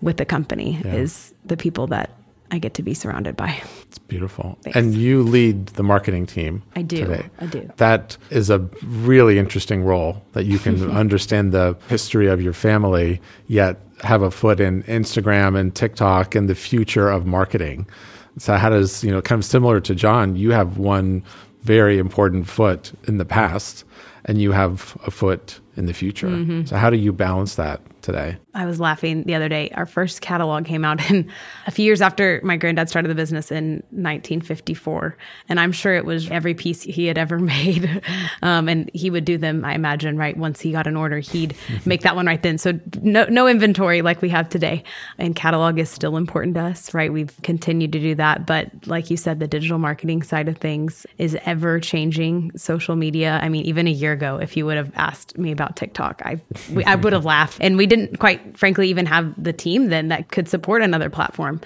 with 0.00 0.16
the 0.16 0.24
company 0.24 0.80
yeah. 0.84 0.94
is 0.94 1.34
the 1.44 1.56
people 1.56 1.86
that 1.88 2.10
I 2.50 2.58
get 2.58 2.74
to 2.74 2.82
be 2.82 2.94
surrounded 2.94 3.36
by. 3.36 3.60
It's 3.82 3.98
beautiful. 3.98 4.56
Thanks. 4.62 4.76
And 4.76 4.94
you 4.94 5.22
lead 5.22 5.66
the 5.68 5.82
marketing 5.82 6.26
team. 6.26 6.62
I 6.76 6.82
do. 6.82 6.98
Today. 6.98 7.30
I 7.40 7.46
do. 7.46 7.70
That 7.78 8.16
is 8.30 8.50
a 8.50 8.58
really 8.84 9.38
interesting 9.38 9.82
role 9.82 10.22
that 10.32 10.44
you 10.44 10.58
can 10.58 10.90
understand 10.96 11.52
the 11.52 11.76
history 11.88 12.28
of 12.28 12.40
your 12.40 12.52
family, 12.52 13.20
yet 13.48 13.80
have 14.02 14.22
a 14.22 14.30
foot 14.30 14.60
in 14.60 14.82
Instagram 14.84 15.58
and 15.58 15.74
TikTok 15.74 16.34
and 16.34 16.48
the 16.48 16.54
future 16.54 17.08
of 17.08 17.26
marketing. 17.26 17.88
So 18.38 18.54
how 18.56 18.68
does, 18.68 19.02
you 19.02 19.10
know, 19.10 19.22
kind 19.22 19.40
of 19.40 19.44
similar 19.44 19.80
to 19.80 19.94
John, 19.94 20.36
you 20.36 20.50
have 20.50 20.78
one 20.78 21.24
very 21.62 21.98
important 21.98 22.46
foot 22.46 22.92
in 23.08 23.18
the 23.18 23.24
past 23.24 23.84
and 24.26 24.40
you 24.40 24.52
have 24.52 24.96
a 25.06 25.10
foot 25.10 25.60
in 25.76 25.86
the 25.86 25.94
future. 25.94 26.28
Mm-hmm. 26.28 26.66
So 26.66 26.76
how 26.76 26.90
do 26.90 26.96
you 26.96 27.12
balance 27.12 27.56
that 27.56 27.80
today? 28.02 28.36
I 28.54 28.66
was 28.66 28.78
laughing 28.78 29.24
the 29.24 29.34
other 29.34 29.48
day. 29.48 29.70
Our 29.74 29.86
first 29.86 30.20
catalog 30.20 30.64
came 30.64 30.84
out 30.84 31.10
in 31.10 31.28
a 31.66 31.70
few 31.70 31.84
years 31.84 32.00
after 32.00 32.40
my 32.44 32.56
granddad 32.56 32.88
started 32.88 33.08
the 33.08 33.14
business 33.14 33.50
in 33.50 33.82
1954. 33.90 35.16
And 35.48 35.58
I'm 35.58 35.72
sure 35.72 35.94
it 35.94 36.04
was 36.04 36.30
every 36.30 36.54
piece 36.54 36.82
he 36.82 37.06
had 37.06 37.18
ever 37.18 37.38
made. 37.40 38.02
Um, 38.42 38.68
and 38.68 38.90
he 38.94 39.10
would 39.10 39.24
do 39.24 39.38
them, 39.38 39.64
I 39.64 39.74
imagine, 39.74 40.16
right? 40.16 40.36
Once 40.36 40.60
he 40.60 40.70
got 40.70 40.86
an 40.86 40.96
order, 40.96 41.18
he'd 41.18 41.56
make 41.84 42.02
that 42.02 42.14
one 42.14 42.26
right 42.26 42.42
then. 42.42 42.58
So 42.58 42.78
no, 43.00 43.24
no 43.24 43.48
inventory 43.48 44.02
like 44.02 44.22
we 44.22 44.28
have 44.28 44.48
today. 44.48 44.84
And 45.18 45.34
catalog 45.34 45.78
is 45.78 45.90
still 45.90 46.16
important 46.16 46.54
to 46.54 46.60
us, 46.60 46.94
right? 46.94 47.12
We've 47.12 47.34
continued 47.42 47.92
to 47.92 47.98
do 47.98 48.14
that. 48.16 48.46
But 48.46 48.70
like 48.86 49.10
you 49.10 49.16
said, 49.16 49.40
the 49.40 49.48
digital 49.48 49.78
marketing 49.78 50.22
side 50.22 50.48
of 50.48 50.58
things 50.58 51.06
is 51.18 51.36
ever 51.44 51.80
changing. 51.80 52.56
Social 52.56 52.94
media, 52.94 53.40
I 53.42 53.48
mean, 53.48 53.64
even 53.64 53.88
a 53.88 53.90
year 53.90 54.12
ago, 54.12 54.36
if 54.36 54.56
you 54.56 54.66
would 54.66 54.76
have 54.76 54.92
asked 54.94 55.36
me 55.38 55.50
about 55.50 55.63
TikTok, 55.72 56.22
I, 56.24 56.40
we, 56.72 56.84
I 56.84 56.94
would 56.94 57.12
have 57.12 57.24
laughed. 57.24 57.58
And 57.60 57.76
we 57.76 57.86
didn't 57.86 58.18
quite 58.18 58.56
frankly 58.56 58.88
even 58.88 59.06
have 59.06 59.32
the 59.42 59.52
team 59.52 59.88
then 59.88 60.08
that 60.08 60.30
could 60.30 60.48
support 60.48 60.82
another 60.82 61.10
platform. 61.10 61.60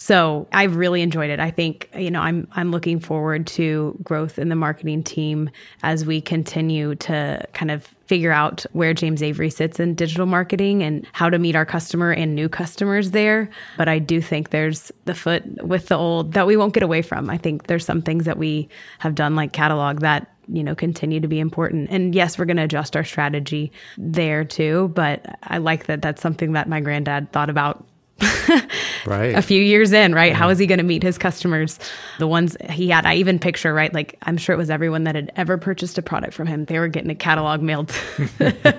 So 0.00 0.48
I've 0.50 0.76
really 0.76 1.02
enjoyed 1.02 1.28
it. 1.28 1.40
I 1.40 1.50
think 1.50 1.90
you 1.94 2.10
know 2.10 2.22
I'm 2.22 2.48
I'm 2.52 2.70
looking 2.70 3.00
forward 3.00 3.46
to 3.48 3.98
growth 4.02 4.38
in 4.38 4.48
the 4.48 4.54
marketing 4.54 5.02
team 5.02 5.50
as 5.82 6.06
we 6.06 6.22
continue 6.22 6.94
to 6.94 7.46
kind 7.52 7.70
of 7.70 7.84
figure 8.06 8.32
out 8.32 8.64
where 8.72 8.94
James 8.94 9.22
Avery 9.22 9.50
sits 9.50 9.78
in 9.78 9.94
digital 9.94 10.24
marketing 10.24 10.82
and 10.82 11.06
how 11.12 11.28
to 11.28 11.38
meet 11.38 11.54
our 11.54 11.66
customer 11.66 12.12
and 12.12 12.34
new 12.34 12.48
customers 12.48 13.10
there. 13.10 13.50
But 13.76 13.88
I 13.88 13.98
do 13.98 14.22
think 14.22 14.48
there's 14.48 14.90
the 15.04 15.14
foot 15.14 15.44
with 15.62 15.88
the 15.88 15.98
old 15.98 16.32
that 16.32 16.46
we 16.46 16.56
won't 16.56 16.72
get 16.72 16.82
away 16.82 17.02
from. 17.02 17.28
I 17.28 17.36
think 17.36 17.66
there's 17.66 17.84
some 17.84 18.00
things 18.00 18.24
that 18.24 18.38
we 18.38 18.70
have 19.00 19.14
done 19.14 19.36
like 19.36 19.52
catalog 19.52 20.00
that 20.00 20.34
you 20.52 20.62
know 20.62 20.74
continue 20.74 21.20
to 21.20 21.28
be 21.28 21.40
important. 21.40 21.90
And 21.90 22.14
yes 22.14 22.38
we're 22.38 22.44
going 22.44 22.56
to 22.56 22.64
adjust 22.64 22.96
our 22.96 23.04
strategy 23.04 23.72
there 23.98 24.44
too 24.44 24.88
but 24.94 25.24
i 25.44 25.58
like 25.58 25.86
that 25.86 26.02
that's 26.02 26.22
something 26.22 26.52
that 26.52 26.68
my 26.68 26.80
granddad 26.80 27.32
thought 27.32 27.50
about 27.50 27.86
right. 29.06 29.34
a 29.34 29.42
few 29.42 29.60
years 29.60 29.92
in, 29.92 30.14
right? 30.14 30.32
Yeah. 30.32 30.36
How 30.36 30.48
is 30.48 30.58
he 30.58 30.66
going 30.66 30.78
to 30.78 30.84
meet 30.84 31.02
his 31.02 31.18
customers? 31.18 31.78
The 32.18 32.26
ones 32.26 32.56
he 32.70 32.88
had, 32.88 33.06
I 33.06 33.14
even 33.14 33.38
picture, 33.38 33.72
right? 33.72 33.92
Like, 33.92 34.18
I'm 34.22 34.36
sure 34.36 34.54
it 34.54 34.58
was 34.58 34.70
everyone 34.70 35.04
that 35.04 35.14
had 35.14 35.32
ever 35.36 35.56
purchased 35.56 35.98
a 35.98 36.02
product 36.02 36.34
from 36.34 36.46
him. 36.46 36.64
They 36.66 36.78
were 36.78 36.88
getting 36.88 37.10
a 37.10 37.14
catalog 37.14 37.62
mailed, 37.62 37.94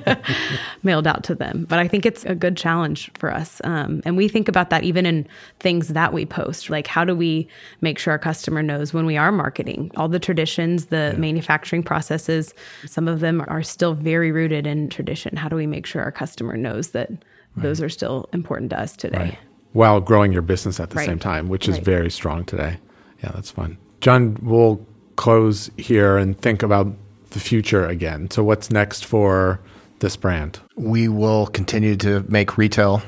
mailed 0.84 1.08
out 1.08 1.24
to 1.26 1.36
them. 1.36 1.66
But 1.68 1.80
I 1.80 1.88
think 1.88 2.06
it's 2.06 2.26
a 2.26 2.36
good 2.36 2.56
challenge 2.58 3.12
for 3.18 3.34
us. 3.34 3.62
Um, 3.64 4.02
and 4.06 4.18
we 4.18 4.28
think 4.28 4.48
about 4.48 4.70
that 4.70 4.84
even 4.84 5.06
in 5.06 5.28
things 5.60 5.90
that 5.90 6.14
we 6.14 6.26
post. 6.26 6.70
Like, 6.70 6.88
how 6.88 7.04
do 7.04 7.16
we 7.16 7.48
make 7.82 7.98
sure 7.98 8.12
our 8.12 8.20
customer 8.20 8.62
knows 8.62 8.94
when 8.94 9.06
we 9.06 9.18
are 9.18 9.32
marketing? 9.32 9.92
All 9.96 10.08
the 10.08 10.20
traditions, 10.20 10.88
the 10.88 11.12
yeah. 11.14 11.20
manufacturing 11.20 11.84
processes, 11.84 12.54
some 12.86 13.08
of 13.08 13.20
them 13.20 13.44
are 13.48 13.64
still 13.64 13.94
very 13.94 14.32
rooted 14.32 14.68
in 14.68 14.90
tradition. 14.90 15.36
How 15.36 15.50
do 15.50 15.56
we 15.56 15.68
make 15.68 15.86
sure 15.86 16.02
our 16.02 16.12
customer 16.12 16.58
knows 16.58 16.90
that? 16.90 17.12
Right. 17.56 17.64
Those 17.64 17.82
are 17.82 17.90
still 17.90 18.30
important 18.34 18.70
to 18.72 18.80
us 18.80 18.96
today. 18.96 19.18
Right. 19.18 19.40
While 19.74 20.02
growing 20.02 20.34
your 20.34 20.42
business 20.42 20.80
at 20.80 20.90
the 20.90 20.98
right. 20.98 21.06
same 21.06 21.20
time, 21.20 21.48
which 21.50 21.70
is 21.70 21.78
very 21.78 22.12
strong 22.12 22.44
today. 22.44 22.78
Yeah, 23.24 23.32
that's 23.34 23.52
fun. 23.52 23.78
John, 24.02 24.38
we'll 24.42 24.86
close 25.16 25.70
here 25.78 26.18
and 26.18 26.40
think 26.42 26.64
about 26.64 26.88
the 27.30 27.40
future 27.40 27.86
again. 27.86 28.30
So, 28.32 28.44
what's 28.44 28.72
next 28.72 29.06
for 29.06 29.62
this 30.00 30.16
brand? 30.16 30.60
We 30.76 31.08
will 31.08 31.48
continue 31.48 31.96
to 31.98 32.26
make 32.28 32.58
retail 32.58 33.02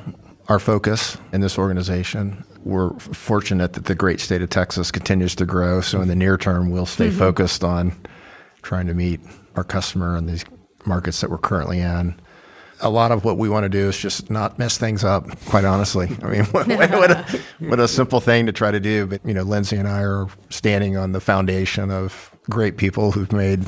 our 0.48 0.60
focus 0.60 1.18
in 1.32 1.42
this 1.42 1.58
organization. 1.58 2.46
We're 2.64 2.98
fortunate 3.00 3.74
that 3.74 3.86
the 3.86 3.96
great 3.96 4.20
state 4.20 4.42
of 4.42 4.50
Texas 4.50 4.92
continues 4.92 5.36
to 5.36 5.46
grow. 5.46 5.82
So, 5.82 6.02
in 6.02 6.08
the 6.08 6.16
near 6.16 6.38
term, 6.38 6.72
we'll 6.72 6.86
stay 6.86 7.10
mm-hmm. 7.10 7.20
focused 7.20 7.64
on 7.64 7.94
trying 8.62 8.88
to 8.88 8.94
meet 8.94 9.20
our 9.56 9.64
customer 9.64 10.16
in 10.16 10.26
these 10.26 10.46
markets 10.86 11.22
that 11.22 11.30
we're 11.30 11.38
currently 11.38 11.80
in 11.80 12.16
a 12.84 12.90
lot 12.90 13.12
of 13.12 13.24
what 13.24 13.38
we 13.38 13.50
want 13.50 13.64
to 13.64 13.70
do 13.70 13.88
is 13.88 13.98
just 13.98 14.30
not 14.30 14.60
mess 14.60 14.78
things 14.78 15.04
up, 15.04 15.26
quite 15.46 15.66
honestly. 15.66 16.10
I 16.22 16.28
mean, 16.28 16.44
what, 16.52 16.68
what, 16.68 17.12
a, 17.12 17.40
what 17.60 17.80
a 17.80 17.88
simple 17.88 18.20
thing 18.20 18.46
to 18.46 18.52
try 18.52 18.72
to 18.72 18.80
do. 18.80 19.08
But, 19.08 19.26
you 19.26 19.34
know, 19.34 19.44
Lindsey 19.44 19.78
and 19.78 19.88
I 19.88 20.02
are 20.02 20.28
standing 20.50 20.98
on 20.98 21.14
the 21.14 21.22
foundation 21.22 21.90
of 21.90 22.36
great 22.50 22.78
people 22.78 23.12
who've 23.12 23.32
made 23.32 23.66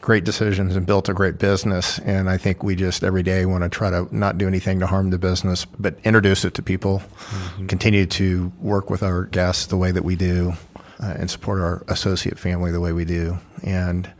great 0.00 0.24
decisions 0.24 0.76
and 0.76 0.84
built 0.84 1.08
a 1.08 1.14
great 1.14 1.38
business. 1.38 1.98
And 2.00 2.28
I 2.28 2.36
think 2.36 2.62
we 2.62 2.74
just 2.74 3.02
every 3.02 3.22
day 3.22 3.46
want 3.46 3.62
to 3.64 3.70
try 3.70 3.88
to 3.88 4.06
not 4.14 4.36
do 4.36 4.46
anything 4.46 4.80
to 4.80 4.86
harm 4.86 5.10
the 5.10 5.18
business, 5.18 5.64
but 5.64 5.96
introduce 6.04 6.44
it 6.44 6.52
to 6.54 6.62
people, 6.62 6.98
mm-hmm. 6.98 7.66
continue 7.68 8.04
to 8.06 8.52
work 8.60 8.90
with 8.90 9.02
our 9.02 9.24
guests 9.24 9.66
the 9.66 9.78
way 9.78 9.92
that 9.92 10.04
we 10.04 10.16
do, 10.16 10.52
uh, 11.00 11.14
and 11.16 11.30
support 11.30 11.60
our 11.60 11.84
associate 11.88 12.38
family 12.38 12.70
the 12.70 12.80
way 12.80 12.92
we 12.92 13.06
do. 13.06 13.38
And 13.62 14.10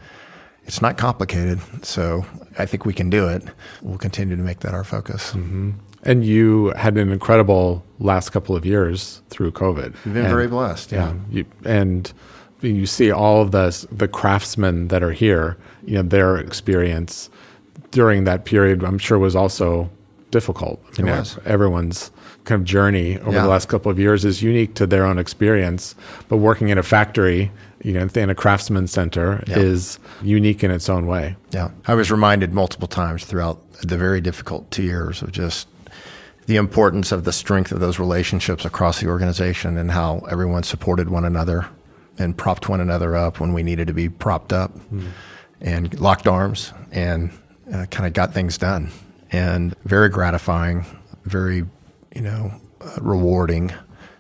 it's 0.65 0.81
not 0.81 0.97
complicated. 0.97 1.61
So 1.85 2.25
I 2.59 2.67
think 2.67 2.85
we 2.85 2.93
can 2.93 3.11
do 3.11 3.29
it. 3.29 3.45
We'll 3.83 3.99
continue 3.99 4.37
to 4.37 4.43
make 4.43 4.61
that 4.61 4.75
our 4.75 4.85
focus. 4.85 5.33
Mm-hmm. 5.33 5.73
And 6.05 6.25
you 6.25 6.69
had 6.77 6.97
an 6.99 7.11
incredible 7.11 7.85
last 7.99 8.31
couple 8.31 8.55
of 8.55 8.67
years 8.67 9.23
through 9.31 9.53
COVID. 9.53 9.95
You've 10.05 10.15
been 10.15 10.19
and, 10.19 10.29
very 10.29 10.47
blessed. 10.47 10.93
Yeah. 10.93 11.13
yeah 11.13 11.15
you, 11.31 11.45
and 11.65 12.13
you 12.61 12.87
see 12.87 13.11
all 13.11 13.43
of 13.43 13.51
the, 13.53 13.87
the 13.91 14.09
craftsmen 14.09 14.89
that 14.89 15.03
are 15.03 15.13
here, 15.13 15.57
you 15.85 15.95
know, 15.95 16.03
their 16.03 16.37
experience 16.37 17.31
during 17.91 18.25
that 18.25 18.45
period, 18.45 18.85
I'm 18.85 18.99
sure 18.99 19.19
was 19.19 19.37
also 19.37 19.91
difficult. 20.31 20.83
You 20.99 21.05
it 21.05 21.07
know, 21.07 21.19
was. 21.21 21.39
Everyone's 21.45 22.11
kind 22.45 22.61
of 22.61 22.67
journey 22.67 23.19
over 23.21 23.33
yeah. 23.33 23.43
the 23.43 23.49
last 23.49 23.69
couple 23.69 23.91
of 23.91 23.99
years 23.99 24.25
is 24.25 24.43
unique 24.43 24.75
to 24.75 24.87
their 24.87 25.07
own 25.07 25.19
experience. 25.19 25.95
But 26.29 26.39
working 26.39 26.69
in 26.69 26.77
a 26.77 26.83
factory, 26.83 27.51
you 27.85 27.93
know, 27.93 28.09
in 28.15 28.31
a 28.31 28.35
craftsman 28.35 28.87
center 28.87 29.45
yeah. 29.47 29.59
is 29.59 29.99
unique 30.23 30.65
in 30.65 30.71
its 30.71 30.89
own 30.89 31.07
way. 31.07 31.37
Yeah. 31.51 31.71
I 31.87 31.95
was 31.95 32.11
reminded 32.11 32.53
multiple 32.55 32.89
times 32.89 33.25
throughout 33.25 33.61
the 33.83 33.99
very 33.99 34.23
difficult 34.23 34.71
two 34.71 34.83
years 34.83 35.21
of 35.21 35.31
just 35.31 35.69
the 36.47 36.57
importance 36.57 37.13
of 37.13 37.25
the 37.25 37.33
strength 37.33 37.73
of 37.73 37.81
those 37.81 37.99
relationships 37.99 38.65
across 38.65 39.01
the 39.01 39.07
organization 39.07 39.77
and 39.77 39.91
how 39.91 40.19
everyone 40.31 40.63
supported 40.63 41.11
one 41.11 41.27
another 41.27 41.69
and 42.19 42.37
propped 42.37 42.69
one 42.71 42.81
another 42.81 43.15
up 43.15 43.39
when 43.39 43.53
we 43.53 43.63
needed 43.63 43.87
to 43.87 43.95
be 43.95 44.09
propped 44.09 44.53
up 44.53 44.73
mm. 44.91 45.07
and 45.61 46.01
locked 46.01 46.27
arms 46.27 46.73
and 46.91 47.31
uh, 47.73 47.85
kind 47.87 48.07
of 48.07 48.15
got 48.15 48.33
things 48.33 48.57
done. 48.57 48.91
And 49.31 49.75
very 49.85 50.09
gratifying, 50.09 50.87
very 51.25 51.65
you 52.15 52.23
know, 52.23 52.53
uh, 52.81 52.97
rewarding 53.01 53.73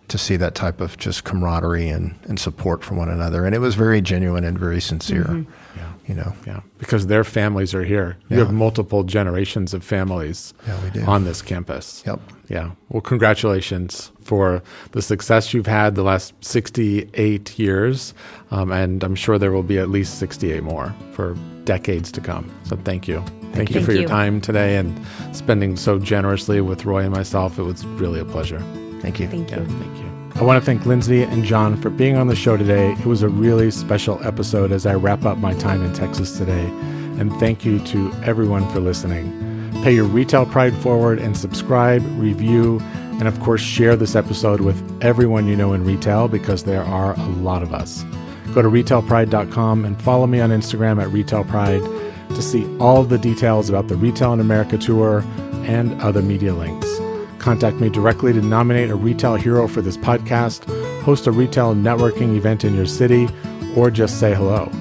to 0.08 0.18
see 0.18 0.36
that 0.36 0.54
type 0.54 0.80
of 0.80 0.96
just 0.98 1.24
camaraderie 1.24 1.88
and, 1.88 2.14
and 2.24 2.38
support 2.38 2.84
from 2.84 2.96
one 2.96 3.08
another. 3.08 3.46
And 3.46 3.54
it 3.54 3.58
was 3.58 3.74
very 3.74 4.00
genuine 4.00 4.44
and 4.44 4.58
very 4.58 4.80
sincere. 4.80 5.24
Mm-hmm. 5.24 5.78
Yeah. 5.78 5.92
You 6.06 6.14
know, 6.14 6.34
yeah, 6.46 6.60
because 6.78 7.06
their 7.06 7.24
families 7.24 7.74
are 7.74 7.82
here. 7.82 8.18
You 8.28 8.40
have 8.40 8.52
multiple 8.52 9.04
generations 9.04 9.72
of 9.72 9.82
families 9.82 10.52
yeah, 10.66 11.06
on 11.06 11.24
this 11.24 11.40
campus. 11.40 12.02
Yep. 12.06 12.20
Yeah. 12.50 12.72
Well, 12.90 13.00
congratulations 13.00 14.12
for 14.20 14.62
the 14.92 15.00
success 15.00 15.54
you've 15.54 15.66
had 15.66 15.94
the 15.94 16.02
last 16.02 16.34
68 16.44 17.58
years. 17.58 18.12
Um, 18.50 18.70
and 18.70 19.02
I'm 19.02 19.14
sure 19.14 19.38
there 19.38 19.52
will 19.52 19.62
be 19.62 19.78
at 19.78 19.88
least 19.88 20.18
68 20.18 20.62
more 20.62 20.94
for 21.12 21.38
decades 21.64 22.12
to 22.12 22.20
come. 22.20 22.54
So 22.64 22.76
thank 22.76 23.08
you. 23.08 23.24
Thank, 23.52 23.70
you, 23.70 23.80
you 23.80 23.86
for 23.86 23.92
your 23.92 24.08
time 24.08 24.42
today 24.42 24.76
and 24.76 25.00
spending 25.32 25.74
so 25.76 25.98
generously 25.98 26.60
with 26.60 26.84
Roy 26.84 27.04
and 27.04 27.14
myself. 27.14 27.58
It 27.58 27.62
was 27.62 27.86
really 27.86 28.20
a 28.20 28.24
pleasure. 28.26 28.62
Thank 29.04 29.20
you. 29.20 29.28
Thank 29.28 29.50
you. 29.50 29.58
Yeah, 29.58 29.66
thank 29.66 29.98
you. 29.98 30.40
I 30.40 30.42
want 30.42 30.60
to 30.60 30.64
thank 30.64 30.86
Lindsey 30.86 31.22
and 31.24 31.44
John 31.44 31.76
for 31.76 31.90
being 31.90 32.16
on 32.16 32.26
the 32.26 32.34
show 32.34 32.56
today. 32.56 32.92
It 32.92 33.04
was 33.04 33.20
a 33.20 33.28
really 33.28 33.70
special 33.70 34.18
episode 34.24 34.72
as 34.72 34.86
I 34.86 34.94
wrap 34.94 35.26
up 35.26 35.36
my 35.36 35.52
time 35.54 35.84
in 35.84 35.92
Texas 35.92 36.38
today. 36.38 36.64
And 37.18 37.30
thank 37.34 37.66
you 37.66 37.80
to 37.80 38.10
everyone 38.24 38.66
for 38.70 38.80
listening. 38.80 39.30
Pay 39.84 39.94
your 39.94 40.06
retail 40.06 40.46
pride 40.46 40.74
forward 40.78 41.18
and 41.18 41.36
subscribe, 41.36 42.02
review, 42.18 42.80
and 43.20 43.28
of 43.28 43.38
course, 43.40 43.60
share 43.60 43.94
this 43.94 44.16
episode 44.16 44.62
with 44.62 44.82
everyone 45.02 45.46
you 45.46 45.54
know 45.54 45.74
in 45.74 45.84
retail 45.84 46.28
because 46.28 46.64
there 46.64 46.82
are 46.82 47.12
a 47.12 47.28
lot 47.28 47.62
of 47.62 47.74
us. 47.74 48.02
Go 48.54 48.62
to 48.62 48.68
retailpride.com 48.68 49.84
and 49.84 50.00
follow 50.00 50.26
me 50.26 50.40
on 50.40 50.48
Instagram 50.48 51.02
at 51.02 51.10
retailpride 51.10 51.84
to 52.34 52.40
see 52.40 52.66
all 52.78 53.04
the 53.04 53.18
details 53.18 53.68
about 53.68 53.88
the 53.88 53.96
Retail 53.96 54.32
in 54.32 54.40
America 54.40 54.78
tour 54.78 55.20
and 55.66 56.00
other 56.00 56.22
media 56.22 56.54
links. 56.54 57.03
Contact 57.44 57.76
me 57.76 57.90
directly 57.90 58.32
to 58.32 58.40
nominate 58.40 58.88
a 58.88 58.94
retail 58.94 59.34
hero 59.34 59.68
for 59.68 59.82
this 59.82 59.98
podcast, 59.98 60.64
host 61.02 61.26
a 61.26 61.30
retail 61.30 61.74
networking 61.74 62.36
event 62.38 62.64
in 62.64 62.74
your 62.74 62.86
city, 62.86 63.28
or 63.76 63.90
just 63.90 64.18
say 64.18 64.34
hello. 64.34 64.72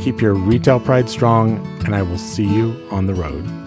Keep 0.00 0.20
your 0.20 0.34
retail 0.34 0.80
pride 0.80 1.08
strong, 1.08 1.64
and 1.84 1.94
I 1.94 2.02
will 2.02 2.18
see 2.18 2.42
you 2.42 2.74
on 2.90 3.06
the 3.06 3.14
road. 3.14 3.59